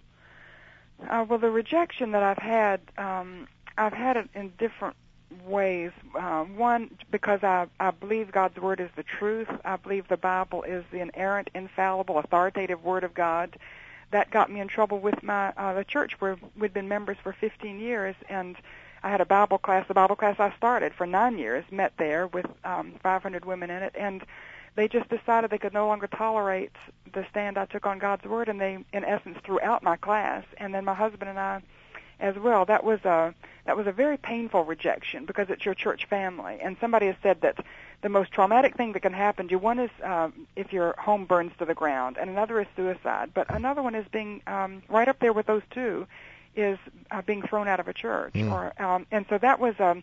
Uh, 1.11 1.25
well, 1.29 1.41
the 1.41 1.51
rejection 1.51 2.13
that 2.13 2.23
I've 2.23 2.39
had, 2.39 2.81
um, 2.97 3.49
I've 3.77 3.93
had 3.93 4.17
it 4.17 4.29
in 4.35 4.53
different 4.59 4.95
ways. 5.47 5.91
Uh, 6.15 6.45
one, 6.45 6.91
because 7.11 7.43
I, 7.43 7.67
I 7.81 7.91
believe 7.91 8.33
God's 8.33 8.59
Word 8.59 8.81
is 8.81 8.91
the 8.97 9.03
truth. 9.03 9.49
I 9.65 9.77
believe 9.77 10.09
the 10.09 10.17
Bible 10.17 10.63
is 10.63 10.85
the 10.91 11.01
inerrant, 11.01 11.51
infallible, 11.55 12.19
authoritative 12.19 12.83
Word 12.85 13.05
of 13.05 13.15
God. 13.15 13.57
That 14.11 14.31
got 14.31 14.51
me 14.51 14.61
in 14.61 14.69
trouble 14.69 14.99
with 14.99 15.23
my 15.23 15.53
uh, 15.57 15.73
the 15.75 15.85
church 15.85 16.21
where 16.21 16.37
we'd 16.59 16.75
been 16.75 16.89
members 16.89 17.17
for 17.23 17.33
15 17.33 17.81
years, 17.81 18.15
and 18.29 18.57
I 19.03 19.11
had 19.11 19.21
a 19.21 19.27
Bible 19.27 19.59
class. 19.59 19.89
The 19.89 19.95
Bible 19.95 20.17
class 20.17 20.37
I 20.39 20.55
started 20.57 20.93
for 20.95 21.07
nine 21.07 21.39
years 21.39 21.65
met 21.71 21.93
there 21.97 22.27
with 22.27 22.47
um, 22.65 22.95
500 23.03 23.45
women 23.45 23.71
in 23.71 23.83
it, 23.83 23.95
and 23.99 24.23
they 24.75 24.89
just 24.89 25.09
decided 25.09 25.51
they 25.51 25.59
could 25.59 25.75
no 25.75 25.87
longer 25.87 26.07
tolerate 26.07 26.73
the 27.13 27.27
stand 27.31 27.59
I 27.59 27.67
took 27.67 27.87
on 27.87 27.99
God's 27.99 28.25
word, 28.25 28.49
and 28.49 28.61
they, 28.61 28.79
in 28.93 29.05
essence, 29.05 29.39
threw 29.45 29.61
out 29.61 29.83
my 29.83 29.97
class. 29.97 30.45
And 30.57 30.75
then 30.75 30.85
my 30.85 30.95
husband 30.95 31.29
and 31.29 31.39
I, 31.39 31.63
as 32.21 32.37
well. 32.37 32.65
That 32.65 32.85
was 32.85 33.01
a 33.05 33.35
that 33.65 33.77
was 33.77 33.87
a 33.87 33.93
very 33.93 34.17
painful 34.17 34.65
rejection 34.65 35.25
because 35.25 35.49
it's 35.49 35.65
your 35.65 35.75
church 35.75 36.07
family. 36.07 36.59
And 36.61 36.77
somebody 36.81 37.07
has 37.07 37.17
said 37.23 37.41
that 37.43 37.65
the 38.03 38.09
most 38.09 38.33
traumatic 38.33 38.77
thing 38.77 38.93
that 38.93 39.01
can 39.01 39.13
happen 39.13 39.47
to 39.47 39.53
you 39.53 39.59
one 39.59 39.79
is 39.79 39.91
um, 40.03 40.47
if 40.57 40.73
your 40.73 40.95
home 40.99 41.25
burns 41.25 41.53
to 41.59 41.65
the 41.65 41.75
ground, 41.75 42.17
and 42.21 42.29
another 42.29 42.61
is 42.61 42.67
suicide. 42.77 43.31
But 43.33 43.53
another 43.55 43.83
one 43.83 43.95
is 43.95 44.07
being 44.11 44.43
um, 44.47 44.83
right 44.89 45.09
up 45.09 45.21
there 45.21 45.33
with 45.33 45.47
those 45.47 45.63
two 45.71 46.07
is 46.55 46.79
uh, 47.11 47.23
being 47.23 47.43
thrown 47.43 47.69
out 47.69 47.81
of 47.81 47.89
a 47.89 47.93
church. 47.93 48.35
Mm. 48.35 48.53
Or 48.53 48.83
um, 48.83 49.07
and 49.11 49.25
so 49.29 49.39
that 49.39 49.61
was 49.61 49.79
a 49.79 50.03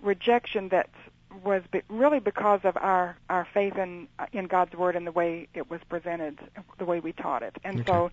rejection 0.00 0.68
that 0.68 0.88
was 1.44 1.62
be- 1.70 1.82
really 1.88 2.20
because 2.20 2.60
of 2.64 2.76
our 2.76 3.16
our 3.28 3.46
faith 3.52 3.76
in 3.76 4.08
uh, 4.18 4.26
in 4.32 4.46
God's 4.46 4.74
word 4.74 4.96
and 4.96 5.06
the 5.06 5.12
way 5.12 5.48
it 5.54 5.70
was 5.70 5.80
presented, 5.88 6.38
the 6.78 6.84
way 6.84 7.00
we 7.00 7.12
taught 7.12 7.42
it. 7.42 7.56
And 7.64 7.84
so, 7.86 8.10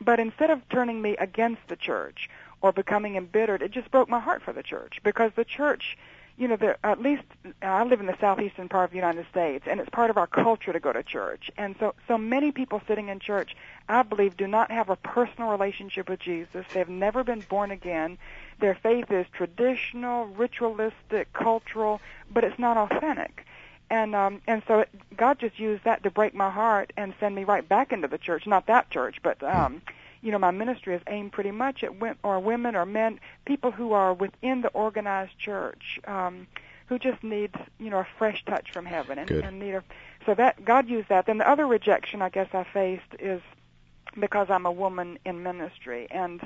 but 0.00 0.20
instead 0.20 0.50
of 0.50 0.66
turning 0.68 1.00
me 1.00 1.16
against 1.16 1.66
the 1.68 1.76
church 1.76 2.28
or 2.60 2.72
becoming 2.72 3.16
embittered. 3.16 3.62
It 3.62 3.70
just 3.70 3.90
broke 3.90 4.08
my 4.08 4.20
heart 4.20 4.42
for 4.42 4.52
the 4.52 4.62
church 4.62 5.00
because 5.02 5.32
the 5.36 5.44
church, 5.44 5.96
you 6.36 6.48
know, 6.48 6.56
there, 6.56 6.76
at 6.84 7.00
least 7.02 7.22
I 7.62 7.82
live 7.84 8.00
in 8.00 8.06
the 8.06 8.16
southeastern 8.20 8.68
part 8.68 8.84
of 8.84 8.90
the 8.90 8.96
United 8.96 9.26
States, 9.30 9.64
and 9.68 9.80
it's 9.80 9.90
part 9.90 10.10
of 10.10 10.16
our 10.16 10.26
culture 10.26 10.72
to 10.72 10.80
go 10.80 10.92
to 10.92 11.02
church. 11.02 11.50
And 11.56 11.74
so, 11.78 11.94
so 12.06 12.18
many 12.18 12.52
people 12.52 12.80
sitting 12.86 13.08
in 13.08 13.20
church, 13.20 13.56
I 13.88 14.02
believe, 14.02 14.36
do 14.36 14.46
not 14.46 14.70
have 14.70 14.88
a 14.88 14.96
personal 14.96 15.50
relationship 15.50 16.08
with 16.08 16.20
Jesus. 16.20 16.64
They've 16.72 16.88
never 16.88 17.24
been 17.24 17.40
born 17.42 17.70
again. 17.70 18.18
Their 18.60 18.74
faith 18.74 19.10
is 19.10 19.26
traditional, 19.32 20.26
ritualistic, 20.26 21.32
cultural, 21.32 22.00
but 22.30 22.44
it's 22.44 22.58
not 22.58 22.76
authentic 22.76 23.44
and 23.90 24.14
um 24.14 24.40
and 24.46 24.62
so 24.66 24.80
it, 24.80 24.88
God 25.16 25.38
just 25.38 25.58
used 25.58 25.84
that 25.84 26.02
to 26.02 26.10
break 26.10 26.34
my 26.34 26.50
heart 26.50 26.92
and 26.96 27.14
send 27.20 27.34
me 27.34 27.44
right 27.44 27.66
back 27.66 27.92
into 27.92 28.08
the 28.08 28.18
church. 28.18 28.46
Not 28.46 28.66
that 28.66 28.90
church, 28.90 29.16
but 29.22 29.42
um 29.42 29.82
you 30.22 30.32
know 30.32 30.38
my 30.38 30.50
ministry 30.50 30.94
is 30.94 31.02
aimed 31.06 31.32
pretty 31.32 31.50
much 31.50 31.82
at 31.84 31.98
women 31.98 32.18
or 32.22 32.40
women 32.40 32.74
or 32.76 32.86
men, 32.86 33.20
people 33.44 33.70
who 33.70 33.92
are 33.92 34.12
within 34.14 34.62
the 34.62 34.68
organized 34.68 35.38
church, 35.38 36.00
um 36.06 36.46
who 36.86 36.98
just 36.98 37.22
need 37.22 37.50
you 37.78 37.90
know 37.90 37.98
a 37.98 38.06
fresh 38.18 38.44
touch 38.44 38.70
from 38.72 38.86
heaven 38.86 39.18
and, 39.18 39.28
Good. 39.28 39.44
and 39.44 39.58
need 39.58 39.74
a 39.74 39.84
so 40.26 40.34
that 40.34 40.64
God 40.64 40.88
used 40.88 41.08
that. 41.08 41.26
Then 41.26 41.38
the 41.38 41.48
other 41.48 41.66
rejection 41.66 42.22
I 42.22 42.28
guess 42.28 42.48
I 42.52 42.64
faced 42.64 43.14
is 43.18 43.40
because 44.18 44.48
I'm 44.50 44.66
a 44.66 44.72
woman 44.72 45.18
in 45.24 45.42
ministry 45.42 46.08
and 46.10 46.40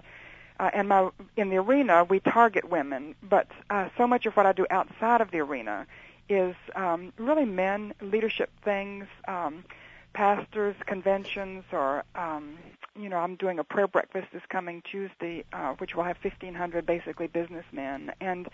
uh, 0.60 0.70
and 0.72 0.88
my 0.88 1.08
in 1.36 1.48
the 1.48 1.56
arena 1.56 2.04
we 2.04 2.20
target 2.20 2.68
women, 2.68 3.14
but 3.22 3.48
uh, 3.70 3.88
so 3.96 4.06
much 4.06 4.26
of 4.26 4.34
what 4.34 4.46
I 4.46 4.52
do 4.52 4.66
outside 4.70 5.20
of 5.20 5.30
the 5.30 5.40
arena 5.40 5.86
is 6.28 6.54
um, 6.76 7.12
really 7.18 7.44
men 7.44 7.94
leadership 8.00 8.50
things, 8.64 9.06
um, 9.26 9.64
pastors 10.12 10.76
conventions, 10.86 11.64
or 11.72 12.04
um, 12.14 12.58
you 12.98 13.08
know 13.08 13.16
I'm 13.16 13.36
doing 13.36 13.58
a 13.58 13.64
prayer 13.64 13.88
breakfast 13.88 14.28
this 14.32 14.42
coming 14.48 14.82
Tuesday, 14.82 15.44
uh, 15.52 15.74
which 15.74 15.94
will 15.94 16.04
have 16.04 16.16
1,500 16.22 16.86
basically 16.86 17.26
businessmen 17.26 18.12
and 18.20 18.48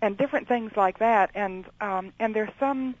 and 0.00 0.16
different 0.16 0.48
things 0.48 0.72
like 0.76 0.98
that. 0.98 1.30
And 1.34 1.66
um, 1.80 2.12
and 2.18 2.34
there's 2.34 2.52
some 2.60 2.94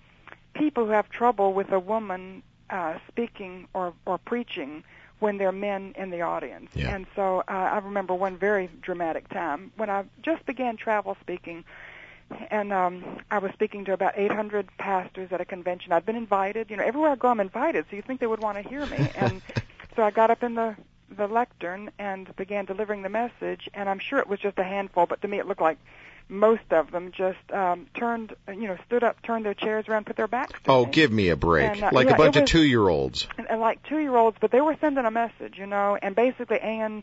people 0.54 0.86
who 0.86 0.92
have 0.92 1.08
trouble 1.10 1.52
with 1.52 1.70
a 1.72 1.80
woman 1.80 2.42
uh, 2.70 2.98
speaking 3.08 3.68
or 3.74 3.92
or 4.06 4.18
preaching 4.18 4.84
when 5.20 5.38
there 5.38 5.48
are 5.48 5.52
men 5.52 5.94
in 5.96 6.10
the 6.10 6.22
audience. 6.22 6.70
Yeah. 6.74 6.94
And 6.94 7.06
so 7.16 7.40
uh, 7.48 7.52
I 7.52 7.78
remember 7.78 8.14
one 8.14 8.36
very 8.36 8.70
dramatic 8.82 9.28
time 9.30 9.72
when 9.76 9.90
I 9.90 10.04
just 10.22 10.46
began 10.46 10.76
travel 10.76 11.16
speaking 11.20 11.64
and 12.50 12.72
um 12.72 13.20
I 13.30 13.38
was 13.38 13.52
speaking 13.52 13.84
to 13.86 13.92
about 13.92 14.14
800 14.16 14.68
pastors 14.78 15.32
at 15.32 15.40
a 15.40 15.44
convention. 15.44 15.92
I'd 15.92 16.06
been 16.06 16.16
invited, 16.16 16.70
you 16.70 16.76
know, 16.76 16.84
everywhere 16.84 17.10
I 17.10 17.16
go 17.16 17.28
I'm 17.28 17.40
invited, 17.40 17.86
so 17.90 17.96
you 17.96 18.02
think 18.02 18.20
they 18.20 18.26
would 18.26 18.40
want 18.40 18.62
to 18.62 18.68
hear 18.68 18.84
me. 18.86 19.10
And 19.16 19.42
so 19.98 20.04
I 20.04 20.12
got 20.12 20.30
up 20.30 20.44
in 20.44 20.54
the 20.54 20.76
the 21.10 21.26
lectern 21.26 21.90
and 21.98 22.34
began 22.36 22.66
delivering 22.66 23.02
the 23.02 23.08
message, 23.08 23.68
and 23.74 23.88
I'm 23.88 23.98
sure 23.98 24.20
it 24.20 24.28
was 24.28 24.38
just 24.38 24.56
a 24.58 24.62
handful, 24.62 25.06
but 25.06 25.20
to 25.22 25.28
me 25.28 25.40
it 25.40 25.46
looked 25.48 25.60
like 25.60 25.78
most 26.28 26.70
of 26.70 26.92
them 26.92 27.10
just 27.10 27.50
um 27.52 27.86
turned, 27.94 28.32
you 28.46 28.68
know, 28.68 28.76
stood 28.86 29.02
up, 29.02 29.20
turned 29.22 29.44
their 29.44 29.54
chairs 29.54 29.88
around, 29.88 30.06
put 30.06 30.14
their 30.14 30.28
backs 30.28 30.60
to 30.62 30.70
Oh, 30.70 30.84
me. 30.84 30.92
give 30.92 31.10
me 31.10 31.30
a 31.30 31.36
break. 31.36 31.68
And, 31.68 31.82
uh, 31.82 31.90
like 31.92 32.06
yeah, 32.06 32.14
a 32.14 32.16
bunch 32.16 32.36
it 32.36 32.44
of 32.44 32.48
two-year-olds. 32.48 33.26
and, 33.36 33.50
and 33.50 33.60
like 33.60 33.82
two 33.88 33.98
year 33.98 34.14
olds, 34.14 34.36
but 34.40 34.52
they 34.52 34.60
were 34.60 34.76
sending 34.80 35.04
a 35.04 35.10
message, 35.10 35.58
you 35.58 35.66
know, 35.66 35.98
and 36.00 36.14
basically, 36.14 36.60
Anne, 36.60 37.02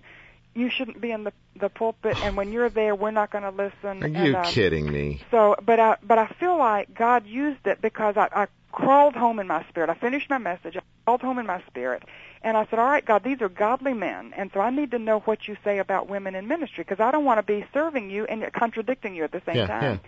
you 0.53 0.69
shouldn't 0.69 1.01
be 1.01 1.11
in 1.11 1.25
the 1.25 1.33
the 1.59 1.67
pulpit, 1.67 2.15
and 2.23 2.37
when 2.37 2.53
you're 2.53 2.69
there, 2.69 2.95
we're 2.95 3.11
not 3.11 3.29
going 3.29 3.43
to 3.43 3.49
listen. 3.49 4.03
Are 4.03 4.05
and, 4.05 4.17
you 4.25 4.37
um, 4.37 4.45
kidding 4.45 4.89
me? 4.89 5.21
So, 5.31 5.57
but 5.61 5.81
I 5.81 5.97
but 6.01 6.17
I 6.17 6.27
feel 6.27 6.57
like 6.57 6.93
God 6.93 7.25
used 7.27 7.67
it 7.67 7.81
because 7.81 8.15
I, 8.15 8.29
I 8.33 8.47
crawled 8.71 9.15
home 9.15 9.39
in 9.39 9.47
my 9.47 9.65
spirit. 9.67 9.89
I 9.89 9.95
finished 9.95 10.29
my 10.29 10.37
message. 10.37 10.77
I 10.77 10.81
crawled 11.05 11.21
home 11.21 11.37
in 11.39 11.45
my 11.45 11.61
spirit, 11.67 12.03
and 12.41 12.57
I 12.57 12.65
said, 12.65 12.79
"All 12.79 12.85
right, 12.85 13.05
God, 13.05 13.23
these 13.23 13.41
are 13.41 13.49
godly 13.49 13.93
men, 13.93 14.33
and 14.35 14.51
so 14.53 14.59
I 14.59 14.69
need 14.71 14.91
to 14.91 14.99
know 14.99 15.19
what 15.21 15.47
you 15.47 15.55
say 15.63 15.77
about 15.77 16.09
women 16.09 16.35
in 16.35 16.47
ministry 16.47 16.83
because 16.83 16.99
I 16.99 17.11
don't 17.11 17.25
want 17.25 17.37
to 17.37 17.43
be 17.43 17.65
serving 17.73 18.09
you 18.09 18.25
and 18.25 18.51
contradicting 18.53 19.15
you 19.15 19.23
at 19.23 19.31
the 19.31 19.41
same 19.45 19.57
Yeah, 19.57 19.67
time." 19.67 19.99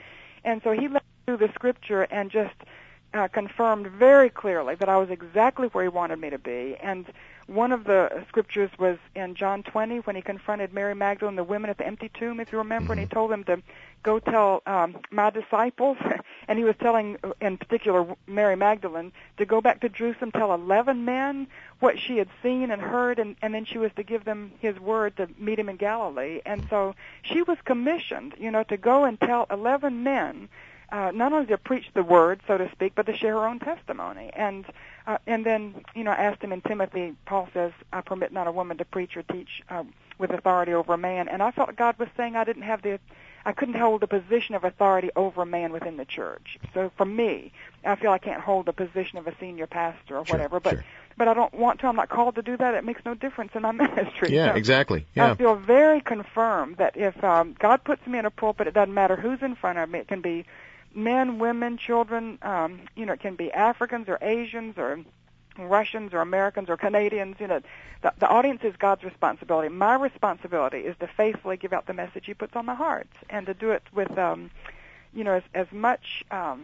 And 0.43 0.61
so 0.63 0.71
He 0.71 0.87
led 0.87 0.93
me 0.93 0.99
through 1.25 1.37
the 1.37 1.53
scripture 1.53 2.03
and 2.03 2.31
just 2.31 2.55
uh, 3.17 3.27
confirmed 3.27 3.87
very 3.87 4.29
clearly 4.29 4.75
that 4.75 4.89
I 4.89 4.97
was 4.97 5.09
exactly 5.09 5.67
where 5.67 5.83
He 5.83 5.89
wanted 5.89 6.19
me 6.19 6.29
to 6.29 6.37
be. 6.37 6.75
And 6.81 7.05
one 7.47 7.71
of 7.71 7.85
the 7.85 8.25
scriptures 8.27 8.69
was 8.77 8.97
in 9.15 9.35
John 9.35 9.63
20 9.63 9.99
when 9.99 10.15
He 10.15 10.21
confronted 10.21 10.73
Mary 10.73 10.93
Magdalene, 10.93 11.35
the 11.35 11.43
women 11.43 11.69
at 11.69 11.77
the 11.77 11.87
empty 11.87 12.09
tomb, 12.09 12.39
if 12.39 12.51
you 12.51 12.57
remember, 12.57 12.93
and 12.93 12.99
He 12.99 13.07
told 13.07 13.31
them 13.31 13.43
to 13.45 13.61
go 14.03 14.19
tell 14.19 14.61
um, 14.65 14.97
my 15.11 15.29
disciples, 15.29 15.97
and 16.47 16.59
He 16.59 16.65
was 16.65 16.75
telling, 16.79 17.17
uh, 17.23 17.31
in 17.39 17.57
particular, 17.57 18.05
Mary 18.27 18.55
Magdalene, 18.55 19.11
to 19.37 19.45
go 19.45 19.61
back 19.61 19.81
to 19.81 19.89
Jerusalem, 19.89 20.31
tell 20.31 20.53
11 20.53 21.05
men 21.05 21.47
what 21.79 21.97
she 21.99 22.17
had 22.17 22.27
seen 22.43 22.69
and 22.69 22.81
heard, 22.81 23.17
and, 23.17 23.35
and 23.41 23.53
then 23.53 23.65
she 23.65 23.77
was 23.77 23.91
to 23.95 24.03
give 24.03 24.25
them 24.25 24.51
His 24.59 24.77
word 24.79 25.15
to 25.17 25.29
meet 25.37 25.57
Him 25.57 25.69
in 25.69 25.77
Galilee. 25.77 26.41
And 26.45 26.67
so 26.69 26.95
she 27.23 27.41
was 27.43 27.57
commissioned, 27.63 28.33
you 28.37 28.51
know, 28.51 28.63
to 28.63 28.77
go 28.77 29.05
and 29.05 29.19
tell 29.19 29.47
11 29.49 30.03
men 30.03 30.49
uh, 30.91 31.11
not 31.13 31.33
only 31.33 31.45
to 31.47 31.57
preach 31.57 31.85
the 31.93 32.03
word, 32.03 32.39
so 32.47 32.57
to 32.57 32.69
speak, 32.71 32.93
but 32.95 33.05
to 33.07 33.15
share 33.15 33.33
her 33.33 33.45
own 33.47 33.59
testimony. 33.59 34.29
And 34.33 34.65
uh, 35.05 35.17
and 35.25 35.45
then 35.45 35.83
you 35.95 36.03
know, 36.03 36.11
I 36.11 36.15
asked 36.15 36.41
him 36.41 36.51
in 36.51 36.61
Timothy. 36.61 37.13
Paul 37.25 37.49
says, 37.53 37.71
"I 37.93 38.01
permit 38.01 38.31
not 38.31 38.47
a 38.47 38.51
woman 38.51 38.77
to 38.77 38.85
preach 38.85 39.15
or 39.17 39.23
teach 39.23 39.61
um, 39.69 39.93
with 40.17 40.31
authority 40.31 40.73
over 40.73 40.93
a 40.93 40.97
man." 40.97 41.27
And 41.27 41.41
I 41.43 41.51
felt 41.51 41.75
God 41.75 41.97
was 41.99 42.09
saying 42.17 42.35
I 42.35 42.43
didn't 42.43 42.63
have 42.63 42.81
the, 42.81 42.99
I 43.45 43.51
couldn't 43.53 43.75
hold 43.75 44.03
a 44.03 44.07
position 44.07 44.55
of 44.55 44.63
authority 44.63 45.09
over 45.15 45.41
a 45.43 45.45
man 45.45 45.71
within 45.71 45.97
the 45.97 46.05
church. 46.05 46.57
So 46.73 46.91
for 46.97 47.05
me, 47.05 47.51
I 47.85 47.95
feel 47.95 48.11
I 48.11 48.17
can't 48.17 48.41
hold 48.41 48.65
the 48.65 48.73
position 48.73 49.17
of 49.17 49.27
a 49.27 49.33
senior 49.39 49.67
pastor 49.67 50.17
or 50.17 50.25
Sure, 50.25 50.35
whatever. 50.35 50.59
But 50.59 50.71
sure. 50.71 50.85
but 51.17 51.27
I 51.29 51.33
don't 51.33 51.53
want 51.53 51.79
to. 51.81 51.87
I'm 51.87 51.95
not 51.95 52.09
called 52.09 52.35
to 52.35 52.41
do 52.41 52.57
that. 52.57 52.75
It 52.75 52.83
makes 52.83 53.01
no 53.05 53.13
difference 53.13 53.51
in 53.55 53.61
my 53.61 53.71
ministry. 53.83 54.33
Yeah, 54.33 54.51
So- 54.51 54.57
exactly. 54.57 55.05
I 55.17 55.35
feel 55.35 55.55
very 55.55 56.01
confirmed 56.01 56.77
that 56.77 56.97
if 56.97 57.21
um, 57.23 57.55
God 57.59 57.83
puts 57.85 58.05
me 58.07 58.19
in 58.19 58.25
a 58.25 58.31
pulpit, 58.31 58.67
it 58.67 58.73
doesn't 58.73 58.93
matter 58.93 59.15
who's 59.15 59.41
in 59.41 59.55
front 59.55 59.77
of 59.79 59.89
me. 59.89 59.99
It 59.99 60.07
can 60.09 60.19
be 60.21 60.45
men, 60.93 61.39
women, 61.39 61.77
children. 61.77 62.39
Um, 62.41 62.81
you 62.95 63.05
know, 63.05 63.13
it 63.13 63.19
can 63.19 63.35
be 63.35 63.51
Africans 63.51 64.07
or 64.09 64.17
Asians 64.21 64.77
or 64.77 64.99
Russians 65.57 66.13
or 66.13 66.21
Americans 66.21 66.69
or 66.69 66.77
Canadians. 66.77 67.37
You 67.39 67.47
know, 67.47 67.61
the, 68.01 68.13
the 68.19 68.27
audience 68.27 68.61
is 68.63 68.75
God's 68.77 69.03
responsibility. 69.03 69.69
My 69.69 69.95
responsibility 69.95 70.79
is 70.79 70.95
to 70.99 71.07
faithfully 71.07 71.57
give 71.57 71.73
out 71.73 71.85
the 71.85 71.93
message 71.93 72.25
He 72.25 72.33
puts 72.33 72.55
on 72.55 72.65
my 72.65 72.75
heart 72.75 73.07
and 73.29 73.45
to 73.45 73.53
do 73.53 73.71
it 73.71 73.83
with, 73.93 74.17
um, 74.17 74.51
you 75.13 75.23
know, 75.23 75.33
as, 75.33 75.43
as 75.53 75.71
much 75.71 76.23
um, 76.31 76.63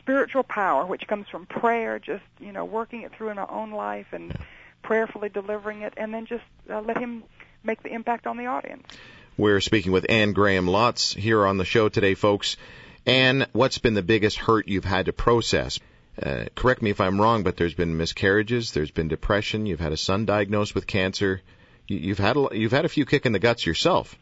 spiritual 0.00 0.42
power, 0.42 0.86
which 0.86 1.06
comes 1.06 1.28
from 1.28 1.44
prayer, 1.46 1.98
just 1.98 2.24
you 2.40 2.50
know, 2.52 2.64
working 2.64 3.02
it 3.02 3.12
through 3.12 3.28
in 3.28 3.38
our 3.38 3.50
own 3.50 3.70
life 3.72 4.06
and 4.12 4.34
prayerfully 4.82 5.28
delivering 5.28 5.82
it, 5.82 5.92
and 5.96 6.14
then 6.14 6.24
just 6.24 6.44
uh, 6.70 6.80
let 6.80 6.96
Him 6.96 7.22
make 7.62 7.82
the 7.82 7.92
impact 7.92 8.26
on 8.26 8.36
the 8.36 8.46
audience. 8.46 8.84
We're 9.38 9.60
speaking 9.60 9.92
with 9.92 10.06
Anne 10.08 10.32
Graham 10.32 10.66
Lotz 10.66 11.14
here 11.14 11.46
on 11.46 11.58
the 11.58 11.64
show 11.64 11.88
today, 11.88 12.14
folks. 12.14 12.56
Anne, 13.06 13.46
what's 13.52 13.78
been 13.78 13.94
the 13.94 14.02
biggest 14.02 14.36
hurt 14.36 14.66
you've 14.66 14.84
had 14.84 15.06
to 15.06 15.12
process? 15.12 15.78
Uh, 16.20 16.46
correct 16.56 16.82
me 16.82 16.90
if 16.90 17.00
I'm 17.00 17.20
wrong, 17.20 17.44
but 17.44 17.56
there's 17.56 17.72
been 17.72 17.96
miscarriages, 17.96 18.72
there's 18.72 18.90
been 18.90 19.06
depression, 19.06 19.64
you've 19.64 19.78
had 19.78 19.92
a 19.92 19.96
son 19.96 20.24
diagnosed 20.24 20.74
with 20.74 20.88
cancer, 20.88 21.40
you, 21.86 21.98
you've 21.98 22.18
had 22.18 22.36
a, 22.36 22.48
you've 22.50 22.72
had 22.72 22.84
a 22.84 22.88
few 22.88 23.06
kick 23.06 23.26
in 23.26 23.32
the 23.32 23.38
guts 23.38 23.64
yourself. 23.64 24.18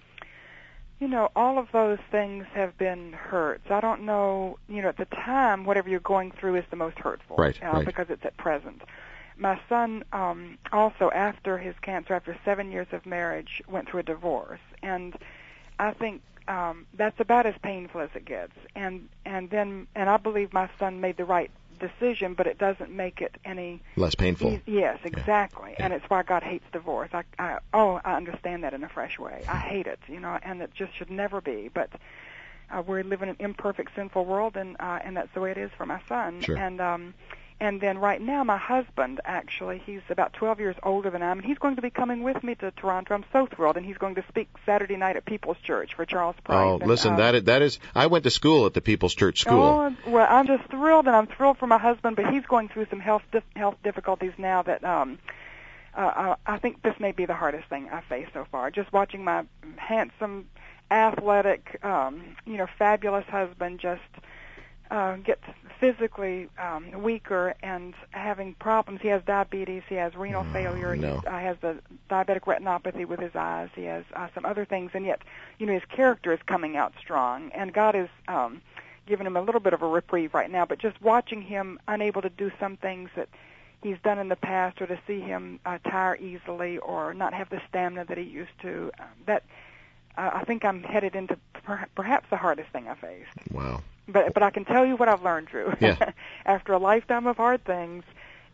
You 1.00 1.08
know, 1.08 1.30
all 1.34 1.58
of 1.58 1.68
those 1.72 1.98
things 2.10 2.44
have 2.52 2.76
been 2.76 3.14
hurts. 3.14 3.70
I 3.70 3.80
don't 3.80 4.02
know, 4.02 4.58
you 4.68 4.82
know, 4.82 4.90
at 4.90 4.98
the 4.98 5.06
time, 5.06 5.64
whatever 5.64 5.88
you're 5.88 6.00
going 6.00 6.32
through 6.32 6.56
is 6.56 6.64
the 6.68 6.76
most 6.76 6.98
hurtful. 6.98 7.36
Right, 7.38 7.56
uh, 7.62 7.68
right. 7.68 7.86
Because 7.86 8.08
it's 8.10 8.24
at 8.26 8.36
present. 8.36 8.82
My 9.38 9.60
son, 9.68 10.04
um, 10.12 10.58
also 10.72 11.10
after 11.10 11.58
his 11.58 11.74
cancer, 11.82 12.14
after 12.14 12.36
seven 12.44 12.72
years 12.72 12.86
of 12.92 13.04
marriage, 13.06 13.62
went 13.68 13.88
through 13.88 14.00
a 14.00 14.04
divorce. 14.04 14.60
And 14.82 15.14
I 15.78 15.92
think 15.92 16.22
um, 16.48 16.86
that's 16.96 17.20
about 17.20 17.44
as 17.46 17.54
painful 17.62 18.00
as 18.00 18.10
it 18.14 18.24
gets. 18.24 18.52
And, 18.74 19.08
and 19.24 19.50
then, 19.50 19.86
and 19.94 20.08
I 20.08 20.16
believe 20.16 20.52
my 20.52 20.70
son 20.78 21.00
made 21.00 21.16
the 21.18 21.24
right 21.24 21.50
decision, 21.78 22.32
but 22.32 22.46
it 22.46 22.56
doesn't 22.56 22.90
make 22.90 23.20
it 23.20 23.36
any 23.44 23.82
Less 23.96 24.14
painful. 24.14 24.52
Ye- 24.52 24.62
Yes, 24.66 24.98
exactly, 25.04 25.72
Yeah. 25.78 25.84
and 25.84 25.92
it's 25.92 26.08
why 26.08 26.22
God 26.22 26.42
hates 26.42 26.64
divorce. 26.72 27.10
I, 27.12 27.24
I, 27.38 27.58
oh, 27.74 28.00
I 28.02 28.14
understand 28.14 28.64
that 28.64 28.72
in 28.72 28.82
a 28.82 28.88
fresh 28.88 29.18
way. 29.18 29.44
I 29.46 29.58
hate 29.58 29.86
it, 29.86 29.98
you 30.08 30.18
know, 30.18 30.38
and 30.42 30.62
it 30.62 30.70
just 30.72 30.96
should 30.96 31.10
never 31.10 31.42
be. 31.42 31.68
But 31.72 31.90
uh, 32.70 32.82
we 32.86 33.02
live 33.02 33.20
in 33.20 33.28
an 33.28 33.36
imperfect, 33.38 33.90
sinful 33.94 34.24
world, 34.24 34.56
and 34.56 34.76
uh, 34.80 35.00
and 35.04 35.16
that's 35.16 35.28
the 35.34 35.40
way 35.40 35.50
it 35.50 35.58
is 35.58 35.70
for 35.76 35.84
my 35.84 36.00
son. 36.08 36.40
Sure. 36.40 36.56
And 36.56 36.80
um, 36.80 37.14
and 37.58 37.80
then 37.80 37.96
right 37.96 38.20
now, 38.20 38.44
my 38.44 38.58
husband 38.58 39.20
actually, 39.24 39.82
he's 39.86 40.02
about 40.10 40.34
12 40.34 40.60
years 40.60 40.76
older 40.82 41.08
than 41.08 41.22
I 41.22 41.30
am, 41.30 41.38
and 41.38 41.46
he's 41.46 41.56
going 41.56 41.76
to 41.76 41.82
be 41.82 41.88
coming 41.88 42.22
with 42.22 42.42
me 42.44 42.54
to 42.56 42.70
Toronto. 42.72 43.14
I'm 43.14 43.24
so 43.32 43.46
thrilled, 43.46 43.78
and 43.78 43.86
he's 43.86 43.96
going 43.96 44.16
to 44.16 44.24
speak 44.28 44.48
Saturday 44.66 44.96
night 44.96 45.16
at 45.16 45.24
People's 45.24 45.56
Church 45.62 45.94
for 45.94 46.04
Charles 46.04 46.36
Price. 46.44 46.66
Oh, 46.66 46.78
and, 46.78 46.86
listen, 46.86 47.14
uh, 47.14 47.16
that 47.16 47.34
is, 47.34 47.44
that 47.44 47.62
is. 47.62 47.78
I 47.94 48.08
went 48.08 48.24
to 48.24 48.30
school 48.30 48.66
at 48.66 48.74
the 48.74 48.82
People's 48.82 49.14
Church 49.14 49.40
School. 49.40 49.62
Oh, 49.62 49.96
well, 50.06 50.26
I'm 50.28 50.46
just 50.46 50.68
thrilled, 50.68 51.06
and 51.06 51.16
I'm 51.16 51.26
thrilled 51.28 51.56
for 51.56 51.66
my 51.66 51.78
husband, 51.78 52.16
but 52.16 52.26
he's 52.30 52.44
going 52.44 52.68
through 52.68 52.88
some 52.90 53.00
health 53.00 53.22
dif- 53.32 53.44
health 53.54 53.76
difficulties 53.82 54.32
now 54.36 54.60
that 54.62 54.84
um, 54.84 55.18
uh, 55.94 56.34
I 56.46 56.54
I 56.54 56.58
think 56.58 56.82
this 56.82 56.94
may 57.00 57.12
be 57.12 57.24
the 57.24 57.34
hardest 57.34 57.70
thing 57.70 57.88
I've 57.90 58.04
faced 58.04 58.34
so 58.34 58.46
far. 58.52 58.70
Just 58.70 58.92
watching 58.92 59.24
my 59.24 59.44
handsome, 59.76 60.48
athletic, 60.90 61.82
um, 61.82 62.22
you 62.44 62.58
know, 62.58 62.66
fabulous 62.78 63.24
husband 63.26 63.80
just 63.80 64.02
uh, 64.90 65.16
get 65.16 65.40
physically 65.80 66.48
um, 66.58 66.90
weaker 67.02 67.54
and 67.62 67.94
having 68.10 68.54
problems. 68.54 69.00
He 69.02 69.08
has 69.08 69.22
diabetes. 69.24 69.82
He 69.88 69.94
has 69.96 70.14
renal 70.14 70.46
Oh, 70.48 70.52
failure. 70.52 70.96
no. 70.96 71.18
He 71.20 71.26
uh, 71.26 71.38
has 71.38 71.56
the 71.60 71.78
diabetic 72.10 72.40
retinopathy 72.42 73.04
with 73.06 73.20
his 73.20 73.34
eyes. 73.34 73.68
He 73.74 73.84
has 73.84 74.04
uh, 74.14 74.28
some 74.34 74.44
other 74.44 74.64
things, 74.64 74.90
and 74.94 75.04
yet, 75.04 75.22
you 75.58 75.66
know, 75.66 75.72
his 75.74 75.84
character 75.88 76.32
is 76.32 76.40
coming 76.46 76.76
out 76.76 76.94
strong. 76.98 77.50
And 77.52 77.72
God 77.72 77.94
is 77.94 78.08
um, 78.28 78.62
giving 79.06 79.26
him 79.26 79.36
a 79.36 79.42
little 79.42 79.60
bit 79.60 79.72
of 79.74 79.82
a 79.82 79.86
reprieve 79.88 80.34
right 80.34 80.50
now. 80.50 80.64
But 80.66 80.78
just 80.78 81.00
watching 81.02 81.42
him 81.42 81.78
unable 81.88 82.22
to 82.22 82.30
do 82.30 82.50
some 82.58 82.76
things 82.76 83.10
that 83.16 83.28
he's 83.82 83.98
done 84.02 84.18
in 84.18 84.28
the 84.28 84.36
past, 84.36 84.80
or 84.80 84.86
to 84.86 84.98
see 85.06 85.20
him 85.20 85.60
uh, 85.66 85.78
tire 85.84 86.16
easily, 86.16 86.78
or 86.78 87.12
not 87.14 87.34
have 87.34 87.50
the 87.50 87.60
stamina 87.68 88.04
that 88.06 88.18
he 88.18 88.24
used 88.24 88.58
to, 88.62 88.90
um, 88.98 89.06
that 89.26 89.44
uh, 90.16 90.30
I 90.32 90.44
think 90.44 90.64
I'm 90.64 90.82
headed 90.82 91.14
into 91.14 91.36
per- 91.52 91.86
perhaps 91.94 92.26
the 92.30 92.36
hardest 92.38 92.70
thing 92.70 92.88
I 92.88 92.94
faced. 92.94 93.28
Wow. 93.52 93.82
But 94.08 94.34
but 94.34 94.42
I 94.42 94.50
can 94.50 94.64
tell 94.64 94.86
you 94.86 94.96
what 94.96 95.08
I've 95.08 95.22
learned, 95.22 95.48
Drew. 95.48 95.74
Yeah. 95.80 96.12
After 96.46 96.72
a 96.72 96.78
lifetime 96.78 97.26
of 97.26 97.36
hard 97.36 97.64
things, 97.64 98.04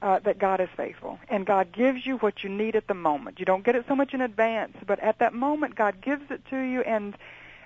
uh, 0.01 0.19
that 0.21 0.39
God 0.39 0.61
is 0.61 0.69
faithful, 0.77 1.19
and 1.29 1.47
God 1.47 1.73
gives 1.73 2.05
you 2.05 2.17
what 2.19 2.43
you 2.43 2.51
need 2.51 2.75
at 2.75 2.89
the 2.89 2.95
moment. 2.95 3.39
You 3.39 3.45
don't 3.45 3.65
get 3.65 3.77
it 3.77 3.85
so 3.87 3.95
much 3.95 4.15
in 4.15 4.21
advance, 4.21 4.77
but 4.87 4.99
at 5.01 5.19
that 5.21 5.33
moment, 5.35 5.75
God 5.75 6.01
gives 6.01 6.31
it 6.31 6.43
to 6.51 6.59
you. 6.59 6.81
And 6.83 7.17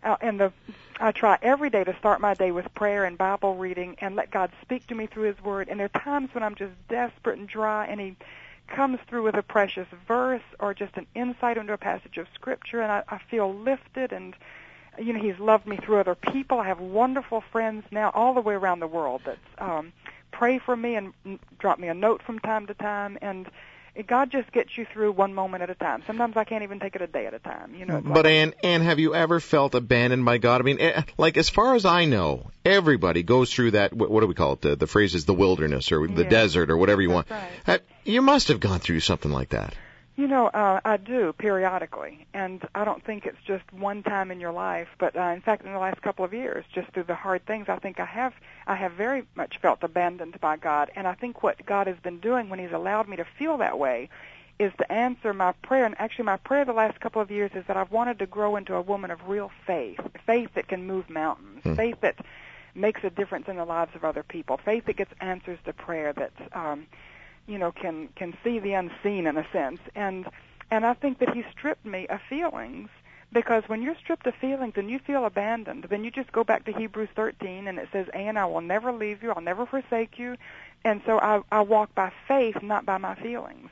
uh, 0.03 0.17
and 0.21 0.39
the 0.39 0.53
I 1.01 1.13
try 1.13 1.39
every 1.43 1.71
day 1.71 1.85
to 1.85 1.97
start 1.99 2.21
my 2.21 2.35
day 2.35 2.51
with 2.51 2.73
prayer 2.75 3.05
and 3.05 3.17
Bible 3.17 3.57
reading, 3.57 3.97
and 4.01 4.17
let 4.17 4.31
God 4.31 4.51
speak 4.63 4.87
to 4.89 4.95
me 4.95 5.07
through 5.07 5.29
His 5.29 5.43
Word. 5.43 5.69
And 5.69 5.81
there 5.81 5.91
are 5.93 6.01
times 6.01 6.31
when 6.33 6.43
I'm 6.45 6.55
just 6.55 6.73
desperate 6.89 7.39
and 7.39 7.49
dry, 7.49 7.87
and 7.87 8.01
He 8.01 8.17
comes 8.69 8.99
through 9.09 9.23
with 9.23 9.37
a 9.37 9.43
precious 9.43 9.87
verse 10.07 10.43
or 10.59 10.75
just 10.75 10.97
an 10.97 11.07
insight 11.15 11.57
into 11.57 11.73
a 11.73 11.79
passage 11.79 12.19
of 12.19 12.27
Scripture, 12.35 12.81
and 12.81 12.91
I, 12.93 13.03
I 13.09 13.19
feel 13.31 13.53
lifted 13.53 14.13
and 14.13 14.35
you 14.99 15.13
know 15.13 15.21
he's 15.21 15.39
loved 15.39 15.67
me 15.67 15.77
through 15.77 15.99
other 16.01 16.15
people. 16.15 16.59
I 16.59 16.67
have 16.69 16.81
wonderful 16.81 17.43
friends 17.53 17.85
now 17.91 18.11
all 18.15 18.35
the 18.35 18.41
way 18.41 18.55
around 18.55 18.81
the 18.81 18.87
world 18.87 19.23
that 19.25 19.39
um, 19.59 19.93
pray 20.33 20.59
for 20.59 20.77
me 20.77 20.95
and 20.97 21.13
mm, 21.27 21.39
drop 21.59 21.79
me 21.79 21.89
a 21.89 21.95
note 21.95 22.23
from 22.23 22.39
time 22.39 22.67
to 22.67 22.75
time. 22.75 23.19
And 23.23 23.49
God 24.07 24.31
just 24.31 24.53
gets 24.53 24.77
you 24.77 24.87
through 24.93 25.13
one 25.13 25.33
moment 25.33 25.63
at 25.63 25.71
a 25.71 25.75
time. 25.75 26.03
Sometimes 26.07 26.37
I 26.37 26.45
can't 26.45 26.63
even 26.63 26.81
take 26.81 26.95
it 26.97 27.01
a 27.03 27.07
day 27.07 27.25
at 27.27 27.33
a 27.33 27.39
time. 27.39 27.75
You 27.75 27.87
know. 27.87 28.01
But 28.03 28.25
like- 28.25 28.27
Anne, 28.27 28.55
Anne, 28.63 28.83
have 28.83 28.99
you 28.99 29.15
ever 29.15 29.41
felt 29.41 29.75
abandoned 29.75 30.25
by 30.25 30.37
God? 30.39 30.61
I 30.61 30.65
mean, 30.65 30.79
eh, 30.81 31.03
like 31.17 31.37
as 31.39 31.49
far 31.49 31.75
as 31.75 31.85
I 31.87 32.05
know, 32.05 32.51
everybody 32.65 33.23
goes 33.23 33.53
through 33.53 33.71
that. 33.73 33.95
What, 33.95 34.11
what 34.11 34.21
do 34.21 34.27
we 34.27 34.35
call 34.35 34.53
it? 34.55 34.61
The, 34.61 34.77
the 34.77 34.87
phrase 34.87 35.15
is 35.15 35.25
the 35.25 35.35
wilderness 35.35 35.93
or 35.93 36.07
the 36.07 36.25
Yeah. 36.25 36.29
desert 36.29 36.71
or 36.71 36.77
whatever 36.77 37.01
you 37.01 37.11
want. 37.11 37.29
Uh, 37.67 37.79
You 38.05 38.21
must 38.23 38.49
have 38.49 38.61
gone 38.61 38.81
through 38.81 39.01
something 39.01 39.33
like 39.33 39.49
that. 39.51 39.75
You 40.17 40.27
know, 40.27 40.47
uh, 40.47 40.81
I 40.83 40.97
do 40.97 41.35
periodically, 41.35 42.27
and 42.33 42.67
I 42.75 42.87
don't 42.87 43.05
think 43.05 43.27
it's 43.27 43.43
just 43.47 43.71
one 43.71 44.03
time 44.03 44.31
in 44.31 44.41
your 44.41 44.51
life, 44.53 44.89
but 44.99 45.15
uh, 45.15 45.21
in 45.21 45.43
fact, 45.43 45.67
in 45.67 45.73
the 45.75 45.79
last 45.79 46.01
couple 46.01 46.25
of 46.25 46.33
years, 46.33 46.65
just 46.75 46.91
through 46.93 47.03
the 47.03 47.15
hard 47.15 47.45
things, 47.45 47.67
I 47.69 47.77
think 47.77 48.01
I 48.01 48.07
have, 48.07 48.33
I 48.67 48.77
have 48.77 48.93
very 48.93 49.25
much 49.35 49.59
felt 49.61 49.83
abandoned 49.83 50.41
by 50.41 50.57
God, 50.57 50.91
and 50.97 51.07
I 51.07 51.13
think 51.13 51.43
what 51.43 51.67
God 51.67 51.87
has 51.87 51.99
been 51.99 52.19
doing 52.19 52.49
when 52.49 52.59
He's 52.59 52.73
allowed 52.73 53.11
me 53.11 53.17
to 53.19 53.27
feel 53.39 53.59
that 53.59 53.79
way 53.79 54.09
is 54.59 54.73
to 54.79 54.91
answer 54.91 55.35
my 55.35 55.53
prayer. 55.53 55.85
And 55.85 55.95
actually, 56.01 56.25
my 56.25 56.39
prayer 56.39 56.65
the 56.65 56.73
last 56.73 56.99
couple 56.99 57.21
of 57.21 57.31
years 57.31 57.51
is 57.55 57.67
that 57.67 57.77
I've 57.77 57.93
wanted 57.93 58.19
to 58.21 58.27
grow 58.27 58.57
into 58.57 58.75
a 58.75 58.81
woman 58.81 59.11
of 59.11 59.29
real 59.29 59.51
faith, 59.67 60.01
faith 60.25 60.49
that 60.55 60.67
can 60.67 60.87
move 60.87 61.11
mountains, 61.11 61.61
Hmm. 61.63 61.75
faith 61.75 62.01
that 62.01 62.17
makes 62.75 63.05
a 63.05 63.11
difference 63.11 63.49
in 63.49 63.57
the 63.57 63.67
lives 63.67 63.95
of 63.95 64.03
other 64.03 64.23
people, 64.23 64.57
faith 64.57 64.87
that 64.87 64.97
gets 64.97 65.13
answers 65.21 65.59
to 65.67 65.75
prayer 65.75 66.15
that. 66.15 66.33
Um, 66.55 66.87
you 67.47 67.59
know 67.59 67.73
can 67.73 68.09
can 68.17 68.37
see 68.43 68.59
the 68.59 68.73
unseen 68.73 69.27
in 69.27 69.37
a 69.37 69.47
sense. 69.53 69.81
And 69.95 70.27
and 70.71 70.85
I 70.85 70.95
think 70.95 71.19
that 71.19 71.35
he 71.35 71.45
stripped 71.51 71.85
me 71.85 72.07
of 72.09 72.21
feelings 72.29 72.89
because 73.33 73.65
when 73.67 73.83
you're 73.83 73.97
stripped 73.97 74.27
of 74.27 74.35
feelings 74.35 74.75
and 74.77 74.91
you 74.91 74.99
feel 74.99 75.25
abandoned 75.25 75.87
then 75.91 76.05
you 76.05 76.11
just 76.11 76.33
go 76.33 76.45
back 76.45 76.65
to 76.65 76.73
Hebrews 76.73 77.09
13 77.15 77.69
and 77.69 77.79
it 77.79 77.89
says 77.93 78.07
and 78.15 78.39
I 78.39 78.45
will 78.47 78.61
never 78.61 78.93
leave 78.93 79.23
you. 79.23 79.31
I'll 79.31 79.43
never 79.43 79.67
forsake 79.67 80.19
you. 80.19 80.37
And 80.85 81.01
so 81.07 81.19
I 81.19 81.43
I 81.51 81.61
walk 81.63 81.95
by 81.95 82.13
faith 82.29 82.63
not 82.63 82.85
by 82.87 82.99
my 82.99 83.15
feelings. 83.15 83.71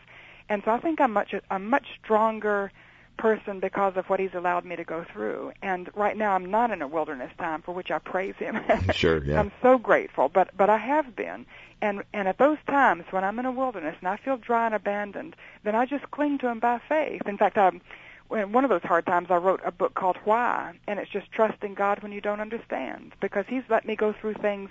And 0.48 0.62
so 0.64 0.72
I 0.72 0.80
think 0.80 1.00
I'm 1.00 1.12
much 1.12 1.34
a 1.50 1.58
much 1.58 1.86
stronger 2.02 2.70
person 3.16 3.60
because 3.60 3.96
of 3.96 4.06
what 4.06 4.20
he's 4.20 4.34
allowed 4.34 4.64
me 4.64 4.76
to 4.76 4.84
go 4.84 5.04
through 5.12 5.52
and 5.62 5.88
right 5.94 6.16
now 6.16 6.32
I'm 6.32 6.50
not 6.50 6.70
in 6.70 6.82
a 6.82 6.88
wilderness 6.88 7.32
time 7.38 7.62
for 7.62 7.72
which 7.72 7.90
I 7.90 7.98
praise 7.98 8.34
him 8.36 8.60
Sure, 8.92 9.22
yeah. 9.24 9.40
I'm 9.40 9.52
so 9.62 9.78
grateful, 9.78 10.28
but 10.28 10.56
but 10.56 10.70
I 10.70 10.76
have 10.78 11.14
been, 11.16 11.46
and 11.80 12.02
and 12.12 12.28
at 12.28 12.38
those 12.38 12.58
times 12.66 13.04
when 13.10 13.24
I'm 13.24 13.38
in 13.38 13.46
a 13.46 13.52
wilderness 13.52 13.96
and 14.00 14.08
I 14.08 14.16
feel 14.16 14.36
dry 14.36 14.66
and 14.66 14.74
abandoned, 14.74 15.36
then 15.62 15.74
I 15.74 15.86
just 15.86 16.10
cling 16.10 16.38
to 16.38 16.48
Him 16.48 16.60
by 16.60 16.80
faith. 16.88 17.22
In 17.26 17.36
fact, 17.36 17.58
um, 17.58 17.80
when 18.28 18.52
one 18.52 18.64
of 18.64 18.70
those 18.70 18.82
hard 18.82 19.06
times, 19.06 19.28
I 19.30 19.36
wrote 19.36 19.60
a 19.64 19.72
book 19.72 19.94
called 19.94 20.16
Why, 20.24 20.74
and 20.86 20.98
it's 20.98 21.10
just 21.10 21.30
trusting 21.32 21.74
God 21.74 22.02
when 22.02 22.12
you 22.12 22.20
don't 22.20 22.40
understand, 22.40 23.12
because 23.20 23.44
He's 23.48 23.64
let 23.68 23.86
me 23.86 23.96
go 23.96 24.12
through 24.12 24.34
things 24.34 24.70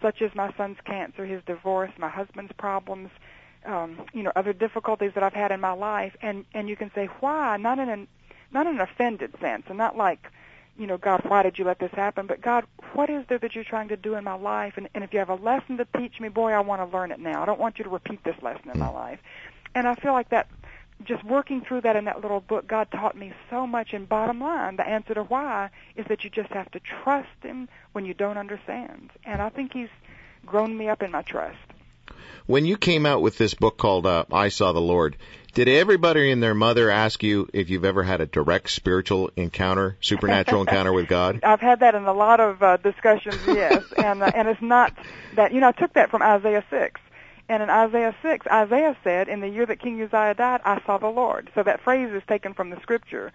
such 0.00 0.22
as 0.22 0.34
my 0.34 0.52
son's 0.56 0.78
cancer, 0.84 1.26
his 1.26 1.42
divorce, 1.44 1.90
my 1.98 2.08
husband's 2.08 2.52
problems, 2.52 3.10
um, 3.64 4.06
you 4.12 4.22
know, 4.22 4.32
other 4.34 4.52
difficulties 4.52 5.12
that 5.14 5.22
I've 5.22 5.34
had 5.34 5.52
in 5.52 5.60
my 5.60 5.72
life, 5.72 6.16
and 6.22 6.44
and 6.54 6.68
you 6.68 6.76
can 6.76 6.90
say 6.94 7.06
why, 7.20 7.56
not 7.56 7.78
in 7.78 7.88
an 7.88 8.08
not 8.52 8.66
in 8.66 8.74
an 8.74 8.80
offended 8.80 9.34
sense, 9.40 9.64
and 9.68 9.78
not 9.78 9.96
like 9.96 10.30
you 10.78 10.86
know, 10.86 10.96
God, 10.96 11.22
why 11.26 11.42
did 11.42 11.58
you 11.58 11.64
let 11.64 11.80
this 11.80 11.90
happen? 11.90 12.26
But 12.26 12.40
God, 12.40 12.64
what 12.94 13.10
is 13.10 13.24
there 13.28 13.38
that 13.38 13.54
you're 13.54 13.64
trying 13.64 13.88
to 13.88 13.96
do 13.96 14.14
in 14.14 14.22
my 14.22 14.34
life? 14.34 14.74
And, 14.76 14.88
and 14.94 15.02
if 15.02 15.12
you 15.12 15.18
have 15.18 15.28
a 15.28 15.34
lesson 15.34 15.76
to 15.78 15.86
teach 15.96 16.20
me, 16.20 16.28
boy, 16.28 16.52
I 16.52 16.60
want 16.60 16.80
to 16.80 16.96
learn 16.96 17.10
it 17.10 17.18
now. 17.18 17.42
I 17.42 17.46
don't 17.46 17.58
want 17.58 17.78
you 17.78 17.84
to 17.84 17.90
repeat 17.90 18.22
this 18.22 18.40
lesson 18.42 18.70
in 18.72 18.78
my 18.78 18.88
life. 18.88 19.18
And 19.74 19.88
I 19.88 19.96
feel 19.96 20.12
like 20.12 20.28
that, 20.30 20.46
just 21.04 21.24
working 21.24 21.62
through 21.62 21.80
that 21.82 21.96
in 21.96 22.04
that 22.04 22.22
little 22.22 22.40
book, 22.40 22.66
God 22.66 22.90
taught 22.92 23.16
me 23.16 23.32
so 23.50 23.66
much. 23.66 23.92
And 23.92 24.08
bottom 24.08 24.40
line, 24.40 24.76
the 24.76 24.86
answer 24.86 25.14
to 25.14 25.24
why 25.24 25.70
is 25.96 26.06
that 26.06 26.22
you 26.22 26.30
just 26.30 26.50
have 26.50 26.70
to 26.70 26.80
trust 26.80 27.28
Him 27.42 27.68
when 27.92 28.04
you 28.04 28.14
don't 28.14 28.38
understand. 28.38 29.10
And 29.24 29.42
I 29.42 29.48
think 29.48 29.72
He's 29.72 29.90
grown 30.46 30.76
me 30.76 30.88
up 30.88 31.02
in 31.02 31.10
my 31.10 31.22
trust. 31.22 31.58
When 32.46 32.64
you 32.64 32.76
came 32.76 33.04
out 33.06 33.22
with 33.22 33.36
this 33.36 33.54
book 33.54 33.76
called 33.76 34.06
uh, 34.06 34.24
I 34.32 34.48
Saw 34.48 34.72
the 34.72 34.80
Lord, 34.80 35.16
did 35.54 35.68
everybody 35.68 36.30
and 36.30 36.42
their 36.42 36.54
mother 36.54 36.90
ask 36.90 37.22
you 37.22 37.48
if 37.52 37.68
you've 37.68 37.84
ever 37.84 38.02
had 38.02 38.20
a 38.20 38.26
direct 38.26 38.70
spiritual 38.70 39.30
encounter, 39.36 39.96
supernatural 40.00 40.60
encounter 40.62 40.92
with 40.92 41.08
God? 41.08 41.40
I've 41.42 41.60
had 41.60 41.80
that 41.80 41.94
in 41.94 42.04
a 42.04 42.12
lot 42.12 42.40
of 42.40 42.62
uh, 42.62 42.76
discussions, 42.76 43.40
yes, 43.46 43.82
and 43.96 44.22
uh, 44.22 44.30
and 44.34 44.48
it's 44.48 44.62
not 44.62 44.92
that 45.34 45.52
you 45.52 45.60
know 45.60 45.68
I 45.68 45.72
took 45.72 45.94
that 45.94 46.10
from 46.10 46.22
Isaiah 46.22 46.64
six, 46.70 47.00
and 47.48 47.62
in 47.62 47.70
Isaiah 47.70 48.14
six, 48.22 48.46
Isaiah 48.46 48.96
said, 49.02 49.28
"In 49.28 49.40
the 49.40 49.48
year 49.48 49.66
that 49.66 49.80
King 49.80 50.00
Uzziah 50.00 50.34
died, 50.34 50.60
I 50.64 50.80
saw 50.86 50.98
the 50.98 51.08
Lord." 51.08 51.50
So 51.54 51.62
that 51.62 51.80
phrase 51.80 52.12
is 52.12 52.22
taken 52.28 52.54
from 52.54 52.70
the 52.70 52.80
scripture, 52.80 53.32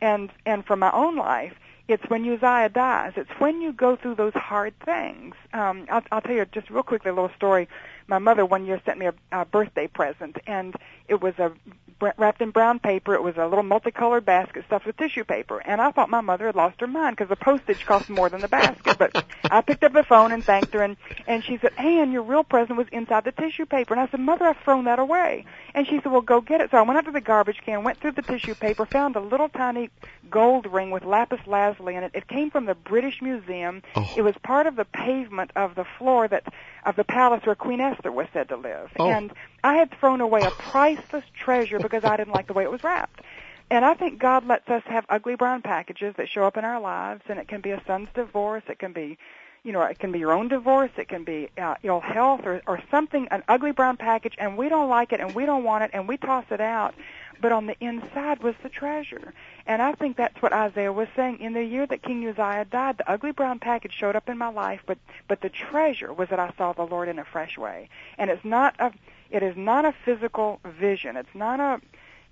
and 0.00 0.30
and 0.44 0.64
from 0.64 0.78
my 0.78 0.90
own 0.92 1.16
life, 1.16 1.52
it's 1.88 2.02
when 2.08 2.22
Uzziah 2.28 2.68
dies. 2.68 3.12
It's 3.16 3.30
when 3.38 3.60
you 3.60 3.72
go 3.72 3.96
through 3.96 4.16
those 4.16 4.34
hard 4.34 4.74
things. 4.84 5.34
Um, 5.52 5.86
I'll, 5.90 6.02
I'll 6.10 6.20
tell 6.20 6.34
you 6.34 6.44
just 6.46 6.68
real 6.70 6.82
quickly 6.82 7.10
a 7.10 7.14
little 7.14 7.30
story. 7.36 7.68
My 8.08 8.18
mother 8.18 8.44
one 8.44 8.66
year 8.66 8.80
sent 8.84 8.98
me 8.98 9.06
a, 9.06 9.14
a 9.32 9.44
birthday 9.44 9.86
present, 9.86 10.36
and 10.46 10.74
it 11.08 11.20
was 11.20 11.34
a 11.38 11.52
wrapped 12.00 12.40
in 12.40 12.50
brown 12.50 12.78
paper. 12.78 13.14
It 13.14 13.22
was 13.22 13.36
a 13.36 13.46
little 13.46 13.62
multicolored 13.62 14.24
basket 14.24 14.64
stuffed 14.66 14.86
with 14.86 14.96
tissue 14.96 15.24
paper, 15.24 15.58
and 15.58 15.80
I 15.80 15.90
thought 15.90 16.10
my 16.10 16.20
mother 16.20 16.46
had 16.46 16.54
lost 16.54 16.80
her 16.80 16.86
mind 16.86 17.16
because 17.16 17.28
the 17.28 17.36
postage 17.36 17.84
cost 17.86 18.08
more 18.08 18.28
than 18.28 18.40
the 18.40 18.48
basket. 18.48 18.98
But 18.98 19.24
I 19.50 19.62
picked 19.62 19.84
up 19.84 19.92
the 19.92 20.02
phone 20.02 20.32
and 20.32 20.44
thanked 20.44 20.74
her, 20.74 20.82
and 20.82 20.96
and 21.26 21.42
she 21.42 21.58
said, 21.58 21.72
"Anne, 21.78 22.12
your 22.12 22.22
real 22.22 22.44
present 22.44 22.78
was 22.78 22.88
inside 22.92 23.24
the 23.24 23.32
tissue 23.32 23.66
paper." 23.66 23.94
And 23.94 24.00
I 24.00 24.08
said, 24.08 24.20
"Mother, 24.20 24.44
I've 24.46 24.58
thrown 24.58 24.84
that 24.84 24.98
away." 24.98 25.46
And 25.74 25.86
she 25.86 25.96
said, 25.96 26.12
"Well, 26.12 26.20
go 26.20 26.40
get 26.40 26.60
it." 26.60 26.70
So 26.70 26.78
I 26.78 26.82
went 26.82 26.98
out 26.98 27.06
to 27.06 27.12
the 27.12 27.20
garbage 27.20 27.60
can, 27.64 27.82
went 27.82 27.98
through 28.00 28.12
the 28.12 28.22
tissue 28.22 28.54
paper, 28.54 28.86
found 28.86 29.16
a 29.16 29.20
little 29.20 29.48
tiny 29.48 29.90
gold 30.30 30.66
ring 30.66 30.90
with 30.90 31.04
lapis 31.04 31.40
lazuli 31.46 31.94
in 31.94 32.04
it. 32.04 32.12
It 32.14 32.28
came 32.28 32.50
from 32.50 32.66
the 32.66 32.74
British 32.74 33.22
Museum. 33.22 33.82
Oh. 33.94 34.08
It 34.16 34.22
was 34.22 34.34
part 34.42 34.66
of 34.66 34.76
the 34.76 34.84
pavement 34.84 35.50
of 35.56 35.74
the 35.74 35.84
floor 35.98 36.28
that 36.28 36.44
of 36.84 36.96
the 36.96 37.04
palace 37.04 37.44
where 37.44 37.54
Queen 37.54 37.80
Esther 37.80 38.12
was 38.12 38.26
said 38.32 38.48
to 38.48 38.56
live. 38.56 38.90
Oh. 38.98 39.08
And 39.08 39.32
I 39.66 39.74
had 39.74 39.90
thrown 39.90 40.20
away 40.20 40.42
a 40.42 40.52
priceless 40.52 41.24
treasure 41.36 41.80
because 41.80 42.04
I 42.04 42.16
didn't 42.16 42.32
like 42.32 42.46
the 42.46 42.52
way 42.52 42.62
it 42.62 42.70
was 42.70 42.84
wrapped. 42.84 43.20
And 43.68 43.84
I 43.84 43.94
think 43.94 44.20
God 44.20 44.46
lets 44.46 44.68
us 44.68 44.84
have 44.86 45.04
ugly 45.08 45.34
brown 45.34 45.60
packages 45.60 46.14
that 46.18 46.28
show 46.28 46.44
up 46.44 46.56
in 46.56 46.64
our 46.64 46.80
lives, 46.80 47.22
and 47.28 47.40
it 47.40 47.48
can 47.48 47.62
be 47.62 47.72
a 47.72 47.82
son's 47.84 48.08
divorce, 48.14 48.62
it 48.68 48.78
can 48.78 48.92
be, 48.92 49.18
you 49.64 49.72
know, 49.72 49.82
it 49.82 49.98
can 49.98 50.12
be 50.12 50.20
your 50.20 50.30
own 50.30 50.46
divorce, 50.46 50.92
it 50.96 51.08
can 51.08 51.24
be 51.24 51.48
uh, 51.58 51.74
ill 51.82 51.98
health 51.98 52.42
or, 52.44 52.62
or 52.68 52.80
something, 52.92 53.26
an 53.32 53.42
ugly 53.48 53.72
brown 53.72 53.96
package, 53.96 54.36
and 54.38 54.56
we 54.56 54.68
don't 54.68 54.88
like 54.88 55.12
it, 55.12 55.18
and 55.18 55.34
we 55.34 55.44
don't 55.46 55.64
want 55.64 55.82
it, 55.82 55.90
and 55.92 56.06
we 56.06 56.16
toss 56.16 56.44
it 56.52 56.60
out. 56.60 56.94
But 57.40 57.50
on 57.50 57.66
the 57.66 57.76
inside 57.80 58.44
was 58.44 58.54
the 58.62 58.68
treasure. 58.68 59.34
And 59.66 59.82
I 59.82 59.94
think 59.94 60.16
that's 60.16 60.40
what 60.40 60.52
Isaiah 60.52 60.92
was 60.92 61.08
saying. 61.16 61.40
In 61.40 61.54
the 61.54 61.64
year 61.64 61.86
that 61.88 62.04
King 62.04 62.24
Uzziah 62.28 62.66
died, 62.70 62.98
the 62.98 63.10
ugly 63.10 63.32
brown 63.32 63.58
package 63.58 63.92
showed 63.92 64.14
up 64.14 64.28
in 64.28 64.38
my 64.38 64.48
life, 64.48 64.82
but 64.86 64.96
but 65.26 65.40
the 65.40 65.50
treasure 65.50 66.12
was 66.12 66.28
that 66.28 66.38
I 66.38 66.52
saw 66.56 66.72
the 66.72 66.86
Lord 66.86 67.08
in 67.08 67.18
a 67.18 67.24
fresh 67.24 67.58
way. 67.58 67.88
And 68.16 68.30
it's 68.30 68.44
not 68.44 68.76
a 68.78 68.92
it 69.30 69.42
is 69.42 69.56
not 69.56 69.84
a 69.84 69.94
physical 70.04 70.60
vision. 70.64 71.16
It's 71.16 71.34
not 71.34 71.60
a 71.60 71.80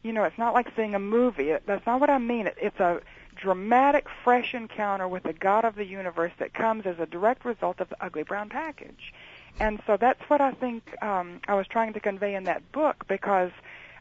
you 0.03 0.13
know, 0.13 0.25
it's 0.25 0.37
not 0.37 0.53
like 0.53 0.69
seeing 0.77 0.95
a 0.95 0.99
movie. 0.99 1.57
That's 1.65 1.87
not 1.87 1.99
what 1.99 2.11
I 2.11 2.19
mean. 2.19 2.47
It, 2.47 2.59
it's 2.61 2.79
a 2.79 3.01
dramatic, 3.37 4.07
fresh 4.23 4.55
encounter 4.55 5.09
with 5.09 5.23
the 5.25 5.33
God 5.33 5.65
of 5.65 5.75
the 5.75 5.85
universe 5.85 6.33
that 6.39 6.53
comes 6.53 6.87
as 6.87 6.99
a 6.99 7.07
direct 7.07 7.45
result 7.45 7.81
of 7.81 7.89
the 7.89 7.97
ugly 8.05 8.23
brown 8.23 8.51
package. 8.51 9.13
And 9.59 9.81
so 9.87 9.97
that's 9.97 10.21
what 10.29 10.41
I 10.41 10.53
think 10.53 10.95
um, 11.03 11.41
I 11.49 11.55
was 11.55 11.67
trying 11.67 11.95
to 11.95 12.01
convey 12.01 12.35
in 12.35 12.45
that 12.45 12.71
book 12.71 13.07
because 13.09 13.51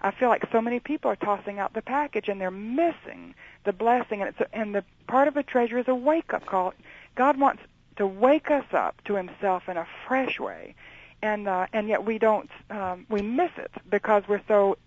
I 0.02 0.12
feel 0.12 0.28
like 0.28 0.46
so 0.52 0.62
many 0.62 0.80
people 0.80 1.10
are 1.10 1.16
tossing 1.16 1.60
out 1.60 1.74
the 1.74 1.82
package 1.82 2.28
and 2.28 2.42
they're 2.42 2.52
missing 2.52 3.34
the 3.64 3.72
blessing. 3.72 4.22
And 4.22 4.30
it's 4.30 4.40
a, 4.42 4.54
and 4.54 4.76
the 4.76 4.84
part 5.08 5.28
of 5.28 5.34
the 5.34 5.44
treasure 5.44 5.78
is 5.78 5.88
a 5.88 5.96
wake 5.96 6.34
up 6.34 6.46
call. 6.46 6.74
God 7.16 7.40
wants 7.40 7.64
to 7.96 8.08
wake 8.08 8.52
us 8.52 8.66
up 8.74 9.02
to 9.06 9.16
Himself 9.16 9.70
in 9.70 9.78
a 9.78 9.88
fresh 10.08 10.40
way, 10.40 10.76
and 11.24 11.48
uh, 11.48 11.66
and 11.74 11.88
yet 11.88 12.06
we 12.06 12.20
don't 12.20 12.50
um, 12.70 13.08
we 13.10 13.22
miss 13.22 13.52
it 13.58 13.72
because 13.90 14.24
we're 14.28 14.44
so 14.48 14.78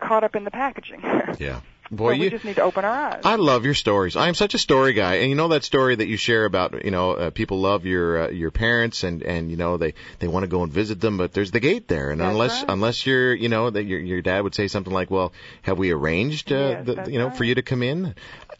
caught 0.00 0.24
up 0.24 0.34
in 0.34 0.44
the 0.44 0.50
packaging. 0.50 1.02
Yeah. 1.38 1.60
So 1.92 1.96
Boy, 1.96 2.12
we 2.12 2.24
you. 2.24 2.30
just 2.30 2.44
need 2.44 2.56
to 2.56 2.62
open 2.62 2.86
our 2.86 2.90
eyes. 2.90 3.20
I 3.22 3.36
love 3.36 3.66
your 3.66 3.74
stories. 3.74 4.16
I 4.16 4.28
am 4.28 4.34
such 4.34 4.54
a 4.54 4.58
story 4.58 4.94
guy, 4.94 5.16
and 5.16 5.28
you 5.28 5.34
know 5.34 5.48
that 5.48 5.62
story 5.62 5.94
that 5.94 6.06
you 6.06 6.16
share 6.16 6.46
about 6.46 6.86
you 6.86 6.90
know 6.90 7.12
uh, 7.12 7.30
people 7.30 7.60
love 7.60 7.84
your 7.84 8.22
uh, 8.24 8.30
your 8.30 8.50
parents, 8.50 9.04
and 9.04 9.22
and 9.22 9.50
you 9.50 9.58
know 9.58 9.76
they 9.76 9.92
they 10.18 10.26
want 10.26 10.44
to 10.44 10.46
go 10.48 10.62
and 10.62 10.72
visit 10.72 11.00
them, 11.02 11.18
but 11.18 11.34
there's 11.34 11.50
the 11.50 11.60
gate 11.60 11.88
there, 11.88 12.10
and 12.10 12.18
That's 12.22 12.30
unless 12.32 12.62
right. 12.62 12.70
unless 12.70 13.04
you're 13.06 13.34
you 13.34 13.50
know 13.50 13.68
that 13.68 13.84
your 13.84 14.00
your 14.00 14.22
dad 14.22 14.40
would 14.40 14.54
say 14.54 14.68
something 14.68 14.92
like, 14.92 15.10
well, 15.10 15.34
have 15.60 15.76
we 15.78 15.90
arranged 15.90 16.50
uh, 16.50 16.56
Yes, 16.56 16.86
the, 16.86 17.10
you 17.12 17.18
know 17.18 17.28
for 17.30 17.44
you 17.44 17.56
to 17.56 17.62
come 17.62 17.82
in? 17.82 18.14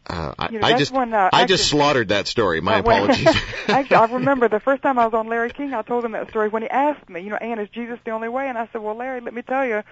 Uh, 0.07 0.35
I, 0.39 0.49
You 0.51 0.59
know, 0.59 0.66
I 0.66 0.76
just 0.76 0.93
when, 0.93 1.14
uh, 1.14 1.30
I 1.33 1.47
just 1.47 1.68
slaughtered 1.68 2.09
that 2.09 2.26
story. 2.26 2.61
My 2.61 2.74
Uh, 2.80 2.83
when- 2.83 2.97
apologies. 3.11 3.35
Actually, 3.68 3.97
I 3.97 4.05
remember 4.07 4.49
the 4.49 4.61
first 4.61 4.83
time 4.83 4.99
I 4.99 5.07
was 5.07 5.14
on 5.14 5.28
Larry 5.28 5.51
King, 5.51 5.72
I 5.72 5.80
told 5.83 6.05
him 6.05 6.12
that 6.12 6.28
story 6.28 6.49
when 6.51 6.62
he 6.62 6.68
asked 6.68 7.09
me, 7.09 7.20
you 7.20 7.30
know, 7.30 7.37
Anne, 7.37 7.61
is 7.61 7.68
Jesus 7.70 7.99
the 8.05 8.11
only 8.11 8.28
way? 8.28 8.49
And 8.49 8.59
I 8.59 8.68
said, 8.72 8.83
well, 8.83 8.97
Larry, 8.97 9.20
let 9.20 9.33
me 9.33 9.43
tell 9.43 9.64
you, 9.64 9.83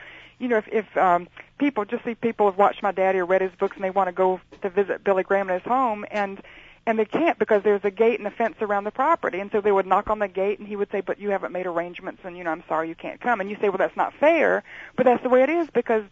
you 0.41 0.49
know, 0.49 0.57
if, 0.57 0.69
if 0.69 0.97
um, 0.97 1.29
people 1.59 1.85
just 1.85 2.05
see 2.05 2.15
people 2.15 2.47
have 2.47 2.59
watched 2.59 2.83
my 2.83 2.91
daddy 2.91 3.19
or 3.19 3.27
read 3.27 3.43
his 3.43 3.53
books 3.59 3.77
and 3.77 3.85
they 3.85 3.91
want 3.91 4.09
to 4.09 4.13
go 4.13 4.41
to 4.63 4.71
visit 4.71 5.05
Billy 5.05 5.23
Graham 5.23 5.49
in 5.51 5.55
his 5.55 5.63
home, 5.63 6.05
and 6.11 6.43
and 6.87 6.99
they 6.99 7.05
can't 7.05 7.39
because 7.39 7.63
there's 7.63 7.85
a 7.85 7.91
gate 7.91 8.19
and 8.19 8.27
a 8.27 8.31
fence 8.31 8.57
around 8.63 8.85
the 8.85 8.91
property, 8.91 9.39
and 9.39 9.53
so 9.53 9.61
they 9.61 9.71
would 9.71 9.87
knock 9.87 10.09
on 10.09 10.19
the 10.19 10.29
gate, 10.29 10.59
and 10.59 10.67
he 10.67 10.77
would 10.77 10.91
say, 10.91 11.03
but 11.03 11.21
you 11.21 11.29
haven't 11.31 11.53
made 11.53 11.67
arrangements, 11.67 12.23
and 12.25 12.37
you 12.39 12.43
know, 12.43 12.51
I'm 12.51 12.65
sorry, 12.67 12.89
you 12.89 12.95
can't 12.95 13.21
come, 13.21 13.41
and 13.41 13.51
you 13.51 13.57
say, 13.61 13.69
well, 13.69 13.79
that's 13.79 13.97
not 13.97 14.15
fair, 14.15 14.65
but 14.97 15.05
that's 15.05 15.23
the 15.23 15.29
way 15.29 15.43
it 15.43 15.51
is 15.51 15.69
because 15.73 16.05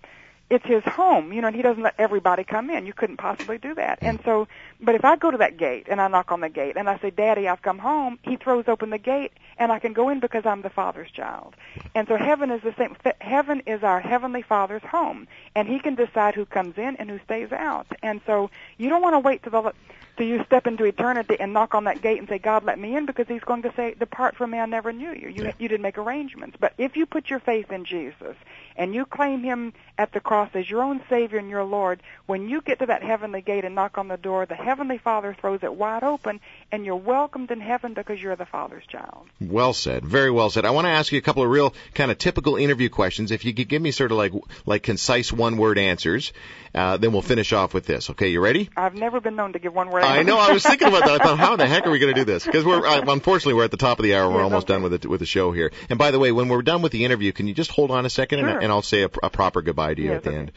it's 0.50 0.64
his 0.64 0.82
home, 0.84 1.32
you 1.32 1.40
know, 1.40 1.48
and 1.48 1.56
he 1.56 1.62
doesn't 1.62 1.82
let 1.82 1.94
everybody 1.98 2.42
come 2.42 2.70
in. 2.70 2.86
You 2.86 2.92
couldn't 2.92 3.18
possibly 3.18 3.58
do 3.58 3.74
that. 3.74 4.00
Hmm. 4.00 4.06
And 4.06 4.20
so, 4.24 4.48
but 4.80 4.94
if 4.94 5.04
I 5.04 5.16
go 5.16 5.30
to 5.30 5.38
that 5.38 5.56
gate 5.56 5.86
and 5.90 6.00
I 6.00 6.08
knock 6.08 6.32
on 6.32 6.40
the 6.40 6.48
gate 6.48 6.76
and 6.76 6.88
I 6.88 6.98
say, 6.98 7.10
Daddy, 7.10 7.48
I've 7.48 7.62
come 7.62 7.78
home, 7.78 8.18
he 8.22 8.36
throws 8.36 8.64
open 8.66 8.90
the 8.90 8.98
gate 8.98 9.32
and 9.58 9.70
I 9.72 9.78
can 9.78 9.92
go 9.92 10.08
in 10.08 10.20
because 10.20 10.46
I'm 10.46 10.62
the 10.62 10.70
Father's 10.70 11.10
child. 11.10 11.54
And 11.94 12.08
so 12.08 12.16
heaven 12.16 12.50
is 12.50 12.62
the 12.62 12.74
same. 12.78 12.96
Heaven 13.20 13.62
is 13.66 13.82
our 13.82 14.00
Heavenly 14.00 14.42
Father's 14.42 14.82
home, 14.82 15.26
and 15.54 15.68
He 15.68 15.80
can 15.80 15.94
decide 15.96 16.34
who 16.34 16.46
comes 16.46 16.78
in 16.78 16.96
and 16.96 17.10
who 17.10 17.18
stays 17.24 17.52
out. 17.52 17.86
And 18.02 18.20
so 18.26 18.50
you 18.76 18.88
don't 18.88 19.02
want 19.02 19.14
to 19.14 19.20
wait 19.20 19.42
till 19.42 19.52
the 19.52 19.72
till 20.18 20.26
you 20.26 20.44
step 20.44 20.66
into 20.66 20.84
eternity 20.84 21.36
and 21.38 21.52
knock 21.52 21.74
on 21.74 21.84
that 21.84 22.02
gate 22.02 22.18
and 22.18 22.28
say, 22.28 22.38
God, 22.38 22.64
let 22.64 22.78
me 22.78 22.96
in, 22.96 23.06
because 23.06 23.26
He's 23.28 23.40
going 23.40 23.62
to 23.62 23.72
say, 23.74 23.94
Depart 23.94 24.36
from 24.36 24.50
me, 24.50 24.58
I 24.58 24.66
never 24.66 24.92
knew 24.92 25.12
you. 25.12 25.28
You 25.28 25.52
you 25.58 25.68
didn't 25.68 25.82
make 25.82 25.96
arrangements. 25.96 26.56
But 26.60 26.74
if 26.76 26.96
you 26.96 27.06
put 27.06 27.30
your 27.30 27.38
faith 27.38 27.72
in 27.72 27.84
Jesus 27.84 28.36
and 28.76 28.94
you 28.94 29.06
claim 29.06 29.42
Him 29.42 29.72
at 29.96 30.12
the 30.12 30.20
cross 30.20 30.50
as 30.54 30.68
your 30.68 30.82
own 30.82 31.00
Savior 31.08 31.38
and 31.38 31.48
your 31.48 31.64
Lord, 31.64 32.02
when 32.26 32.48
you 32.48 32.60
get 32.60 32.80
to 32.80 32.86
that 32.86 33.02
heavenly 33.02 33.40
gate 33.40 33.64
and 33.64 33.74
knock 33.74 33.96
on 33.96 34.08
the 34.08 34.16
door, 34.16 34.44
the 34.44 34.54
Heavenly 34.54 34.98
Father 34.98 35.36
throws 35.40 35.60
it 35.62 35.72
wide 35.74 36.02
open, 36.02 36.40
and 36.70 36.84
you're 36.84 36.96
welcomed 36.96 37.50
in 37.50 37.60
heaven 37.60 37.94
because 37.94 38.20
you're 38.20 38.36
the 38.36 38.46
Father's 38.46 38.86
child. 38.86 39.26
Well 39.40 39.72
said. 39.72 40.04
Very 40.04 40.30
well 40.30 40.50
said. 40.50 40.64
I 40.64 40.70
want 40.70 40.86
to 40.86 40.90
ask 40.90 41.12
you 41.12 41.18
a 41.18 41.22
couple 41.22 41.42
of 41.42 41.50
real 41.50 41.74
kind 41.94 42.10
of 42.10 42.18
typical 42.18 42.56
interview 42.56 42.88
questions. 42.88 43.30
If 43.30 43.44
you 43.44 43.54
could 43.54 43.68
give 43.68 43.80
me 43.80 43.92
sort 43.92 44.10
of 44.10 44.18
like 44.18 44.32
like 44.66 44.82
concise 44.82 45.32
one 45.32 45.56
word 45.56 45.78
answers, 45.78 46.32
uh, 46.74 46.96
then 46.96 47.12
we'll 47.12 47.22
finish 47.22 47.52
off 47.52 47.72
with 47.72 47.86
this. 47.86 48.10
Okay, 48.10 48.28
you 48.28 48.40
ready? 48.40 48.68
I've 48.76 48.94
never 48.94 49.20
been 49.20 49.36
known 49.36 49.52
to 49.52 49.58
give 49.58 49.74
one 49.74 49.90
word. 49.90 50.04
I 50.08 50.22
know. 50.22 50.38
I 50.38 50.52
was 50.52 50.62
thinking 50.62 50.88
about 50.88 51.04
that. 51.04 51.20
I 51.20 51.24
thought, 51.24 51.38
how 51.38 51.56
the 51.56 51.66
heck 51.66 51.86
are 51.86 51.90
we 51.90 51.98
going 51.98 52.14
to 52.14 52.20
do 52.20 52.24
this? 52.24 52.44
Because 52.44 52.64
we're 52.64 52.84
uh, 52.86 53.02
unfortunately 53.08 53.54
we're 53.54 53.64
at 53.64 53.70
the 53.70 53.76
top 53.76 53.98
of 53.98 54.02
the 54.02 54.14
hour. 54.14 54.30
We're 54.30 54.42
almost 54.42 54.64
okay. 54.66 54.74
done 54.74 54.82
with 54.82 55.02
the 55.02 55.08
with 55.08 55.20
the 55.20 55.26
show 55.26 55.52
here. 55.52 55.70
And 55.88 55.98
by 55.98 56.10
the 56.10 56.18
way, 56.18 56.32
when 56.32 56.48
we're 56.48 56.62
done 56.62 56.82
with 56.82 56.92
the 56.92 57.04
interview, 57.04 57.32
can 57.32 57.46
you 57.46 57.54
just 57.54 57.70
hold 57.70 57.90
on 57.90 58.04
a 58.06 58.10
second 58.10 58.40
Sure. 58.40 58.48
and, 58.48 58.62
and 58.64 58.72
I'll 58.72 58.82
say 58.82 59.02
a, 59.02 59.10
a 59.22 59.30
proper 59.30 59.62
goodbye 59.62 59.94
to 59.94 60.02
you 60.02 60.08
Yes, 60.08 60.16
at 60.18 60.22
the 60.24 60.30
okay. 60.30 60.38
end. 60.38 60.52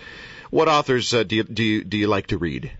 What 0.49 0.67
authors 0.67 1.13
uh, 1.13 1.23
do 1.23 1.35
you 1.37 1.43
do 1.43 1.63
you 1.63 1.83
do 1.83 1.97
you 1.97 2.07
like 2.07 2.27
to 2.27 2.37
read? 2.37 2.71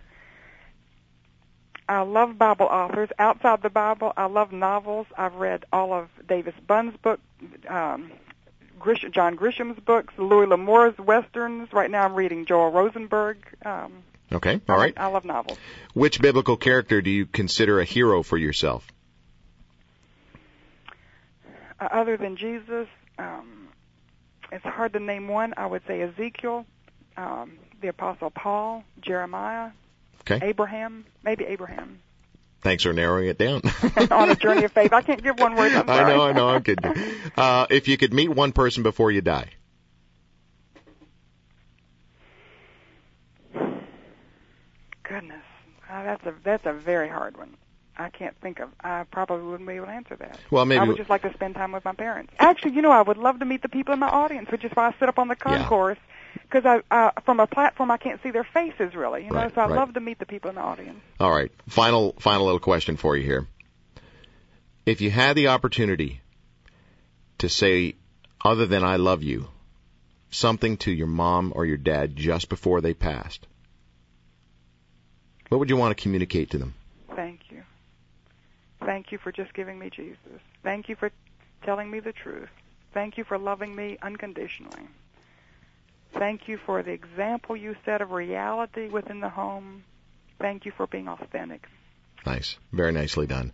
I 1.89 2.01
love 2.01 2.38
Bible 2.38 2.67
authors. 2.67 3.09
Outside 3.19 3.61
the 3.61 3.69
Bible, 3.69 4.13
I 4.15 4.26
love 4.26 4.53
novels. 4.53 5.07
I've 5.17 5.36
read 5.36 5.65
all 5.74 5.91
of 5.93 6.07
Davis 6.26 6.55
Bunn's 6.65 6.95
book, 6.97 7.19
um, 7.67 8.11
Grish- 8.80 9.05
John 9.11 9.36
Grisham's 9.36 9.78
books, 9.80 10.13
Louis 10.17 10.45
L'Amour's 10.47 10.97
westerns. 10.97 11.74
Right 11.74 11.91
now, 11.91 12.05
I'm 12.05 12.13
reading 12.15 12.45
Joel 12.45 12.72
Rosenberg. 12.72 13.39
Um, 13.65 14.03
Okay, 14.34 14.61
all 14.69 14.77
right. 14.77 14.93
I 14.97 15.07
love 15.07 15.25
novels. 15.25 15.57
Which 15.93 16.21
biblical 16.21 16.55
character 16.55 17.01
do 17.01 17.09
you 17.09 17.25
consider 17.25 17.79
a 17.79 17.84
hero 17.84 18.23
for 18.23 18.38
yourself? 18.38 18.88
Uh, 21.79 21.89
other 21.91 22.15
than 22.15 22.38
Jesus, 22.38 22.88
um, 23.17 23.67
it's 24.51 24.63
hard 24.63 24.93
to 24.93 24.99
name 24.99 25.27
one. 25.27 25.53
I 25.57 25.65
would 25.65 25.82
say 25.88 26.01
Ezekiel, 26.01 26.65
um, 27.17 27.57
the 27.82 27.89
Apostle 27.89 28.29
Paul, 28.29 28.84
Jeremiah, 29.01 29.71
Okay. 30.21 30.39
Abraham, 30.47 31.03
maybe 31.23 31.45
Abraham. 31.45 31.99
Thanks 32.61 32.84
for 32.84 32.93
narrowing 32.93 33.27
it 33.27 33.39
down. 33.39 33.61
On 34.11 34.29
a 34.29 34.36
journey 34.36 34.63
of 34.65 34.71
faith. 34.71 34.93
I 34.93 35.01
can't 35.01 35.21
give 35.23 35.39
one 35.39 35.55
word. 35.55 35.73
I 35.88 36.07
know, 36.07 36.21
I 36.21 36.32
know, 36.32 36.47
I'm 36.47 36.61
kidding. 36.61 36.93
Uh, 37.36 37.65
if 37.71 37.88
you 37.88 37.97
could 37.97 38.13
meet 38.13 38.29
one 38.29 38.51
person 38.51 38.84
before 38.84 39.11
you 39.11 39.21
die, 39.21 39.49
Goodness, 45.03 45.43
uh, 45.91 46.03
that's 46.03 46.25
a 46.25 46.33
that's 46.43 46.65
a 46.65 46.73
very 46.73 47.09
hard 47.09 47.37
one. 47.37 47.55
I 47.97 48.09
can't 48.09 48.35
think 48.41 48.59
of. 48.59 48.69
I 48.81 49.03
probably 49.11 49.45
wouldn't 49.45 49.67
be 49.67 49.75
able 49.75 49.87
to 49.87 49.91
answer 49.91 50.15
that. 50.15 50.39
well, 50.49 50.65
maybe 50.65 50.79
I 50.79 50.83
would 50.85 50.97
just 50.97 51.09
like 51.09 51.21
to 51.23 51.33
spend 51.33 51.55
time 51.55 51.71
with 51.73 51.83
my 51.85 51.93
parents. 51.93 52.33
Actually, 52.39 52.71
you 52.71 52.81
know, 52.81 52.91
I 52.91 53.01
would 53.01 53.17
love 53.17 53.39
to 53.39 53.45
meet 53.45 53.61
the 53.61 53.69
people 53.69 53.93
in 53.93 53.99
my 53.99 54.07
audience, 54.07 54.49
which 54.49 54.63
is 54.63 54.71
why 54.73 54.87
I 54.87 54.95
sit 54.99 55.09
up 55.09 55.19
on 55.19 55.27
the 55.27 55.35
Yeah. 55.45 55.57
concourse. 55.57 55.97
Because 56.49 56.65
I, 56.65 56.81
uh, 56.95 57.11
from 57.25 57.41
a 57.41 57.47
platform, 57.47 57.91
I 57.91 57.97
can't 57.97 58.21
see 58.23 58.31
their 58.31 58.45
faces 58.45 58.95
really. 58.95 59.25
You 59.25 59.31
know, 59.31 59.35
Right, 59.35 59.53
so 59.53 59.61
I 59.61 59.67
right. 59.67 59.75
love 59.75 59.93
to 59.95 59.99
meet 59.99 60.17
the 60.19 60.25
people 60.25 60.49
in 60.49 60.55
the 60.55 60.61
audience. 60.61 60.99
All 61.19 61.29
right. 61.31 61.51
Final 61.67 62.13
final 62.19 62.45
little 62.45 62.59
question 62.59 62.95
for 62.95 63.17
you 63.17 63.23
here. 63.23 63.47
If 64.85 65.01
you 65.01 65.11
had 65.11 65.35
the 65.35 65.49
opportunity 65.49 66.21
to 67.39 67.49
say 67.49 67.95
other 68.43 68.65
than 68.65 68.83
I 68.83 68.95
love 68.95 69.21
you 69.23 69.47
something 70.29 70.77
to 70.77 70.91
your 70.91 71.07
mom 71.07 71.51
or 71.55 71.65
your 71.65 71.77
dad 71.77 72.15
just 72.15 72.47
before 72.49 72.79
they 72.81 72.93
passed, 72.93 73.45
what 75.51 75.59
would 75.59 75.69
you 75.69 75.75
want 75.75 75.95
to 75.95 76.01
communicate 76.01 76.51
to 76.51 76.57
them? 76.57 76.73
Thank 77.13 77.41
you. 77.49 77.61
Thank 78.85 79.11
you 79.11 79.17
for 79.17 79.33
just 79.33 79.53
giving 79.53 79.77
me 79.77 79.89
Jesus. 79.89 80.39
Thank 80.63 80.87
you 80.87 80.95
for 80.95 81.11
telling 81.65 81.91
me 81.91 81.99
the 81.99 82.13
truth. 82.13 82.47
Thank 82.93 83.17
you 83.17 83.25
for 83.25 83.37
loving 83.37 83.75
me 83.75 83.97
unconditionally. 84.01 84.87
Thank 86.13 86.47
you 86.47 86.57
for 86.57 86.81
the 86.83 86.91
example 86.91 87.57
you 87.57 87.75
set 87.83 88.01
of 88.01 88.11
reality 88.11 88.87
within 88.87 89.19
the 89.19 89.27
home. 89.27 89.83
Thank 90.39 90.65
you 90.65 90.71
for 90.71 90.87
being 90.87 91.09
authentic. 91.09 91.67
Nice. 92.25 92.55
Very 92.71 92.93
nicely 92.93 93.27
done. 93.27 93.51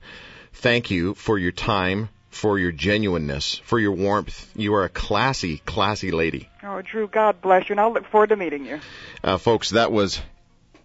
Thank 0.53 0.91
you 0.91 1.15
for 1.15 1.39
your 1.39 1.51
time, 1.51 2.09
for 2.29 2.59
your 2.59 2.71
genuineness, 2.71 3.55
for 3.55 3.79
your 3.79 3.93
warmth. 3.93 4.51
You 4.55 4.75
are 4.75 4.83
a 4.83 4.89
classy, 4.89 5.57
classy 5.65 6.11
lady. 6.11 6.47
Oh, 6.61 6.83
Drew, 6.83 7.07
God 7.07 7.41
bless 7.41 7.69
you, 7.69 7.73
and 7.73 7.79
I'll 7.79 7.91
look 7.91 8.05
forward 8.05 8.29
to 8.29 8.35
meeting 8.35 8.67
you. 8.67 8.81
Uh, 9.23 9.39
folks, 9.39 9.71
that 9.71 9.91
was 9.91 10.21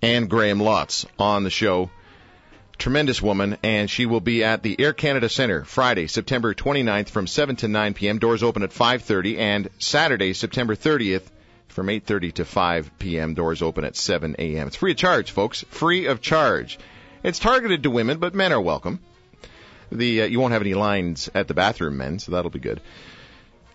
Anne 0.02 0.26
Graham 0.26 0.58
Lotz 0.58 1.06
on 1.16 1.44
the 1.44 1.50
show. 1.50 1.88
Tremendous 2.76 3.22
woman, 3.22 3.56
and 3.62 3.88
she 3.88 4.06
will 4.06 4.20
be 4.20 4.42
at 4.42 4.64
the 4.64 4.74
Air 4.80 4.92
Canada 4.92 5.28
Center 5.28 5.64
Friday, 5.64 6.08
September 6.08 6.52
29th 6.52 7.08
from 7.08 7.28
7 7.28 7.54
to 7.56 7.68
9 7.68 7.94
p.m. 7.94 8.18
Doors 8.18 8.42
open 8.42 8.64
at 8.64 8.70
5.30, 8.70 9.38
and 9.38 9.68
Saturday, 9.78 10.32
September 10.32 10.74
30th 10.74 11.22
from 11.68 11.86
8.30 11.86 12.32
to 12.34 12.44
5 12.44 12.98
p.m. 12.98 13.34
Doors 13.34 13.62
open 13.62 13.84
at 13.84 13.94
7 13.94 14.34
a.m. 14.40 14.66
It's 14.66 14.74
free 14.74 14.90
of 14.90 14.96
charge, 14.96 15.30
folks. 15.30 15.64
Free 15.70 16.06
of 16.06 16.20
charge. 16.20 16.80
It's 17.22 17.38
targeted 17.38 17.84
to 17.84 17.90
women, 17.90 18.18
but 18.18 18.34
men 18.34 18.52
are 18.52 18.60
welcome. 18.60 18.98
The 19.92 20.22
uh, 20.22 20.26
You 20.26 20.40
won't 20.40 20.52
have 20.52 20.62
any 20.62 20.74
lines 20.74 21.30
at 21.36 21.46
the 21.46 21.54
bathroom, 21.54 21.98
men, 21.98 22.18
so 22.18 22.32
that'll 22.32 22.50
be 22.50 22.58
good. 22.58 22.80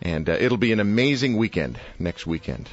And 0.02 0.30
uh, 0.30 0.34
it'll 0.34 0.58
be 0.58 0.74
an 0.74 0.82
amazing 0.82 1.38
weekend 1.38 1.80
next 1.98 2.28
weekend. 2.28 2.68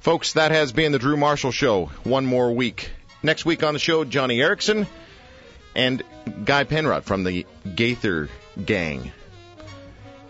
Folks, 0.00 0.32
that 0.32 0.50
has 0.50 0.72
been 0.72 0.92
the 0.92 0.98
Drew 0.98 1.18
Marshall 1.18 1.52
Show. 1.52 1.86
One 2.04 2.24
more 2.24 2.52
week. 2.52 2.90
Next 3.22 3.44
week 3.44 3.62
on 3.62 3.74
the 3.74 3.78
show, 3.78 4.02
Joni 4.02 4.38
Eareckson 4.38 4.86
and 5.74 6.02
Guy 6.46 6.64
Penrod 6.64 7.04
from 7.04 7.22
the 7.22 7.44
Gaither 7.74 8.30
Gang. 8.64 9.12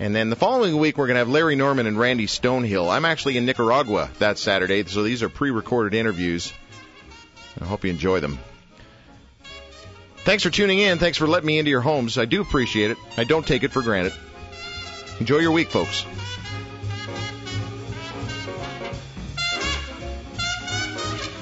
And 0.01 0.13
then 0.15 0.29
the 0.29 0.35
following 0.35 0.77
week, 0.77 0.99
we're 0.99 1.07
going 1.07 1.15
to 1.15 1.21
have 1.21 1.29
Larry 1.29 1.55
Norman 1.55 1.87
and 1.87 1.97
Randy 1.97 2.27
Stonehill. 2.27 2.91
I'm 2.91 3.05
actually 3.05 3.37
in 3.37 3.47
Nicaragua 3.47 4.11
that 4.19 4.39
Saturday, 4.39 4.85
so 4.87 5.05
these 5.05 5.23
are 5.23 5.29
pre 5.29 5.53
recorded 5.53 5.97
interviews. 5.97 6.53
I 7.61 7.65
hope 7.65 7.85
you 7.85 7.91
enjoy 7.91 8.19
them. 8.19 8.41
Thanks 10.25 10.43
for 10.43 10.51
tuning 10.51 10.81
in. 10.81 10.99
Thanks 10.99 11.17
for 11.17 11.29
letting 11.29 11.47
me 11.47 11.59
into 11.59 11.71
your 11.71 11.81
homes. 11.81 12.19
I 12.19 12.25
do 12.25 12.41
appreciate 12.41 12.91
it. 12.91 12.99
I 13.17 13.23
don't 13.23 13.47
take 13.47 13.63
it 13.63 13.71
for 13.71 13.83
granted. 13.83 14.15
Enjoy 15.21 15.39
your 15.39 15.53
week, 15.53 15.69
folks. 15.69 16.05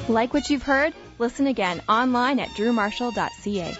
Like 0.08 0.32
what 0.32 0.48
you've 0.48 0.62
heard? 0.62 0.94
Listen 1.18 1.46
again 1.46 1.82
online 1.86 2.40
at 2.40 2.48
drewmarshall.ca. 2.50 3.76